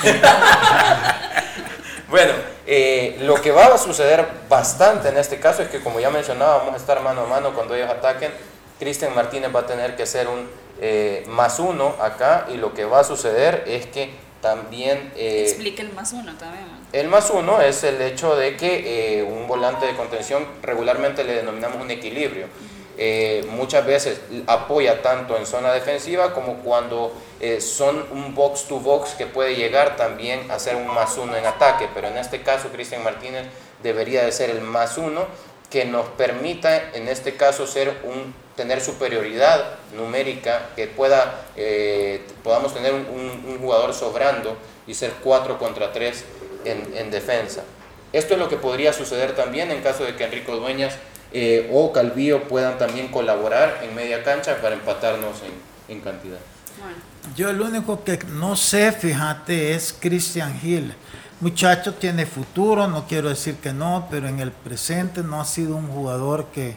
Bueno, 2.14 2.34
eh, 2.68 3.18
lo 3.22 3.42
que 3.42 3.50
va 3.52 3.74
a 3.74 3.78
suceder 3.80 4.28
bastante 4.48 5.10
en 5.10 5.18
este 5.18 5.40
caso 5.40 5.64
es 5.64 5.70
que, 5.70 5.82
como 5.82 6.00
ya 6.00 6.12
mencionaba, 6.12 6.58
vamos 6.58 6.76
a 6.76 6.78
estar 6.78 7.02
mano 7.02 7.22
a 7.22 7.26
mano 7.26 7.56
cuando 7.56 7.74
ellos 7.74 7.90
ataquen. 7.90 8.32
Cristian 8.80 9.16
Martínez 9.16 9.54
va 9.56 9.62
a 9.62 9.66
tener 9.66 9.96
que 9.96 10.06
ser 10.06 10.28
un 10.28 10.48
eh, 10.82 11.24
más 11.28 11.60
uno 11.60 11.96
acá 12.02 12.48
y 12.52 12.58
lo 12.58 12.74
que 12.74 12.86
va 12.86 13.00
a 13.00 13.04
suceder 13.04 13.64
es 13.68 13.86
que 13.88 14.12
también 14.42 15.14
eh, 15.16 15.46
Explica 15.48 15.82
el 15.82 15.94
más 15.94 16.12
uno 16.12 16.34
también. 16.36 16.66
el 16.92 17.08
más 17.08 17.30
uno 17.30 17.62
es 17.62 17.84
el 17.86 18.02
hecho 18.02 18.36
de 18.36 18.58
que 18.58 19.20
eh, 19.20 19.24
un 19.24 19.48
volante 19.48 19.86
de 19.86 19.96
contención 19.96 20.46
regularmente 20.62 21.24
le 21.24 21.36
denominamos 21.36 21.82
un 21.82 21.92
equilibrio. 21.92 22.48
Eh, 22.96 23.44
muchas 23.50 23.86
veces 23.88 24.22
apoya 24.46 25.02
tanto 25.02 25.36
en 25.36 25.48
zona 25.48 25.74
defensiva 25.74 26.32
como 26.34 26.58
cuando 26.58 27.12
eh, 27.40 27.60
son 27.60 28.06
un 28.12 28.36
box 28.36 28.66
to 28.68 28.80
box 28.80 29.16
que 29.16 29.26
puede 29.26 29.56
llegar 29.56 29.96
también 29.96 30.52
a 30.52 30.60
ser 30.60 30.76
un 30.76 30.88
más 30.88 31.18
uno 31.18 31.36
en 31.36 31.46
ataque, 31.46 31.88
pero 31.96 32.08
en 32.10 32.18
este 32.18 32.44
caso 32.44 32.70
Cristian 32.70 33.04
Martínez 33.04 33.48
debería 33.82 34.24
de 34.24 34.32
ser 34.32 34.52
el 34.52 34.62
más 34.62 34.98
uno 35.00 35.26
que 35.72 35.86
nos 35.86 36.06
permita 36.10 36.92
en 36.94 37.08
este 37.08 37.36
caso 37.36 37.66
ser 37.66 37.98
un 38.04 38.32
tener 38.56 38.82
superioridad 38.82 39.64
numérica 39.98 40.70
que 40.76 40.88
pueda 40.88 41.42
eh, 41.56 42.22
podamos 42.44 42.74
tener 42.74 42.94
un, 42.94 43.02
un- 43.08 43.46
un 43.54 43.58
jugador 43.60 43.94
sobrando 43.94 44.58
y 44.88 44.94
ser 44.94 45.12
4 45.24 45.58
contra 45.58 45.92
3 45.92 46.24
en, 46.66 46.94
en 46.98 47.12
defensa. 47.12 47.64
Esto 48.12 48.34
es 48.34 48.40
lo 48.40 48.48
que 48.50 48.58
podría 48.58 48.94
suceder 48.94 49.36
también 49.36 49.72
en 49.72 49.82
caso 49.82 50.04
de 50.04 50.16
que 50.16 50.24
Enrico 50.26 50.56
Dueñas 50.58 50.94
eh, 51.32 51.68
o 51.74 51.92
Calvío 51.92 52.44
puedan 52.48 52.78
también 52.78 53.08
colaborar 53.08 53.80
en 53.84 53.96
media 53.96 54.24
cancha 54.24 54.58
para 54.62 54.76
empatarnos 54.76 55.38
en, 55.42 55.96
en 55.96 56.02
cantidad. 56.02 56.38
Bueno, 56.80 56.98
Yo 57.36 57.50
el 57.50 57.60
único 57.60 58.04
que 58.04 58.20
no 58.30 58.56
sé, 58.56 58.92
fíjate, 58.92 59.74
es 59.74 59.96
Christian 60.00 60.60
Hill. 60.62 60.94
Muchacho 61.40 61.96
tiene 61.96 62.26
futuro, 62.28 62.88
no 62.88 63.08
quiero 63.08 63.30
decir 63.30 63.56
que 63.56 63.74
no, 63.74 64.08
pero 64.12 64.28
en 64.28 64.40
el 64.40 64.52
presente 64.52 65.24
no 65.24 65.42
ha 65.42 65.46
sido 65.46 65.76
un 65.76 65.88
jugador 65.88 66.46
que, 66.54 66.76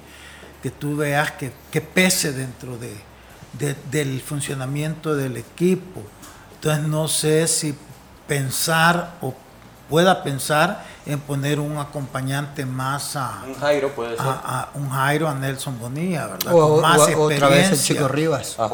que 0.66 0.72
tú 0.72 0.96
veas 0.96 1.30
que, 1.30 1.52
que 1.70 1.80
pese 1.80 2.32
dentro 2.32 2.76
de, 2.76 2.92
de- 3.52 3.76
del 3.92 4.20
funcionamiento 4.20 5.14
del 5.14 5.36
equipo. 5.36 6.02
Entonces 6.56 6.84
no 6.88 7.06
sé 7.06 7.46
si 7.46 7.72
pensar 8.26 9.12
o 9.20 9.32
pueda 9.88 10.24
pensar 10.24 10.84
en 11.06 11.20
poner 11.20 11.60
un 11.60 11.78
acompañante 11.78 12.66
más 12.66 13.14
a, 13.14 13.44
Un 13.46 13.54
Jairo 13.54 13.90
puede 13.94 14.16
ser. 14.16 14.26
a- 14.26 14.32
a 14.42 14.68
un 14.74 14.90
Jairo, 14.90 15.28
a 15.28 15.34
Nelson 15.34 15.78
Bonilla, 15.78 16.26
¿verdad? 16.26 16.52
o- 16.52 16.68
Con 16.72 16.82
más 16.82 16.98
o- 16.98 17.02
otra 17.22 17.48
vez 17.48 17.68
el 17.68 17.74
experiencia. 17.74 17.94
chico 17.94 18.08
Rivas. 18.08 18.56
A 18.58 18.68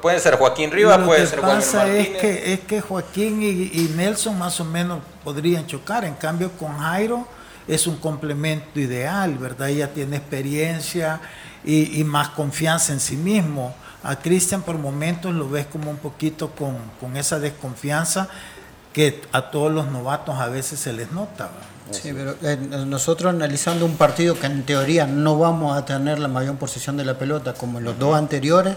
puede 0.00 0.18
ser 0.18 0.38
Joaquín 0.38 0.70
Rivas, 0.70 0.98
Lo 1.00 1.04
puede 1.04 1.20
que 1.20 1.26
ser 1.26 1.40
Juan 1.40 1.56
pasa 1.56 1.86
es 1.88 2.08
que, 2.16 2.54
es 2.54 2.60
que 2.60 2.80
Joaquín 2.80 3.42
y, 3.42 3.48
y 3.78 3.92
Nelson 3.94 4.38
más 4.38 4.58
o 4.58 4.64
menos 4.64 5.00
podrían 5.22 5.66
chocar. 5.66 6.06
En 6.06 6.14
cambio, 6.14 6.50
con 6.52 6.78
Jairo 6.78 7.28
es 7.68 7.86
un 7.86 7.96
complemento 7.96 8.78
ideal, 8.78 9.36
¿verdad? 9.38 9.68
Ella 9.68 9.92
tiene 9.92 10.16
experiencia 10.16 11.20
y, 11.64 12.00
y 12.00 12.04
más 12.04 12.30
confianza 12.30 12.92
en 12.92 13.00
sí 13.00 13.16
mismo. 13.16 13.74
A 14.02 14.16
Cristian 14.16 14.62
por 14.62 14.78
momentos 14.78 15.34
lo 15.34 15.48
ves 15.48 15.66
como 15.66 15.90
un 15.90 15.96
poquito 15.96 16.50
con, 16.50 16.76
con 17.00 17.16
esa 17.16 17.40
desconfianza 17.40 18.28
que 18.92 19.20
a 19.32 19.50
todos 19.50 19.72
los 19.72 19.88
novatos 19.88 20.38
a 20.38 20.48
veces 20.48 20.78
se 20.78 20.92
les 20.92 21.10
nota. 21.12 21.50
¿verdad? 21.52 21.76
Sí, 21.90 22.12
pero 22.12 22.34
eh, 22.42 22.56
nosotros 22.86 23.32
analizando 23.32 23.84
un 23.84 23.96
partido 23.96 24.38
que 24.38 24.46
en 24.46 24.64
teoría 24.64 25.06
no 25.06 25.38
vamos 25.38 25.76
a 25.76 25.84
tener 25.84 26.18
la 26.18 26.28
mayor 26.28 26.56
posesión 26.56 26.96
de 26.96 27.04
la 27.04 27.18
pelota 27.18 27.54
como 27.54 27.78
en 27.78 27.84
los 27.84 27.98
dos 27.98 28.16
anteriores, 28.16 28.76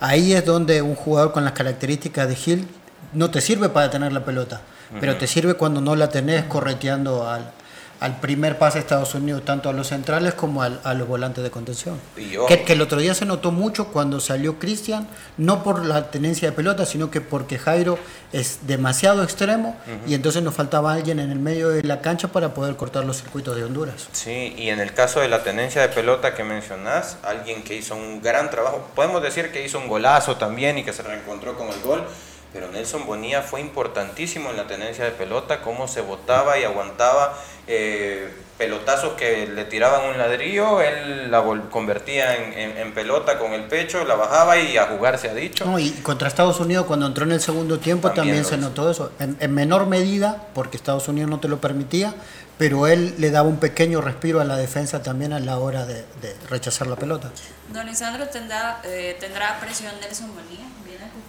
ahí 0.00 0.32
es 0.32 0.44
donde 0.44 0.82
un 0.82 0.94
jugador 0.94 1.32
con 1.32 1.44
las 1.44 1.52
características 1.52 2.28
de 2.28 2.34
Gil 2.34 2.68
no 3.12 3.30
te 3.30 3.40
sirve 3.40 3.68
para 3.68 3.90
tener 3.90 4.12
la 4.12 4.24
pelota, 4.24 4.60
pero 5.00 5.16
te 5.16 5.26
sirve 5.26 5.54
cuando 5.54 5.80
no 5.80 5.96
la 5.96 6.08
tenés 6.08 6.44
correteando 6.44 7.28
al, 7.28 7.52
al 8.00 8.20
primer 8.20 8.58
pase 8.58 8.78
de 8.78 8.80
Estados 8.82 9.14
Unidos, 9.14 9.44
tanto 9.44 9.68
a 9.68 9.72
los 9.72 9.88
centrales 9.88 10.34
como 10.34 10.62
al- 10.62 10.80
a 10.84 10.94
los 10.94 11.08
volantes 11.08 11.42
de 11.42 11.50
contención. 11.50 11.98
Que, 12.46 12.62
que 12.62 12.72
el 12.74 12.80
otro 12.80 12.98
día 13.00 13.12
se 13.14 13.24
notó 13.26 13.50
mucho 13.50 13.88
cuando 13.88 14.20
salió 14.20 14.58
Cristian, 14.58 15.08
no 15.36 15.64
por 15.64 15.84
la 15.84 16.10
tenencia 16.10 16.48
de 16.50 16.56
pelota, 16.56 16.86
sino 16.86 17.10
que 17.10 17.20
porque 17.20 17.58
Jairo 17.58 17.98
es 18.32 18.60
demasiado 18.66 19.22
extremo 19.24 19.76
y 20.06 20.14
entonces 20.14 20.42
nos 20.42 20.54
faltaba 20.54 20.92
alguien 20.92 21.18
en 21.18 21.30
el 21.32 21.38
medio 21.38 21.70
de 21.70 21.82
la 21.82 22.00
cancha 22.00 22.28
para 22.28 22.54
poder 22.54 22.76
cortar 22.76 23.04
los 23.04 23.16
circuitos 23.20 23.56
de 23.56 23.64
Honduras. 23.64 24.08
Sí, 24.12 24.54
y 24.56 24.68
en 24.68 24.80
el 24.80 24.92
caso 24.94 25.20
de 25.20 25.28
la 25.28 25.42
tenencia 25.42 25.82
de 25.82 25.88
pelota 25.88 26.34
que 26.34 26.44
mencionás, 26.44 27.16
alguien 27.24 27.62
que 27.64 27.76
hizo 27.76 27.96
un 27.96 28.22
gran 28.22 28.50
trabajo, 28.50 28.86
podemos 28.94 29.22
decir 29.22 29.50
que 29.50 29.64
hizo 29.64 29.78
un 29.78 29.88
golazo 29.88 30.36
también 30.36 30.78
y 30.78 30.84
que 30.84 30.92
se 30.92 31.02
reencontró 31.02 31.56
con 31.56 31.68
el 31.68 31.80
gol, 31.80 32.04
pero 32.52 32.70
Nelson 32.70 33.06
Bonilla 33.06 33.42
fue 33.42 33.60
importantísimo 33.60 34.50
en 34.50 34.56
la 34.56 34.66
tenencia 34.66 35.04
de 35.04 35.10
pelota, 35.10 35.60
cómo 35.60 35.86
se 35.88 36.00
botaba 36.00 36.58
y 36.58 36.64
aguantaba 36.64 37.38
eh, 37.66 38.28
pelotazos 38.56 39.12
que 39.12 39.46
le 39.46 39.64
tiraban 39.66 40.08
un 40.10 40.16
ladrillo, 40.18 40.80
él 40.80 41.30
la 41.30 41.44
vol- 41.44 41.68
convertía 41.68 42.36
en, 42.36 42.52
en- 42.58 42.78
en 42.78 42.94
pelota 42.94 43.38
con 43.38 43.52
el 43.52 43.64
pecho, 43.64 44.04
la 44.04 44.14
bajaba 44.14 44.58
y 44.58 44.76
a 44.78 44.86
jugar 44.86 45.18
se 45.18 45.28
ha 45.28 45.34
dicho. 45.34 45.64
No, 45.66 45.78
y 45.78 45.90
contra 46.02 46.26
Estados 46.28 46.58
Unidos 46.58 46.86
cuando 46.86 47.06
entró 47.06 47.24
en 47.24 47.32
el 47.32 47.40
segundo 47.40 47.78
tiempo 47.78 48.10
También 48.12 48.44
se 48.44 48.56
notó 48.56 48.90
eso, 48.90 49.12
en, 49.20 49.36
en 49.40 49.54
menor 49.54 49.86
medida, 49.86 50.46
porque 50.54 50.76
Estados 50.76 51.06
Unidos 51.08 51.28
no 51.30 51.40
te 51.40 51.48
lo 51.48 51.60
permitía, 51.60 52.14
pero 52.56 52.86
él 52.88 53.14
le 53.18 53.30
daba 53.30 53.48
un 53.48 53.58
pequeño 53.58 54.00
respiro 54.00 54.40
a 54.40 54.44
la 54.44 54.56
defensa 54.56 55.02
también 55.02 55.32
a 55.32 55.38
la 55.38 55.58
hora 55.58 55.84
de, 55.86 56.04
de 56.22 56.34
rechazar 56.48 56.86
la 56.88 56.96
pelota. 56.96 57.30
Don 57.72 57.86
Lisandro 57.86 58.26
tendrá, 58.28 58.80
eh, 58.84 59.16
tendrá 59.20 59.60
presión 59.60 59.92
Nelson 60.00 60.34
Bonilla, 60.34 60.64
viene 60.84 61.04
a 61.04 61.08
Cucatlán, 61.10 61.27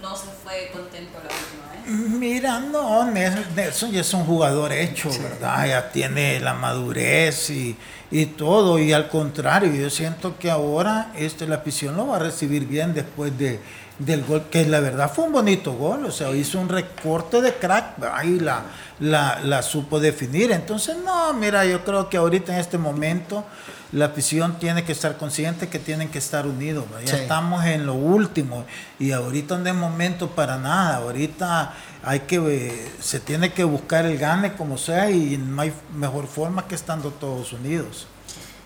no 0.00 0.16
se 0.16 0.26
fue 0.42 0.70
contento 0.72 1.18
la 1.18 1.34
última 1.34 1.72
vez. 1.72 2.10
Mira, 2.18 2.60
no, 2.60 3.10
Nelson 3.10 3.54
Nelson 3.54 3.90
ya 3.92 4.00
es 4.02 4.12
un 4.12 4.24
jugador 4.24 4.72
hecho, 4.72 5.10
¿verdad? 5.22 5.66
Ya 5.66 5.90
tiene 5.90 6.38
la 6.40 6.54
madurez 6.54 7.50
y, 7.50 7.76
y 8.10 8.26
todo, 8.26 8.78
y 8.78 8.92
al 8.92 9.08
contrario, 9.08 9.72
yo 9.72 9.88
siento 9.90 10.38
que 10.38 10.50
ahora 10.50 11.12
este, 11.16 11.46
la 11.46 11.56
afición 11.56 11.96
lo 11.96 12.08
va 12.08 12.16
a 12.16 12.20
recibir 12.20 12.66
bien 12.66 12.94
después 12.94 13.36
de, 13.38 13.60
del 13.98 14.24
gol, 14.24 14.44
que 14.50 14.64
la 14.66 14.80
verdad 14.80 15.10
fue 15.12 15.24
un 15.24 15.32
bonito 15.32 15.72
gol, 15.72 16.04
o 16.06 16.10
sea, 16.12 16.30
hizo 16.30 16.60
un 16.60 16.68
recorte 16.68 17.40
de 17.40 17.54
crack, 17.54 17.96
y 18.24 18.38
la, 18.40 18.62
la, 19.00 19.40
la 19.42 19.62
supo 19.62 19.98
definir. 19.98 20.52
Entonces, 20.52 20.96
no, 21.04 21.32
mira, 21.34 21.64
yo 21.64 21.84
creo 21.84 22.08
que 22.08 22.16
ahorita 22.16 22.54
en 22.54 22.60
este 22.60 22.78
momento 22.78 23.44
la 23.90 24.04
afición 24.06 24.58
tiene 24.58 24.84
que 24.84 24.92
estar 24.92 25.16
consciente 25.16 25.68
que 25.68 25.78
tienen 25.78 26.10
que 26.10 26.18
estar 26.18 26.46
unidos, 26.46 26.84
ya 27.06 27.14
Sí. 27.16 27.22
estamos 27.22 27.64
en 27.64 27.86
lo 27.86 27.94
último 27.94 28.66
y 28.98 29.12
ahorita 29.12 29.56
no 29.56 29.66
es 29.68 29.74
momento 29.74 30.28
para 30.28 30.58
nada, 30.58 30.96
ahorita 30.96 31.72
hay 32.04 32.20
que 32.20 32.36
eh, 32.36 32.92
se 33.00 33.18
tiene 33.18 33.52
que 33.52 33.64
buscar 33.64 34.04
el 34.04 34.18
gane 34.18 34.52
como 34.52 34.76
sea 34.76 35.10
y 35.10 35.38
no 35.38 35.62
hay 35.62 35.72
mejor 35.94 36.26
forma 36.26 36.68
que 36.68 36.74
estando 36.74 37.10
todos 37.10 37.52
unidos. 37.54 38.06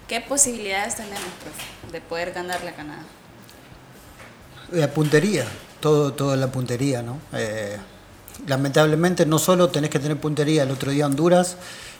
¿Qué 0.09 0.20
posibilidades 0.20 0.97
tenemos, 0.97 1.20
profe, 1.41 1.93
de 1.93 2.01
poder 2.01 2.33
ganarle 2.33 2.70
a 2.70 2.74
Canadá? 2.74 3.03
La 4.73 4.89
puntería, 4.89 5.45
todo, 5.81 6.14
todo 6.14 6.35
la 6.35 6.47
puntería, 6.47 7.03
¿no? 7.03 7.18
Eh, 7.35 7.77
lamentablemente 8.47 9.27
no 9.27 9.39
solo 9.39 9.68
tenés 9.68 9.91
que 9.91 9.99
tener 9.99 10.16
puntería, 10.18 10.62
el 10.62 10.70
otro 10.70 10.91
día 10.91 11.05
Honduras, 11.05 11.57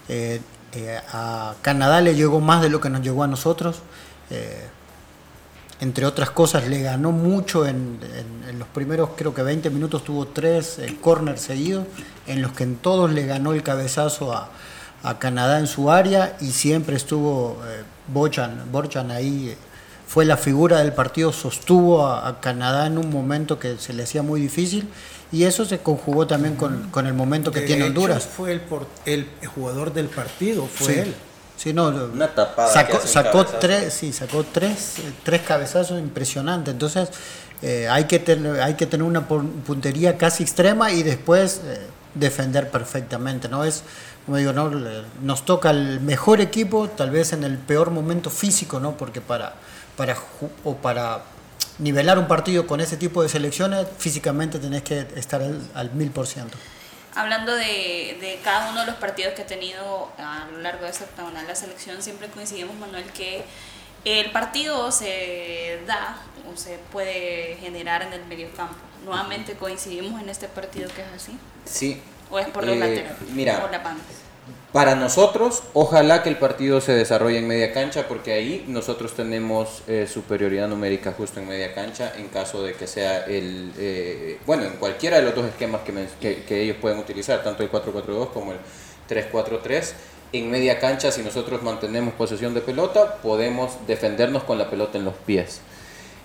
eh, 0.09 0.41
eh, 0.73 0.99
a 1.13 1.55
Canadá 1.61 2.01
le 2.01 2.15
llegó 2.15 2.41
más 2.41 2.63
de 2.63 2.71
lo 2.71 2.81
que 2.81 2.89
nos 2.89 3.03
llegó 3.03 3.25
a 3.25 3.27
nosotros. 3.27 3.83
entre 5.81 6.07
otras 6.07 6.31
cosas, 6.31 6.69
le 6.69 6.81
ganó 6.81 7.13
mucho 7.13 7.67
en, 7.67 7.99
los 8.59 8.69
primeros, 8.69 9.11
creo 9.17 9.35
que 9.35 9.43
20 9.43 9.69
minutos 9.69 10.05
tuvo 10.05 10.29
tres 10.29 10.81
corners 11.03 11.43
seguidos, 11.43 11.87
en 12.27 12.41
los 12.41 12.53
que 12.53 12.63
en 12.63 12.77
todos 12.77 13.11
le 13.13 13.27
ganó 13.27 13.53
el 13.53 13.63
cabezazo 13.63 14.33
a, 14.33 14.49
a 15.03 15.19
Canadá 15.19 15.59
en 15.59 15.67
su 15.67 15.91
área 15.91 16.37
y 16.41 16.53
siempre 16.53 16.97
estuvo 16.97 17.59
Bochan, 18.09 18.71
Borchan 18.73 19.11
ahí, 19.11 19.55
fue 20.13 20.27
la 20.27 20.37
figura 20.37 20.79
del 20.81 20.93
partido, 20.93 21.33
sostuvo 21.33 22.07
a, 22.07 22.29
a 22.29 22.41
Canadá 22.41 22.87
en 22.87 22.99
un 22.99 23.09
momento 23.09 23.59
que 23.59 23.79
se 23.79 23.95
le 23.95 24.03
hacía 24.03 24.23
muy 24.23 24.41
difícil 24.43 24.87
y 25.33 25.45
eso 25.45 25.65
se 25.65 25.79
conjugó 25.79 26.27
también 26.27 26.57
con, 26.57 26.91
con 26.91 27.07
el 27.07 27.15
momento 27.15 27.51
que 27.51 27.61
De 27.61 27.67
tiene 27.67 27.83
hecho, 27.87 27.89
Honduras. 28.01 28.25
fue 28.25 28.53
el, 28.53 28.61
por- 28.61 28.87
el 29.07 29.27
jugador 29.55 29.95
del 29.95 30.09
partido, 30.09 30.67
fue 30.67 30.93
Sí. 30.95 31.01
él. 31.01 31.15
Sí, 31.57 31.73
no, 31.73 31.89
Una 31.89 32.29
tapada 32.29 32.69
Sacó, 33.07 33.47
tres, 33.47 33.95
sí, 33.95 34.13
sacó 34.13 34.45
tres, 34.45 34.97
tres 35.23 35.43
cabezazos 35.43 35.99
impresionantes. 36.01 36.73
Entonces, 36.73 37.09
eh, 37.63 37.87
hay, 37.89 38.05
que 38.05 38.19
tener, 38.19 38.61
hay 38.61 38.75
que 38.75 38.85
tener 38.87 39.05
una 39.05 39.27
pun- 39.29 39.63
puntería 39.63 40.19
casi 40.19 40.43
extrema 40.43 40.91
y 40.91 41.03
después 41.05 41.61
eh, 41.65 41.79
defender 42.15 42.69
perfectamente. 42.71 43.49
¿no? 43.49 43.65
Es 43.65 43.85
como 44.27 44.37
digo, 44.39 44.53
¿no? 44.53 44.69
Le- 44.75 45.03
nos 45.23 45.45
toca 45.45 45.71
el 45.71 46.01
mejor 46.01 46.41
equipo, 46.41 46.89
tal 46.89 47.11
vez 47.11 47.33
en 47.33 47.45
el 47.45 47.57
peor 47.59 47.91
momento 47.91 48.29
físico, 48.29 48.81
¿no? 48.81 48.97
Porque 48.97 49.21
para, 49.21 49.55
para, 49.97 50.17
o 50.65 50.77
para 50.77 51.23
nivelar 51.79 52.19
un 52.19 52.29
partido 52.29 52.67
con 52.67 52.81
ese 52.81 52.97
tipo 52.97 53.23
de 53.23 53.29
selecciones, 53.29 53.87
físicamente 53.99 54.59
tenés 54.59 54.83
que 54.83 55.07
estar 55.17 55.43
al, 55.75 55.91
mil 55.93 56.11
por 56.11 56.27
ciento. 56.27 56.57
Hablando 57.15 57.55
de, 57.55 58.17
de 58.21 58.41
cada 58.43 58.71
uno 58.71 58.81
de 58.81 58.87
los 58.87 58.97
partidos 58.97 59.35
que 59.35 59.43
ha 59.43 59.47
tenido 59.47 60.11
a 60.19 60.47
lo 60.51 60.61
largo 60.61 60.85
de 60.85 60.91
esta 60.91 61.05
octagonal 61.05 61.47
la 61.47 61.55
selección, 61.55 62.03
siempre 62.03 62.29
coincidimos, 62.29 62.75
Manuel, 62.77 63.05
que 63.13 63.45
el 64.05 64.31
partido 64.33 64.91
se 64.91 65.81
da 65.87 66.17
o 66.53 66.57
se 66.57 66.79
puede 66.91 67.57
generar 67.61 68.03
en 68.03 68.13
el 68.15 68.25
mediocampo. 68.25 68.75
Nuevamente 69.05 69.55
coincidimos 69.55 70.23
en 70.23 70.29
este 70.29 70.49
partido 70.49 70.89
que 70.95 71.03
es 71.03 71.09
así. 71.15 71.39
Sí. 71.65 72.01
¿O 72.31 72.39
es 72.39 72.49
por 72.49 72.65
los 72.65 72.77
Eh, 72.77 72.79
laterales? 72.81 73.17
mira. 73.35 73.63
O 73.65 73.71
la 73.71 73.79
banda. 73.81 74.03
Para 74.73 74.95
nosotros, 74.95 75.63
ojalá 75.75 76.23
que 76.23 76.31
el 76.31 76.39
partido 76.39 76.81
se 76.81 76.93
desarrolle 76.95 77.39
en 77.39 77.47
media 77.47 77.75
cancha, 77.75 78.09
porque 78.09 78.33
ahí 78.33 78.65
nosotros 78.69 79.13
tenemos 79.13 79.83
eh, 79.87 80.09
superioridad 80.11 80.67
numérica 80.67 81.13
justo 81.13 81.41
en 81.41 81.49
media 81.49 81.75
cancha, 81.75 82.15
en 82.17 82.29
caso 82.29 82.63
de 82.63 82.73
que 82.73 82.87
sea 82.87 83.27
el, 83.27 83.71
eh, 83.77 84.39
bueno, 84.47 84.65
en 84.65 84.73
cualquiera 84.77 85.19
de 85.19 85.25
los 85.25 85.35
dos 85.35 85.45
esquemas 85.45 85.83
que, 85.83 86.63
ellos 86.63 86.79
pueden 86.81 86.99
utilizar, 86.99 87.45
tanto 87.45 87.63
el 87.63 87.71
4-4-2 87.71 88.31
como 88.31 88.53
el 88.53 88.59
3-4-3. 89.11 89.93
En 90.33 90.51
media 90.51 90.81
cancha, 90.81 91.13
si 91.13 91.23
nosotros 91.23 91.63
mantenemos 91.63 92.15
posesión 92.15 92.55
de 92.55 92.63
pelota, 92.63 93.17
podemos 93.17 93.73
defendernos 93.87 94.43
con 94.45 94.57
la 94.57 94.71
pelota 94.71 94.97
en 94.97 95.05
los 95.05 95.15
pies. 95.17 95.61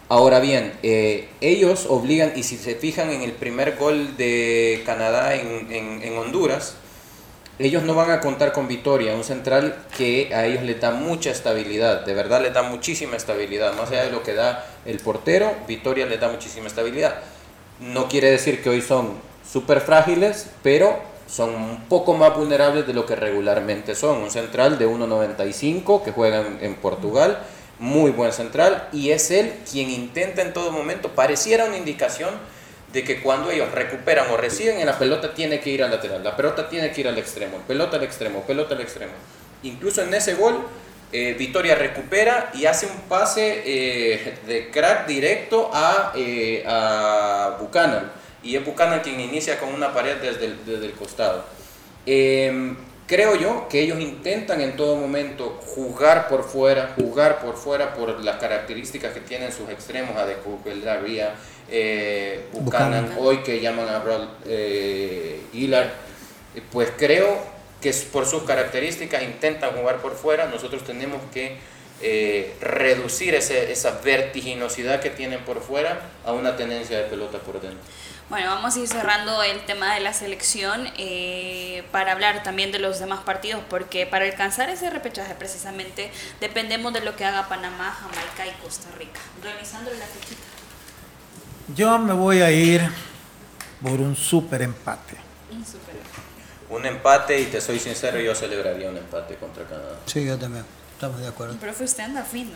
Ahora 0.07 0.39
bien, 0.39 0.71
eh, 0.83 1.27
ellos 1.41 1.85
obligan, 1.89 2.31
y 2.37 2.43
si 2.43 2.55
se 2.55 2.75
fijan 2.75 3.09
en 3.09 3.23
el 3.23 3.33
primer 3.33 3.75
gol 3.75 4.15
de 4.15 4.83
Canadá 4.85 5.35
en 5.35 6.17
Honduras, 6.17 6.77
ellos 7.59 7.83
no 7.83 7.95
van 7.95 8.11
a 8.11 8.19
contar 8.19 8.53
con 8.53 8.67
Victoria, 8.67 9.15
un 9.15 9.23
central 9.23 9.75
que 9.97 10.33
a 10.33 10.45
ellos 10.45 10.63
les 10.63 10.79
da 10.79 10.91
mucha 10.91 11.31
estabilidad, 11.31 12.05
de 12.05 12.13
verdad 12.13 12.41
les 12.41 12.53
da 12.53 12.63
muchísima 12.63 13.17
estabilidad, 13.17 13.73
más 13.73 13.89
allá 13.89 14.03
de 14.03 14.11
lo 14.11 14.21
que 14.21 14.33
da 14.33 14.65
el 14.85 14.99
portero, 14.99 15.51
Victoria 15.67 16.05
les 16.05 16.19
da 16.19 16.29
muchísima 16.29 16.67
estabilidad. 16.67 17.15
No 17.79 18.07
quiere 18.07 18.31
decir 18.31 18.61
que 18.61 18.69
hoy 18.69 18.81
son 18.81 19.13
súper 19.51 19.81
frágiles, 19.81 20.47
pero 20.61 20.99
son 21.27 21.53
un 21.55 21.83
poco 21.89 22.13
más 22.13 22.35
vulnerables 22.35 22.87
de 22.87 22.93
lo 22.93 23.05
que 23.05 23.15
regularmente 23.15 23.95
son. 23.95 24.21
Un 24.21 24.31
central 24.31 24.77
de 24.77 24.87
1.95 24.87 26.03
que 26.03 26.11
juega 26.11 26.45
en 26.61 26.75
Portugal, 26.75 27.39
muy 27.79 28.11
buen 28.11 28.31
central, 28.31 28.87
y 28.91 29.11
es 29.11 29.29
él 29.31 29.53
quien 29.69 29.89
intenta 29.89 30.41
en 30.41 30.53
todo 30.53 30.71
momento, 30.71 31.09
pareciera 31.09 31.65
una 31.65 31.77
indicación 31.77 32.29
de 32.97 33.03
que 33.03 33.21
cuando 33.21 33.51
ellos 33.51 33.71
recuperan 33.73 34.31
o 34.31 34.37
reciben 34.37 34.79
en 34.79 34.87
la 34.87 34.97
pelota 34.97 35.31
tiene 35.31 35.59
que 35.59 35.69
ir 35.69 35.83
al 35.83 35.91
lateral, 35.91 36.23
la 36.23 36.35
pelota 36.35 36.67
tiene 36.67 36.91
que 36.91 37.01
ir 37.01 37.07
al 37.07 37.15
extremo, 37.19 37.59
pelota 37.67 37.97
al 37.97 38.03
extremo, 38.03 38.41
pelota 38.41 38.73
al 38.73 38.81
extremo. 38.81 39.11
Incluso 39.61 40.01
en 40.01 40.11
ese 40.15 40.33
gol, 40.33 40.65
eh, 41.11 41.35
Vitoria 41.37 41.75
recupera 41.75 42.49
y 42.55 42.65
hace 42.65 42.87
un 42.87 43.01
pase 43.01 43.61
eh, 43.63 44.39
de 44.47 44.71
crack 44.71 45.05
directo 45.05 45.69
a, 45.71 46.11
eh, 46.15 46.63
a 46.65 47.57
Buchanan. 47.61 48.11
Y 48.41 48.55
es 48.55 48.65
Buchanan 48.65 49.01
quien 49.01 49.19
inicia 49.19 49.59
con 49.59 49.71
una 49.75 49.93
pared 49.93 50.15
desde 50.15 50.45
el, 50.45 50.65
desde 50.65 50.87
el 50.87 50.93
costado. 50.93 51.45
Eh, 52.07 52.73
creo 53.05 53.35
yo 53.35 53.67
que 53.69 53.79
ellos 53.79 53.99
intentan 53.99 54.59
en 54.59 54.75
todo 54.75 54.95
momento 54.95 55.61
jugar 55.75 56.27
por 56.27 56.43
fuera, 56.43 56.95
jugar 56.95 57.41
por 57.41 57.57
fuera 57.57 57.93
por 57.93 58.23
las 58.23 58.37
características 58.37 59.13
que 59.13 59.19
tienen 59.19 59.51
sus 59.51 59.69
extremos, 59.69 60.17
Adecu, 60.17 60.59
Beldaría, 60.65 61.35
eh, 61.69 62.47
Buchanan, 62.53 63.03
Buchanan. 63.05 63.17
hoy 63.19 63.37
que 63.43 63.59
llaman 63.59 63.87
a 63.89 63.99
Brad 63.99 64.27
eh, 64.45 65.41
Gillard, 65.51 65.87
eh, 66.55 66.61
pues 66.71 66.89
creo 66.97 67.37
que 67.81 67.89
es 67.89 68.01
por 68.03 68.25
sus 68.25 68.43
características 68.43 69.21
intentan 69.23 69.71
jugar 69.75 69.97
por 69.97 70.15
fuera, 70.15 70.45
nosotros 70.47 70.83
tenemos 70.83 71.21
que 71.33 71.57
eh, 72.01 72.55
reducir 72.61 73.33
ese- 73.35 73.71
esa 73.71 73.99
vertiginosidad 74.03 74.99
que 75.01 75.09
tienen 75.09 75.39
por 75.45 75.61
fuera 75.61 75.99
a 76.25 76.31
una 76.31 76.55
tenencia 76.55 76.97
de 76.99 77.03
pelota 77.05 77.39
por 77.39 77.59
dentro. 77.59 77.79
Bueno, 78.29 78.49
vamos 78.53 78.75
a 78.75 78.79
ir 78.79 78.87
cerrando 78.87 79.41
el 79.41 79.61
tema 79.65 79.93
de 79.95 80.01
la 80.01 80.11
selección 80.13 80.87
eh, 80.97 81.83
para 81.91 82.11
hablar 82.11 82.43
también 82.43 82.71
de 82.71 82.79
los 82.79 82.99
demás 82.99 83.21
partidos, 83.21 83.61
porque 83.69 84.05
para 84.05 84.25
alcanzar 84.25 84.69
ese 84.69 84.89
repechaje 84.89 85.33
precisamente 85.35 86.11
dependemos 86.41 86.91
de 86.93 87.01
lo 87.01 87.15
que 87.15 87.25
haga 87.25 87.47
Panamá, 87.47 87.89
Jamaica 87.99 88.45
y 88.45 88.61
Costa 88.61 88.89
Rica. 88.97 89.19
Don 89.41 89.57
Lisandro, 89.57 89.93
la 89.95 90.05
fechita. 90.05 90.41
Yo 91.75 91.97
me 91.99 92.13
voy 92.13 92.41
a 92.41 92.51
ir 92.51 92.81
por 93.81 93.99
un 93.99 94.15
super 94.15 94.61
empate. 94.61 95.15
Un 95.51 95.65
super. 95.65 95.95
Un 96.69 96.85
empate, 96.85 97.39
y 97.39 97.45
te 97.45 97.61
soy 97.61 97.79
sincero, 97.79 98.19
yo 98.19 98.33
celebraría 98.35 98.89
un 98.89 98.97
empate 98.97 99.35
contra 99.35 99.63
Canadá. 99.65 99.97
Sí, 100.05 100.25
yo 100.25 100.37
también. 100.37 100.65
Estamos 100.93 101.19
de 101.19 101.27
acuerdo. 101.27 101.55
Profe, 101.57 101.83
usted 101.83 102.03
anda 102.03 102.23
fino. 102.23 102.51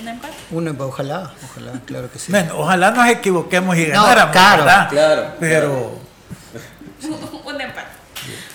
Un 0.00 0.08
empate. 0.08 0.34
Uno, 0.52 0.74
ojalá, 0.78 1.32
ojalá, 1.44 1.72
claro 1.84 2.10
que 2.12 2.18
sí. 2.18 2.30
Bueno, 2.30 2.54
ojalá 2.58 2.90
nos 2.92 3.08
equivoquemos 3.08 3.76
y 3.76 3.86
No, 3.86 4.02
ganáramos, 4.02 4.32
claro, 4.32 4.64
¿verdad? 4.64 4.88
claro, 4.88 5.32
Pero 5.40 6.00
un 7.02 7.12
empate. 7.12 7.39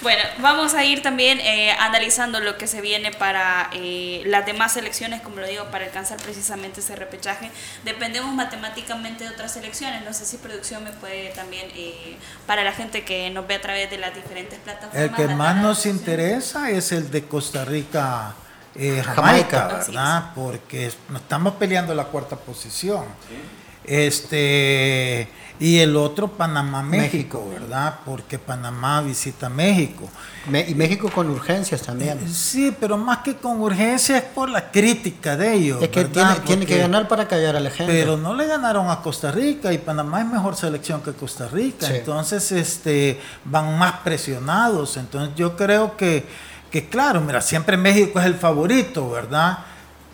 Bueno, 0.06 0.22
vamos 0.38 0.76
a 0.76 0.86
ir 0.86 1.02
también 1.02 1.40
eh, 1.40 1.72
analizando 1.80 2.40
lo 2.40 2.60
que 2.60 2.68
se 2.68 2.80
viene 2.80 3.10
para 3.10 3.72
eh, 3.74 4.22
las 4.28 4.46
demás 4.46 4.74
selecciones, 4.74 5.20
como 5.24 5.38
lo 5.38 5.48
digo, 5.48 5.66
para 5.72 5.86
alcanzar 5.86 6.20
precisamente 6.22 6.82
ese 6.82 6.96
repechaje. 6.96 7.50
Dependemos 7.84 8.32
matemáticamente 8.32 9.24
de 9.24 9.32
otras 9.32 9.54
selecciones. 9.54 10.06
No 10.06 10.14
sé 10.14 10.28
si 10.28 10.38
producción 10.38 10.84
me 10.84 10.92
puede 10.92 11.30
también, 11.30 11.72
eh, 11.74 12.18
para 12.46 12.64
la 12.64 12.72
gente 12.72 13.04
que 13.04 13.32
nos 13.32 13.48
ve 13.48 13.56
a 13.56 13.62
través 13.62 13.90
de 13.90 13.98
las 13.98 14.14
diferentes 14.14 14.60
plataformas. 14.60 14.96
el 14.96 15.12
que 15.16 15.28
más 15.34 15.56
nos 15.56 15.88
interesa 15.88 16.70
es 16.70 16.92
el 16.92 17.10
de 17.10 17.24
Costa 17.24 17.66
Rica, 17.66 18.36
eh, 18.76 19.02
Jamaica. 19.04 19.86
¿verdad? 19.88 20.34
Porque 20.36 20.92
nos 21.10 21.24
estamos 21.24 21.56
peleando 21.56 21.96
la 21.96 22.04
cuarta 22.04 22.36
posición. 22.36 23.06
Este 23.84 25.28
y 25.60 25.80
el 25.80 25.96
otro 25.96 26.28
Panamá 26.28 26.84
México, 26.84 27.40
México. 27.46 27.50
¿verdad? 27.52 28.00
Porque 28.06 28.38
Panamá 28.38 29.02
visita 29.02 29.48
México. 29.50 30.10
Me- 30.50 30.68
y 30.70 30.76
México 30.76 31.10
con 31.10 31.30
urgencias 31.30 31.82
también. 31.82 32.20
Sí, 32.32 32.76
pero 32.80 32.98
más 32.98 33.20
que 33.20 33.36
con 33.36 33.62
urgencia 33.62 34.18
es 34.18 34.24
por 34.24 34.50
la 34.50 34.70
crítica 34.70 35.38
de 35.38 35.54
ellos. 35.54 35.82
Es 35.82 35.90
que 35.90 36.06
tiene, 36.06 36.36
tiene 36.46 36.66
que 36.66 36.78
ganar 36.78 37.08
para 37.08 37.28
callar 37.28 37.56
a 37.56 37.60
la 37.60 37.70
gente. 37.70 37.92
Pero 37.92 38.18
no 38.18 38.34
le 38.36 38.46
ganaron 38.48 38.90
a 38.90 39.02
Costa 39.02 39.32
Rica 39.32 39.72
y 39.72 39.78
Panamá 39.78 40.22
es 40.22 40.28
mejor 40.28 40.56
selección 40.56 41.02
que 41.02 41.14
Costa 41.14 41.48
Rica. 41.48 41.88
Sí. 41.88 41.94
Entonces 41.96 42.52
este, 42.52 43.20
van 43.46 43.78
más 43.80 43.94
presionados. 44.04 44.98
Entonces 44.98 45.36
yo 45.36 45.56
creo 45.56 45.96
que, 45.98 46.26
que, 46.70 46.90
claro, 46.90 47.22
mira, 47.22 47.42
siempre 47.42 47.78
México 47.78 48.20
es 48.20 48.26
el 48.26 48.36
favorito, 48.36 49.10
¿verdad? 49.10 49.60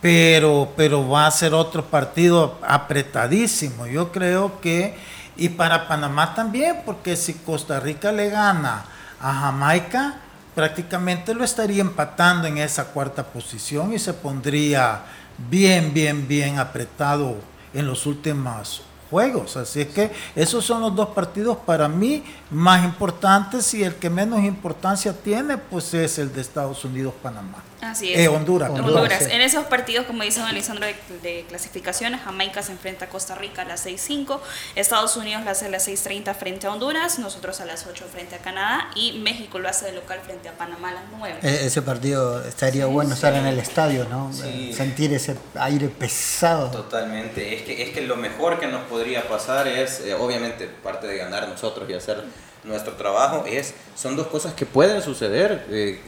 Pero, 0.01 0.69
pero 0.75 1.07
va 1.07 1.27
a 1.27 1.31
ser 1.31 1.53
otro 1.53 1.85
partido 1.85 2.57
apretadísimo. 2.63 3.85
Yo 3.87 4.11
creo 4.11 4.59
que, 4.61 4.95
y 5.41 5.49
para 5.49 5.87
Panamá 5.87 6.35
también, 6.35 6.83
porque 6.85 7.15
si 7.15 7.33
Costa 7.33 7.79
Rica 7.79 8.11
le 8.11 8.29
gana 8.29 8.85
a 9.19 9.33
Jamaica, 9.33 10.17
prácticamente 10.53 11.33
lo 11.33 11.43
estaría 11.43 11.81
empatando 11.81 12.47
en 12.47 12.59
esa 12.59 12.85
cuarta 12.85 13.23
posición 13.23 13.91
y 13.91 13.97
se 13.97 14.13
pondría 14.13 15.01
bien, 15.49 15.95
bien, 15.95 16.27
bien 16.27 16.59
apretado 16.59 17.37
en 17.73 17.87
los 17.87 18.05
últimos 18.05 18.83
juegos. 19.09 19.57
Así 19.57 19.81
es 19.81 19.87
que 19.87 20.11
esos 20.35 20.63
son 20.63 20.81
los 20.81 20.95
dos 20.95 21.09
partidos 21.09 21.57
para 21.57 21.89
mí 21.89 22.23
más 22.51 22.85
importantes 22.85 23.73
y 23.73 23.83
el 23.83 23.95
que 23.95 24.11
menos 24.11 24.43
importancia 24.43 25.11
tiene 25.11 25.57
pues 25.57 25.91
es 25.95 26.19
el 26.19 26.31
de 26.31 26.41
Estados 26.41 26.85
Unidos-Panamá. 26.85 27.70
Así 27.81 28.13
es. 28.13 28.19
Eh, 28.19 28.27
Honduras, 28.27 28.69
Honduras. 28.69 28.95
Honduras, 28.95 29.23
sí. 29.25 29.31
En 29.31 29.41
esos 29.41 29.65
partidos, 29.65 30.05
como 30.05 30.23
dice 30.23 30.39
don 30.39 30.47
Alessandro, 30.49 30.85
de, 30.85 30.95
de 31.23 31.45
clasificaciones, 31.49 32.21
Jamaica 32.21 32.61
se 32.61 32.71
enfrenta 32.71 33.05
a 33.05 33.09
Costa 33.09 33.33
Rica 33.35 33.63
a 33.63 33.65
las 33.65 33.85
6.05, 33.85 34.39
Estados 34.75 35.17
Unidos 35.17 35.43
lo 35.43 35.51
hace 35.51 35.65
a 35.65 35.69
las 35.69 35.87
6.30 35.87 36.35
frente 36.35 36.67
a 36.67 36.71
Honduras, 36.73 37.17
nosotros 37.19 37.59
a 37.59 37.65
las 37.65 37.87
8 37.87 38.05
frente 38.11 38.35
a 38.35 38.39
Canadá 38.39 38.89
y 38.95 39.13
México 39.19 39.57
lo 39.59 39.67
hace 39.67 39.85
de 39.85 39.93
local 39.93 40.19
frente 40.23 40.47
a 40.47 40.53
Panamá 40.53 40.89
a 40.89 40.93
las 40.93 41.03
9. 41.17 41.39
E- 41.41 41.65
ese 41.65 41.81
partido 41.81 42.43
estaría 42.45 42.85
bueno 42.85 43.13
estar 43.15 43.33
en 43.33 43.45
el 43.47 43.57
estadio, 43.57 44.05
¿no? 44.09 44.31
Sí. 44.31 44.69
Eh, 44.71 44.73
Sentir 44.75 45.11
ese 45.13 45.35
aire 45.55 45.87
pesado. 45.89 46.69
Totalmente, 46.69 47.55
es 47.55 47.63
que, 47.63 47.81
es 47.83 47.89
que 47.89 48.01
lo 48.01 48.15
mejor 48.15 48.59
que 48.59 48.67
nos 48.67 48.83
podría 48.83 49.27
pasar 49.27 49.67
es, 49.67 50.01
eh, 50.01 50.13
obviamente, 50.13 50.67
parte 50.67 51.07
de 51.07 51.17
ganar 51.17 51.47
nosotros 51.47 51.89
y 51.89 51.93
hacer 51.93 52.23
nuestro 52.63 52.93
trabajo, 52.93 53.43
es, 53.47 53.73
son 53.95 54.15
dos 54.15 54.27
cosas 54.27 54.53
que 54.53 54.67
pueden 54.67 55.01
suceder. 55.01 55.65
Eh, 55.71 55.99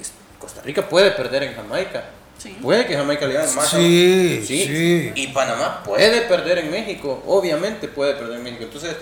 Costa 0.43 0.61
Rica 0.61 0.87
puede 0.89 1.11
perder 1.11 1.43
en 1.43 1.55
Jamaica. 1.55 2.03
Sí. 2.37 2.57
Puede 2.61 2.85
que 2.85 2.97
Jamaica 2.97 3.25
le 3.25 3.33
gane 3.35 3.49
más. 3.53 3.69
Sí, 3.69 4.43
sí. 4.45 5.11
Y 5.15 5.27
Panamá 5.29 5.81
puede 5.85 6.23
perder 6.23 6.57
en 6.57 6.69
México, 6.71 7.23
obviamente 7.25 7.87
puede 7.87 8.13
perder 8.15 8.39
en 8.39 8.43
México. 8.43 8.63
Entonces, 8.65 8.93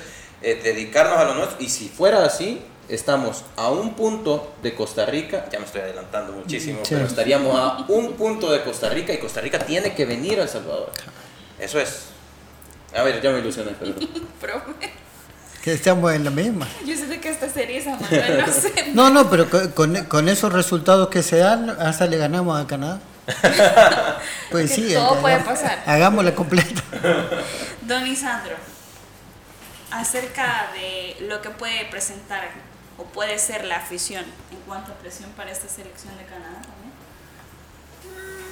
eh, 0.44 0.60
dedicarnos 0.64 1.18
a 1.18 1.24
lo 1.26 1.34
nuestro. 1.34 1.58
Y 1.60 1.68
si 1.70 1.90
fuera 1.90 2.24
así, 2.24 2.62
estamos 2.88 3.44
a 3.56 3.72
un 3.72 3.96
punto 3.96 4.54
de 4.62 4.76
Costa 4.76 5.08
Rica, 5.08 5.48
ya 5.52 5.58
me 5.58 5.66
estoy 5.66 5.82
adelantando 5.82 6.34
muchísimo, 6.34 6.82
Sí. 6.84 6.94
pero 6.94 7.08
estaríamos 7.08 7.56
a 7.58 7.86
un 7.88 8.14
punto 8.14 8.52
de 8.52 8.62
Costa 8.62 8.90
Rica 8.90 9.12
y 9.14 9.18
Costa 9.18 9.42
Rica 9.42 9.58
tiene 9.58 9.96
que 9.96 10.06
venir 10.06 10.40
a 10.40 10.44
El 10.44 10.50
Salvador. 10.50 10.92
Eso 11.60 11.80
es. 11.80 12.04
A 12.96 13.02
ver, 13.02 13.20
ya 13.22 13.32
me 13.32 13.40
ilusioné, 13.40 13.72
perdón. 13.72 13.96
Que 15.62 15.74
estamos 15.74 16.12
en 16.14 16.24
la 16.24 16.32
misma. 16.32 16.68
Yo 16.86 16.96
sé 16.96 17.20
que 17.20 17.30
esta 17.30 17.48
serie 17.48 17.78
es 17.78 17.86
Manuel, 17.86 18.44
no 18.46 18.54
sé. 18.54 18.92
No, 18.94 19.10
no, 19.10 19.30
pero 19.30 19.48
con, 19.74 19.96
con, 20.06 20.28
esos 20.28 20.52
resultados 20.52 21.10
que 21.10 21.22
se 21.22 21.38
dan, 21.38 21.70
hasta 21.70 22.08
le 22.08 22.18
ganamos 22.18 22.60
a 22.60 22.66
Canadá. 22.68 23.00
pues 24.52 24.72
sí, 24.72 24.94
todo 24.94 25.22
puede 25.22 25.40
pasar. 25.42 25.84
Hagámosla 25.86 26.34
completa. 26.34 26.82
Don 27.84 28.08
Isandro, 28.08 28.56
acerca 29.92 30.72
de 30.74 31.18
lo 31.28 31.42
que 31.42 31.52
puede 31.52 31.86
presentar 31.86 32.50
o 32.98 33.04
puede 33.04 33.38
ser 33.38 33.66
la 33.66 33.78
afición 33.78 34.26
en 34.52 34.58
cuanto 34.66 34.92
a 34.92 34.96
presión 34.96 35.30
para 35.32 35.52
esta 35.52 35.68
selección 35.68 36.18
de 36.18 36.26
Canadá. 36.26 36.62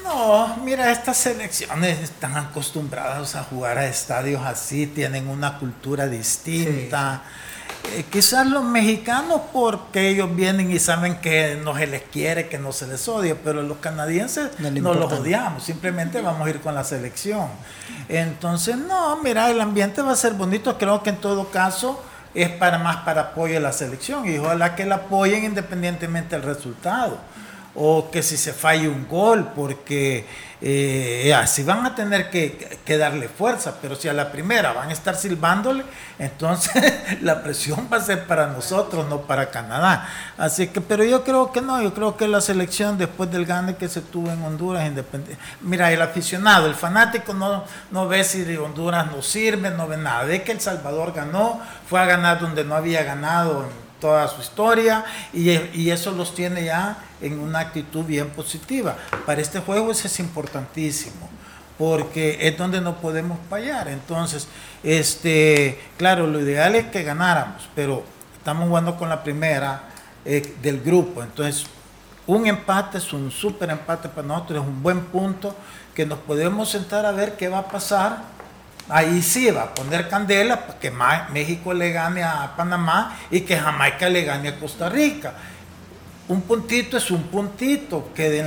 No, 0.04 0.58
mira, 0.64 0.92
estas 0.92 1.18
selecciones 1.18 2.00
están 2.00 2.36
acostumbradas 2.38 3.36
a 3.36 3.44
jugar 3.44 3.78
a 3.78 3.86
estadios 3.86 4.42
así, 4.44 4.88
tienen 4.88 5.28
una 5.28 5.58
cultura 5.58 6.08
distinta. 6.08 7.22
Eh, 7.96 8.06
quizás 8.12 8.46
los 8.46 8.64
mexicanos 8.64 9.42
porque 9.52 10.10
ellos 10.10 10.36
vienen 10.36 10.72
y 10.72 10.80
saben 10.80 11.18
que 11.22 11.60
no 11.64 11.76
se 11.76 11.88
les 11.88 12.04
quiere, 12.04 12.48
que 12.48 12.58
no 12.58 12.72
se 12.72 12.88
les 12.88 13.08
odia, 13.08 13.36
pero 13.44 13.62
los 13.64 13.78
canadienses 13.78 14.52
no, 14.60 14.94
los 14.94 15.12
odiamos, 15.12 15.64
simplemente 15.64 16.22
vamos 16.22 16.46
a 16.46 16.50
ir 16.50 16.60
con 16.60 16.76
la 16.76 16.84
selección. 16.84 17.48
Entonces, 18.08 18.78
no, 18.78 19.18
mira, 19.24 19.50
el 19.50 19.62
ambiente 19.62 20.02
va 20.02 20.12
a 20.12 20.16
ser 20.16 20.34
bonito, 20.34 20.78
creo 20.78 21.02
que 21.04 21.12
en 21.12 21.18
todo 21.18 21.50
caso 21.52 22.04
es 22.36 22.50
para 22.50 22.78
más 22.78 22.98
para 22.98 23.22
apoyo 23.22 23.58
a 23.58 23.60
la 23.60 23.72
selección 23.72 24.28
y 24.28 24.38
ojalá 24.38 24.76
que 24.76 24.86
la 24.86 24.96
apoyen 24.96 25.44
independientemente 25.46 26.36
del 26.36 26.46
resultado 26.46 27.18
o 27.76 28.10
que 28.12 28.24
si 28.24 28.38
se 28.38 28.54
falle 28.54 28.88
un 28.88 29.08
gol, 29.08 29.52
porque 29.56 30.26
eh, 30.62 31.34
así 31.34 31.64
van 31.64 31.86
a 31.86 31.96
tener 31.96 32.30
que, 32.30 32.78
darle 32.98 33.30
fuerza, 33.30 33.76
pero 33.82 33.96
si 33.96 34.10
a 34.10 34.14
la 34.14 34.32
primera 34.32 34.74
van 34.74 34.90
a 34.90 34.94
estar 34.94 35.16
silbándole, 35.16 35.84
entonces 36.18 36.74
la 37.22 37.44
presión 37.44 37.88
va 37.92 37.98
a 37.98 38.02
ser 38.02 38.26
para 38.26 38.48
nosotros, 38.48 39.08
no 39.08 39.22
para 39.22 39.52
Canadá. 39.52 40.10
Así 40.38 40.68
que, 40.68 40.82
pero 40.82 41.04
yo 41.04 41.24
creo 41.24 41.52
que 41.52 41.62
no, 41.62 41.82
yo 41.82 41.94
creo 41.94 42.18
que 42.18 42.28
la 42.28 42.42
selección 42.42 42.98
después 42.98 43.32
del 43.32 43.46
gane 43.46 43.76
que 43.76 43.88
se 43.88 44.02
tuvo 44.02 44.32
en 44.32 44.44
Honduras, 44.44 44.86
independiente. 44.86 45.42
Mira, 45.62 45.92
el 45.92 46.02
aficionado, 46.02 46.68
el 46.68 46.76
fanático 46.76 47.34
no, 47.34 47.64
no 47.92 48.08
ve 48.08 48.24
si 48.24 48.44
Honduras 48.58 49.12
no 49.12 49.22
sirve, 49.22 49.70
no 49.70 49.88
ve 49.88 49.98
nada. 49.98 50.26
De 50.26 50.44
que 50.44 50.52
El 50.52 50.60
Salvador 50.60 51.14
ganó, 51.14 51.62
fue 51.88 52.02
a 52.02 52.06
ganar 52.06 52.40
donde 52.40 52.66
no 52.66 52.76
había 52.76 53.04
ganado 53.04 53.66
toda 54.00 54.28
su 54.28 54.42
historia 54.42 55.06
y, 55.34 55.90
eso 55.90 56.12
los 56.12 56.34
tiene 56.34 56.66
ya 56.66 56.98
en 57.22 57.40
una 57.40 57.60
actitud 57.60 58.06
bien 58.06 58.30
positiva. 58.30 58.96
Para 59.26 59.42
este 59.42 59.60
juego 59.60 59.92
eso 59.92 60.08
es 60.08 60.20
importantísimo 60.20 61.30
porque 61.78 62.38
es 62.48 62.58
donde 62.58 62.82
no 62.82 62.98
podemos 62.98 63.40
fallar. 63.50 63.88
Entonces, 63.88 64.48
este, 64.84 65.80
claro, 65.98 66.28
lo 66.28 66.42
ideal 66.42 66.76
es 66.76 66.88
que 66.88 67.04
ganáramos, 67.04 67.70
pero 67.74 68.04
estamos 68.38 68.68
jugando 68.68 68.98
con 68.98 69.10
la 69.10 69.24
primera 69.24 69.84
eh, 70.26 70.56
del 70.62 70.82
grupo. 70.82 71.24
Entonces, 71.24 71.66
un 72.28 72.46
empate 72.46 72.98
es 72.98 73.14
un 73.14 73.32
súper 73.32 73.70
empate 73.70 74.10
para 74.10 74.28
nosotros, 74.28 74.62
es 74.62 74.68
un 74.68 74.84
buen 74.84 75.06
punto 75.06 75.56
que 75.96 76.06
nos 76.06 76.20
podemos 76.20 76.70
sentar 76.70 77.06
a 77.06 77.12
ver 77.12 77.38
qué 77.38 77.48
va 77.48 77.60
a 77.60 77.68
pasar 77.68 78.39
ahí 78.90 79.22
sí 79.22 79.50
va 79.52 79.64
a 79.64 79.74
poner 79.74 80.10
candela 80.10 80.66
para 80.66 80.80
que 80.80 80.92
México 81.32 81.74
le 81.74 81.92
gane 81.92 82.24
a 82.24 82.54
Panamá 82.58 83.18
y 83.32 83.42
que 83.42 83.58
Jamaica 83.58 84.10
le 84.10 84.24
gane 84.24 84.50
a 84.50 84.60
Costa 84.60 84.90
Rica. 84.90 85.34
Un 86.28 86.42
puntito 86.42 86.98
es 86.98 87.10
un 87.12 87.24
puntito, 87.24 88.10
que 88.14 88.44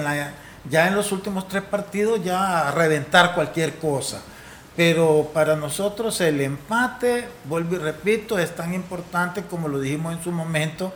ya 0.68 0.88
en 0.88 0.94
los 0.94 1.10
últimos 1.12 1.48
tres 1.48 1.62
partidos 1.62 2.22
ya 2.22 2.68
a 2.68 2.70
reventar 2.72 3.34
cualquier 3.34 3.76
cosa. 3.76 4.20
Pero 4.76 5.30
para 5.34 5.56
nosotros 5.56 6.20
el 6.20 6.40
empate, 6.40 7.28
vuelvo 7.44 7.76
y 7.76 7.78
repito, 7.78 8.38
es 8.38 8.54
tan 8.54 8.72
importante 8.72 9.42
como 9.42 9.68
lo 9.68 9.80
dijimos 9.80 10.14
en 10.14 10.22
su 10.22 10.32
momento 10.32 10.92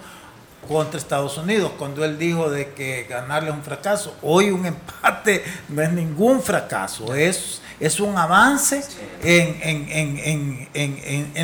contra 0.66 0.98
Estados 0.98 1.36
Unidos, 1.38 1.72
cuando 1.78 2.04
él 2.04 2.18
dijo 2.18 2.50
de 2.50 2.72
que 2.72 3.04
ganarle 3.04 3.50
es 3.50 3.54
un 3.54 3.62
fracaso. 3.62 4.16
Hoy 4.22 4.50
un 4.50 4.66
empate 4.66 5.44
no 5.68 5.82
es 5.82 5.92
ningún 5.92 6.42
fracaso, 6.42 7.14
es 7.14 7.60
es 7.80 8.00
un 8.00 8.16
avance 8.16 8.82
en, 9.22 10.68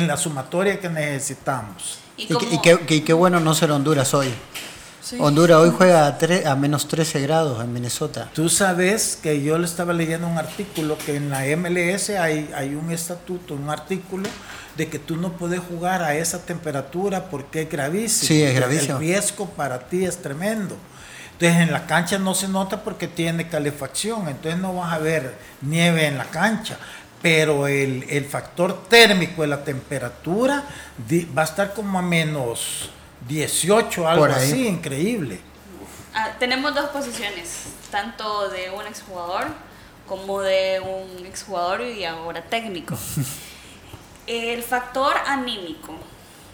la 0.07 0.17
sumatoria 0.17 0.79
que 0.79 0.89
necesitamos. 0.89 1.99
Y, 2.17 2.27
qué, 3.01 3.13
bueno 3.13 3.39
no 3.39 3.55
ser 3.55 3.71
Honduras 3.71 4.13
hoy. 4.13 4.33
Honduras 5.19 5.57
hoy 5.57 5.71
juega 5.75 6.07
a, 6.07 6.51
a 6.51 6.55
menos 6.55 6.87
13 6.87 7.21
grados 7.21 7.63
en 7.63 7.73
Minnesota. 7.73 8.29
Tú 8.33 8.49
sabes 8.49 9.19
que 9.21 9.43
yo 9.43 9.57
le 9.57 9.65
estaba 9.65 9.93
leyendo 9.93 10.27
un 10.27 10.37
artículo 10.37 10.97
que 10.97 11.17
en 11.17 11.29
la 11.29 11.43
MLS 11.57 12.11
hay, 12.11 12.49
hay 12.55 12.75
un 12.75 12.91
estatuto, 12.91 13.53
un 13.53 13.69
artículo 13.69 14.29
de 14.77 14.87
que 14.87 14.99
tú 14.99 15.17
no 15.17 15.33
puedes 15.33 15.59
jugar 15.59 16.01
a 16.01 16.15
esa 16.15 16.45
temperatura 16.45 17.29
porque 17.29 17.63
es 17.63 17.69
gravísimo. 17.69 18.27
Sí, 18.27 18.41
es 18.41 18.55
gravísimo. 18.55 18.95
El 18.95 18.99
riesgo 18.99 19.49
para 19.49 19.87
ti 19.87 20.05
es 20.05 20.17
tremendo. 20.17 20.77
Entonces 21.43 21.67
en 21.67 21.73
la 21.73 21.85
cancha 21.85 22.17
no 22.17 22.33
se 22.33 22.47
nota 22.47 22.85
porque 22.85 23.05
tiene 23.05 23.49
calefacción, 23.49 24.29
entonces 24.29 24.61
no 24.61 24.75
vas 24.75 24.93
a 24.93 24.99
ver 24.99 25.37
nieve 25.59 26.07
en 26.07 26.17
la 26.17 26.23
cancha. 26.23 26.77
Pero 27.21 27.67
el, 27.67 28.25
factor 28.31 28.87
térmico 28.87 29.41
de 29.41 29.49
la 29.49 29.61
temperatura 29.61 30.63
va 31.37 31.41
a 31.41 31.43
estar 31.43 31.73
como 31.73 31.99
a 31.99 32.01
menos 32.01 32.89
18, 33.27 34.07
algo 34.07 34.23
así, 34.23 34.67
increíble. 34.69 35.41
Ah, 36.13 36.29
tenemos 36.39 36.73
dos 36.73 36.85
posiciones, 36.91 37.63
tanto 37.91 38.47
de 38.47 38.69
un 38.69 38.87
exjugador 38.87 39.47
como 40.07 40.39
de 40.39 40.79
un 40.79 41.25
exjugador 41.25 41.81
y 41.81 42.05
ahora 42.05 42.41
técnico. 42.41 42.97
el 44.27 44.63
factor 44.63 45.13
anímico 45.27 45.93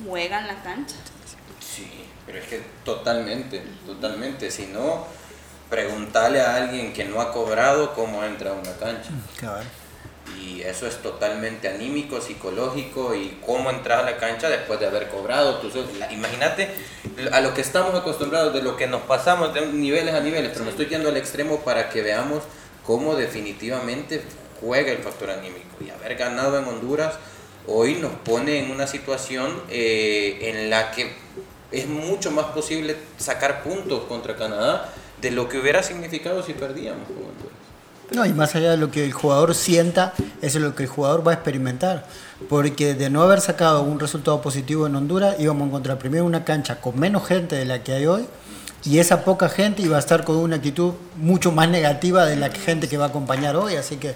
juega 0.04 0.40
en 0.40 0.48
la 0.48 0.64
cancha. 0.64 0.96
Pero 2.30 2.44
es 2.44 2.48
que 2.48 2.62
totalmente, 2.86 3.60
totalmente. 3.88 4.52
Si 4.52 4.68
no, 4.68 5.08
preguntarle 5.68 6.42
a 6.42 6.58
alguien 6.58 6.94
que 6.94 7.04
no 7.04 7.22
ha 7.22 7.32
cobrado 7.32 7.96
cómo 7.96 8.24
entra 8.24 8.52
a 8.52 8.54
una 8.54 8.72
cancha. 8.74 9.10
Y 10.40 10.62
eso 10.62 10.86
es 10.86 11.02
totalmente 11.02 11.68
anímico, 11.68 12.22
psicológico 12.22 13.16
y 13.16 13.40
cómo 13.44 13.72
entrar 13.72 14.00
a 14.00 14.12
la 14.12 14.18
cancha 14.18 14.48
después 14.48 14.80
de 14.80 14.86
haber 14.86 15.08
cobrado. 15.08 15.60
Imagínate 16.12 16.70
a 17.32 17.42
lo 17.42 17.56
que 17.56 17.62
estamos 17.62 17.96
acostumbrados, 17.96 18.54
de 18.54 18.62
lo 18.62 18.78
que 18.78 18.86
nos 18.86 19.02
pasamos 19.02 19.52
de 19.56 19.66
niveles 19.66 20.14
a 20.14 20.20
niveles, 20.20 20.52
pero 20.54 20.66
me 20.66 20.70
estoy 20.70 20.86
yendo 20.86 21.10
al 21.10 21.18
extremo 21.18 21.62
para 21.62 21.90
que 21.90 22.04
veamos 22.04 22.44
cómo 22.86 23.16
definitivamente 23.16 24.22
juega 24.62 24.92
el 24.92 25.00
factor 25.00 25.32
anímico. 25.32 25.66
Y 25.84 25.90
haber 25.90 26.16
ganado 26.16 26.60
en 26.60 26.66
Honduras 26.66 27.16
hoy 27.66 27.96
nos 27.96 28.12
pone 28.12 28.60
en 28.60 28.70
una 28.70 28.86
situación 28.86 29.64
eh, 29.72 30.38
en 30.44 30.70
la 30.70 30.92
que 30.92 31.12
es 31.72 31.88
mucho 31.88 32.32
más 32.32 32.46
posible 32.48 32.98
sacar 33.18 33.64
puntos 33.64 34.04
contra 34.06 34.36
Canadá 34.36 34.90
de 35.22 35.32
lo 35.32 35.50
que 35.50 35.60
hubiera 35.60 35.84
significado 35.84 36.44
si 36.44 36.54
perdíamos. 36.54 37.08
No, 38.12 38.26
y 38.26 38.34
más 38.34 38.56
allá 38.56 38.72
de 38.72 38.78
lo 38.78 38.90
que 38.90 39.06
el 39.06 39.14
jugador 39.14 39.54
sienta, 39.54 40.14
eso 40.42 40.58
es 40.58 40.64
lo 40.64 40.74
que 40.74 40.84
el 40.84 40.90
jugador 40.90 41.28
va 41.28 41.32
a 41.32 41.36
experimentar. 41.36 42.08
Porque 42.48 42.96
de 42.96 43.10
no 43.10 43.22
haber 43.22 43.40
sacado 43.40 43.84
un 43.84 44.00
resultado 44.00 44.42
positivo 44.42 44.88
en 44.88 44.96
Honduras, 44.96 45.36
íbamos 45.38 45.64
a 45.64 45.68
encontrar 45.68 46.00
primero 46.00 46.26
una 46.26 46.44
cancha 46.44 46.82
con 46.82 47.00
menos 47.00 47.28
gente 47.28 47.56
de 47.56 47.66
la 47.66 47.84
que 47.84 47.94
hay 47.94 48.08
hoy, 48.08 48.26
y 48.84 49.00
esa 49.00 49.24
poca 49.24 49.50
gente 49.50 49.82
iba 49.82 49.98
a 49.98 50.00
estar 50.00 50.24
con 50.24 50.38
una 50.38 50.56
actitud 50.56 50.94
mucho 51.18 51.52
más 51.52 51.70
negativa 51.70 52.26
de 52.26 52.38
la 52.38 52.50
gente 52.50 52.88
que 52.88 52.98
va 52.98 53.06
a 53.06 53.08
acompañar 53.10 53.56
hoy. 53.58 53.76
Así 53.76 53.98
que 53.98 54.16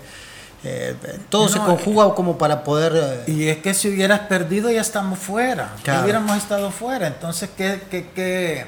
eh, 0.65 0.95
todo 1.29 1.49
se 1.49 1.59
conjuga 1.59 2.15
como 2.15 2.37
para 2.37 2.63
poder... 2.63 3.23
Eh, 3.27 3.31
y 3.31 3.47
es 3.49 3.57
que 3.57 3.73
si 3.73 3.89
hubieras 3.89 4.21
perdido 4.21 4.71
ya 4.71 4.81
estamos 4.81 5.19
fuera, 5.19 5.73
hubiéramos 6.01 6.37
estado 6.37 6.71
fuera, 6.71 7.07
entonces 7.07 7.49
¿qué, 7.57 7.81
qué, 7.91 8.09
qué 8.15 8.67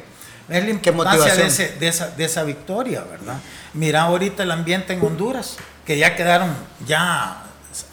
es 0.50 0.64
la 0.64 0.70
importancia 0.70 1.36
de, 1.36 1.48
esa, 1.88 2.10
de, 2.10 2.26
esa, 2.26 2.44
victoria, 2.44 3.02
verdad? 3.04 3.38
Mira 3.74 4.04
ahorita 4.04 4.44
el 4.44 4.52
ambiente 4.52 4.94
en 4.94 5.06
Honduras, 5.06 5.56
que 5.86 5.98
ya 5.98 6.16
quedaron 6.16 6.54
ya 6.86 7.44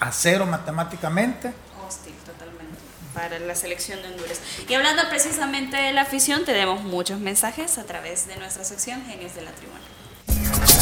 a 0.01 0.13
cero 0.13 0.47
matemáticamente. 0.47 1.53
Hostil, 1.87 2.15
totalmente, 2.27 2.79
para 3.15 3.39
la 3.39 3.55
selección 3.55 4.03
de 4.03 4.09
Honduras. 4.09 4.41
Y 4.69 4.75
hablando 4.75 5.03
precisamente 5.11 5.77
de 5.77 5.93
la 5.93 6.03
afición, 6.03 6.45
tenemos 6.45 6.83
muchos 6.83 7.21
mensajes 7.21 7.79
a 7.79 7.85
través 7.85 8.27
de 8.27 8.37
nuestra 8.37 8.65
sección 8.65 9.05
Genios 9.07 9.35
de 9.37 9.43
la 9.43 9.53
Tribuna. 9.53 10.82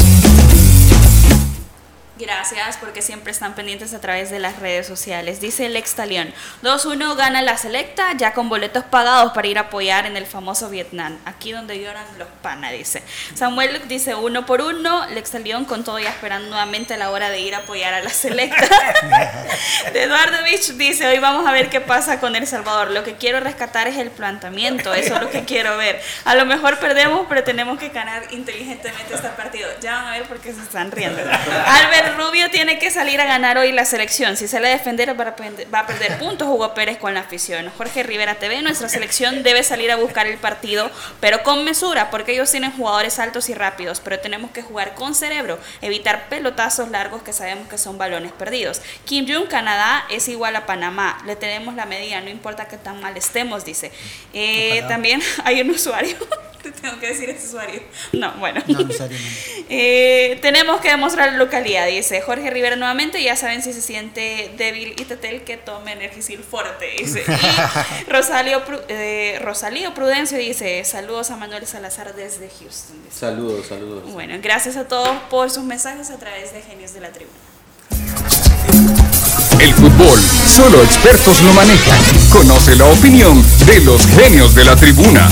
Gracias 2.21 2.77
porque 2.77 3.01
siempre 3.01 3.31
están 3.31 3.55
pendientes 3.55 3.95
a 3.95 3.99
través 3.99 4.29
de 4.29 4.37
las 4.37 4.59
redes 4.59 4.85
sociales. 4.85 5.41
Dice 5.41 5.65
el 5.65 5.81
Talión, 5.95 6.31
2-1 6.61 7.15
gana 7.15 7.41
la 7.41 7.57
selecta 7.57 8.13
ya 8.15 8.33
con 8.33 8.47
boletos 8.47 8.83
pagados 8.83 9.33
para 9.33 9.47
ir 9.47 9.57
a 9.57 9.61
apoyar 9.61 10.05
en 10.05 10.15
el 10.15 10.27
famoso 10.27 10.69
Vietnam, 10.69 11.17
aquí 11.25 11.51
donde 11.51 11.81
lloran 11.81 12.05
los 12.19 12.27
panas, 12.43 12.73
dice. 12.73 13.01
Samuel 13.33 13.81
dice 13.87 14.13
uno 14.13 14.45
por 14.45 14.61
uno, 14.61 15.07
Lex 15.07 15.31
con 15.67 15.83
todo 15.83 15.97
ya 15.97 16.09
esperando 16.09 16.49
nuevamente 16.49 16.93
a 16.93 16.97
la 16.97 17.09
hora 17.09 17.31
de 17.31 17.39
ir 17.39 17.55
a 17.55 17.59
apoyar 17.59 17.95
a 17.95 18.01
la 18.01 18.11
selecta. 18.11 18.67
Eduardo 19.93 20.43
Beach 20.43 20.73
dice, 20.73 21.07
hoy 21.07 21.17
vamos 21.17 21.47
a 21.47 21.51
ver 21.51 21.69
qué 21.69 21.81
pasa 21.81 22.19
con 22.19 22.35
El 22.35 22.45
Salvador. 22.45 22.91
Lo 22.91 23.03
que 23.03 23.15
quiero 23.15 23.39
rescatar 23.39 23.87
es 23.87 23.97
el 23.97 24.11
planteamiento, 24.11 24.93
eso 24.93 25.15
es 25.15 25.21
lo 25.21 25.31
que 25.31 25.43
quiero 25.45 25.77
ver. 25.77 25.99
A 26.25 26.35
lo 26.35 26.45
mejor 26.45 26.77
perdemos, 26.77 27.25
pero 27.27 27.43
tenemos 27.43 27.79
que 27.79 27.89
ganar 27.89 28.23
inteligentemente 28.29 29.15
este 29.15 29.29
partido. 29.29 29.67
Ya 29.81 29.95
van 29.95 30.07
a 30.07 30.11
ver 30.11 30.23
por 30.23 30.39
qué 30.39 30.53
se 30.53 30.61
están 30.61 30.91
riendo. 30.91 31.19
Albert 31.19 32.10
Rubio 32.11 32.49
tiene 32.49 32.79
que 32.79 32.91
salir 32.91 33.19
a 33.21 33.25
ganar 33.25 33.57
hoy 33.57 33.71
la 33.71 33.85
selección. 33.85 34.37
Si 34.37 34.47
sale 34.47 34.67
a 34.67 34.71
defender, 34.71 35.09
va 35.19 35.79
a 35.79 35.87
perder 35.87 36.17
puntos 36.19 36.47
Hugo 36.47 36.73
Pérez 36.73 36.97
con 36.97 37.13
la 37.13 37.21
afición. 37.21 37.71
Jorge 37.77 38.03
Rivera 38.03 38.35
TV, 38.35 38.61
nuestra 38.61 38.89
selección 38.89 39.43
debe 39.43 39.63
salir 39.63 39.91
a 39.91 39.95
buscar 39.95 40.27
el 40.27 40.37
partido, 40.37 40.89
pero 41.19 41.43
con 41.43 41.63
mesura, 41.63 42.09
porque 42.09 42.33
ellos 42.33 42.51
tienen 42.51 42.71
jugadores 42.71 43.19
altos 43.19 43.49
y 43.49 43.53
rápidos, 43.53 43.99
pero 43.99 44.19
tenemos 44.19 44.51
que 44.51 44.61
jugar 44.61 44.93
con 44.95 45.15
cerebro, 45.15 45.59
evitar 45.81 46.29
pelotazos 46.29 46.89
largos 46.89 47.23
que 47.23 47.33
sabemos 47.33 47.67
que 47.67 47.77
son 47.77 47.97
balones 47.97 48.31
perdidos. 48.31 48.81
Kim 49.05 49.25
Jong, 49.27 49.47
Canadá, 49.47 50.05
es 50.09 50.27
igual 50.27 50.55
a 50.55 50.65
Panamá. 50.65 51.21
Le 51.25 51.35
tenemos 51.35 51.75
la 51.75 51.85
medida, 51.85 52.21
no 52.21 52.29
importa 52.29 52.67
que 52.67 52.77
tan 52.77 53.01
mal 53.01 53.17
estemos, 53.17 53.65
dice. 53.65 53.91
Eh, 54.33 54.83
también 54.87 55.21
hay 55.43 55.61
un 55.61 55.71
usuario 55.71 56.17
te 56.61 56.71
tengo 56.71 56.99
que 56.99 57.07
decir 57.07 57.29
ese 57.29 57.47
usuario. 57.47 57.81
No, 58.11 58.31
bueno. 58.33 58.61
No 58.67 58.79
eh, 59.69 60.39
tenemos 60.41 60.81
que 60.81 60.89
demostrar 60.89 61.33
localidad, 61.33 61.87
dice 61.87 62.00
Jorge 62.25 62.49
Rivera 62.49 62.75
nuevamente. 62.75 63.21
Ya 63.21 63.35
saben 63.35 63.61
si 63.61 63.73
se 63.73 63.81
siente 63.81 64.51
débil 64.57 64.93
y 64.97 65.05
tetel 65.05 65.43
que 65.43 65.57
tome 65.57 65.93
Energisil 65.93 66.39
fuerte, 66.39 66.85
dice. 66.97 67.23
Y 68.07 68.09
Rosalio, 68.09 68.61
eh, 68.87 69.39
Rosalío 69.41 69.93
Prudencio 69.93 70.37
dice: 70.37 70.83
Saludos 70.83 71.31
a 71.31 71.37
Manuel 71.37 71.65
Salazar 71.67 72.13
desde 72.15 72.49
Houston. 72.49 72.97
Saludos, 73.11 73.67
saludos. 73.67 74.11
Bueno, 74.11 74.35
gracias 74.41 74.77
a 74.77 74.87
todos 74.87 75.09
por 75.29 75.49
sus 75.49 75.63
mensajes 75.63 76.09
a 76.09 76.17
través 76.17 76.53
de 76.53 76.61
Genios 76.61 76.93
de 76.93 77.01
la 77.01 77.11
Tribuna. 77.11 77.37
El 79.59 79.73
fútbol, 79.73 80.19
solo 80.47 80.81
expertos 80.83 81.41
lo 81.41 81.53
manejan. 81.53 81.99
Conoce 82.31 82.75
la 82.75 82.85
opinión 82.85 83.43
de 83.65 83.81
los 83.81 84.05
genios 84.07 84.55
de 84.55 84.65
la 84.65 84.75
tribuna 84.75 85.29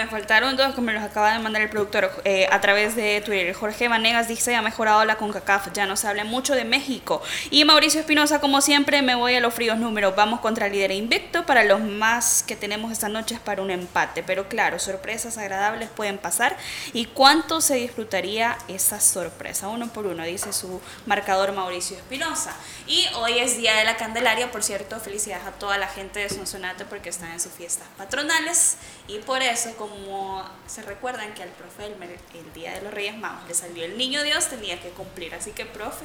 me 0.00 0.06
faltaron 0.06 0.56
dos, 0.56 0.74
como 0.74 0.90
los 0.92 1.02
acaba 1.02 1.32
de 1.32 1.38
mandar 1.40 1.60
el 1.60 1.68
productor 1.68 2.10
eh, 2.24 2.48
a 2.50 2.60
través 2.60 2.96
de 2.96 3.20
Twitter. 3.20 3.52
Jorge 3.52 3.86
Vanegas 3.86 4.28
dice, 4.28 4.56
ha 4.56 4.62
mejorado 4.62 5.04
la 5.04 5.16
CONCACAF, 5.16 5.72
ya 5.74 5.84
no 5.84 5.96
se 5.96 6.08
habla 6.08 6.24
mucho 6.24 6.54
de 6.54 6.64
México. 6.64 7.22
Y 7.50 7.64
Mauricio 7.66 8.00
Espinosa, 8.00 8.40
como 8.40 8.62
siempre, 8.62 9.02
me 9.02 9.14
voy 9.14 9.34
a 9.34 9.40
los 9.40 9.52
fríos 9.52 9.76
números. 9.76 10.16
Vamos 10.16 10.40
contra 10.40 10.66
el 10.66 10.72
líder 10.72 10.92
invicto 10.92 11.44
para 11.44 11.64
los 11.64 11.80
más 11.80 12.42
que 12.42 12.56
tenemos 12.56 12.92
esta 12.92 13.10
noche 13.10 13.34
es 13.34 13.40
para 13.40 13.60
un 13.60 13.70
empate. 13.70 14.22
Pero 14.22 14.48
claro, 14.48 14.78
sorpresas 14.78 15.36
agradables 15.36 15.90
pueden 15.90 16.16
pasar. 16.16 16.56
¿Y 16.94 17.04
cuánto 17.04 17.60
se 17.60 17.74
disfrutaría 17.74 18.56
esa 18.68 19.00
sorpresa? 19.00 19.68
Uno 19.68 19.92
por 19.92 20.06
uno, 20.06 20.24
dice 20.24 20.54
su 20.54 20.80
marcador 21.04 21.52
Mauricio 21.52 21.98
Espinosa. 21.98 22.54
Y 22.86 23.06
hoy 23.16 23.38
es 23.38 23.58
Día 23.58 23.74
de 23.76 23.84
la 23.84 23.96
Candelaria, 23.96 24.50
por 24.50 24.62
cierto, 24.62 24.98
felicidades 24.98 25.46
a 25.46 25.52
toda 25.52 25.76
la 25.76 25.88
gente 25.88 26.20
de 26.20 26.30
Sonsonate 26.30 26.86
porque 26.86 27.10
están 27.10 27.32
en 27.32 27.40
sus 27.40 27.52
fiestas 27.52 27.86
patronales. 27.98 28.76
Y 29.06 29.18
por 29.18 29.42
eso, 29.42 29.74
como 29.76 29.89
como 29.90 30.44
se 30.66 30.82
recuerdan 30.82 31.34
que 31.34 31.42
al 31.42 31.48
profe 31.48 31.86
el, 31.86 31.92
el 31.92 32.52
día 32.54 32.72
de 32.74 32.82
los 32.82 32.94
Reyes 32.94 33.16
Magos 33.16 33.42
le 33.48 33.54
salió 33.54 33.84
el 33.84 33.98
niño 33.98 34.22
Dios, 34.22 34.46
tenía 34.46 34.80
que 34.80 34.90
cumplir. 34.90 35.34
Así 35.34 35.50
que, 35.50 35.66
profe, 35.66 36.04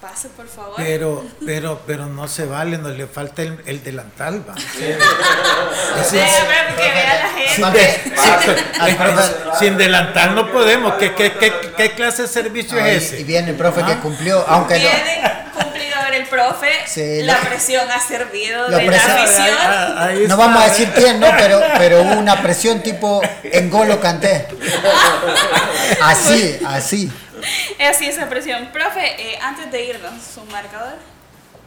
pase 0.00 0.28
por 0.28 0.46
favor. 0.46 0.76
Pero, 0.76 1.24
pero, 1.46 1.80
pero 1.84 2.06
no 2.06 2.28
se 2.28 2.46
vale, 2.46 2.78
no 2.78 2.90
le 2.90 3.08
falta 3.08 3.42
el, 3.42 3.60
el 3.66 3.82
delantal, 3.82 4.48
va. 4.48 4.54
Sí. 4.56 4.78
que 4.78 4.96
vea 6.92 7.18
la 7.18 7.28
gente. 7.64 8.02
Sin, 9.58 9.76
delantal 9.76 10.36
no 10.36 10.52
podemos. 10.52 10.94
¿Qué, 10.94 11.14
qué, 11.14 11.32
qué, 11.32 11.52
qué 11.76 11.90
clase 11.92 12.22
de 12.22 12.28
servicio 12.28 12.78
es 12.78 13.04
ese? 13.04 13.20
Y 13.20 13.24
viene 13.24 13.50
el 13.50 13.56
profe 13.56 13.82
que 13.84 13.92
¿Ah? 13.92 14.00
cumplió, 14.00 14.44
aunque 14.46 14.78
no 14.78 15.37
profe, 16.28 17.22
la 17.22 17.36
presión 17.40 17.90
ha 17.90 18.00
servido 18.00 18.68
de 18.68 18.82
la 18.82 18.90
presión. 18.90 20.28
no 20.28 20.36
vamos 20.36 20.62
a 20.62 20.68
decir 20.68 20.90
quién, 20.94 21.20
¿no? 21.20 21.28
Pero, 21.36 21.60
pero 21.78 22.02
hubo 22.02 22.14
una 22.18 22.40
presión 22.42 22.82
tipo 22.82 23.20
en 23.42 23.70
golo 23.70 24.00
canté. 24.00 24.46
Así, 26.02 26.58
así. 26.66 27.10
Así 27.80 28.06
esa 28.06 28.28
presión. 28.28 28.70
Profe, 28.72 29.00
eh, 29.20 29.38
antes 29.40 29.70
de 29.70 29.84
irnos, 29.84 30.22
su 30.22 30.44
marcador. 30.46 30.94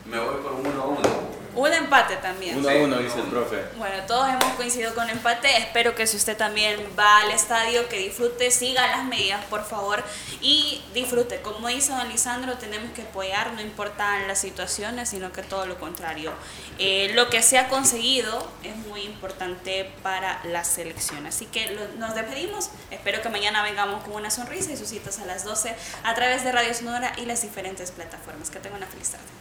Me 0.06 0.20
voy 0.20 0.36
por 0.42 0.54
1 0.54 0.82
a 0.82 0.86
1. 0.86 1.41
Un 1.56 1.74
empate 1.74 2.16
también. 2.18 2.58
Uno 2.58 2.70
a 2.70 2.74
uno, 2.76 2.98
dice 3.00 3.20
el 3.20 3.26
profe. 3.26 3.66
Bueno, 3.78 4.04
todos 4.08 4.30
hemos 4.30 4.54
coincidido 4.56 4.96
con 4.96 5.10
empate. 5.10 5.58
Espero 5.58 5.96
que 5.96 6.08
si 6.08 6.18
usted 6.18 6.38
también 6.38 6.80
va 6.98 7.20
al 7.20 7.32
estadio, 7.32 7.90
que 7.90 7.98
disfrute, 7.98 8.52
siga 8.52 8.88
las 8.88 9.04
medidas, 9.04 9.44
por 9.46 9.66
favor, 9.66 10.04
y 10.40 10.82
disfrute. 10.94 11.42
Como 11.42 11.68
dice 11.68 11.92
don 11.92 12.08
Lisandro, 12.08 12.58
tenemos 12.58 12.92
que 12.94 13.02
apoyar, 13.02 13.54
no 13.54 13.62
importan 13.62 14.28
las 14.28 14.40
situaciones, 14.40 15.10
sino 15.10 15.32
que 15.34 15.44
todo 15.44 15.66
lo 15.66 15.78
contrario. 15.78 16.32
Eh, 16.80 17.12
lo 17.16 17.30
que 17.30 17.42
se 17.42 17.58
ha 17.58 17.68
conseguido 17.68 18.50
es 18.64 18.76
muy 18.88 19.02
importante 19.02 19.92
para 20.04 20.42
la 20.46 20.64
selección. 20.64 21.26
Así 21.26 21.46
que 21.48 21.78
nos 21.98 22.16
despedimos. 22.16 22.70
Espero 22.92 23.22
que 23.22 23.30
mañana 23.30 23.62
vengamos 23.64 24.04
con 24.04 24.14
una 24.14 24.32
sonrisa 24.32 24.72
y 24.72 24.78
sus 24.78 24.88
citas 24.88 25.20
a 25.20 25.26
las 25.26 25.44
12 25.44 25.76
a 26.04 26.16
través 26.16 26.44
de 26.44 26.52
Radio 26.52 26.74
Sonora 26.74 27.14
y 27.18 27.26
las 27.26 27.42
diferentes 27.42 27.92
plataformas. 27.92 28.50
Que 28.50 28.60
tengan 28.60 28.78
una 28.78 28.88
feliz 28.88 29.10
tarde. 29.10 29.41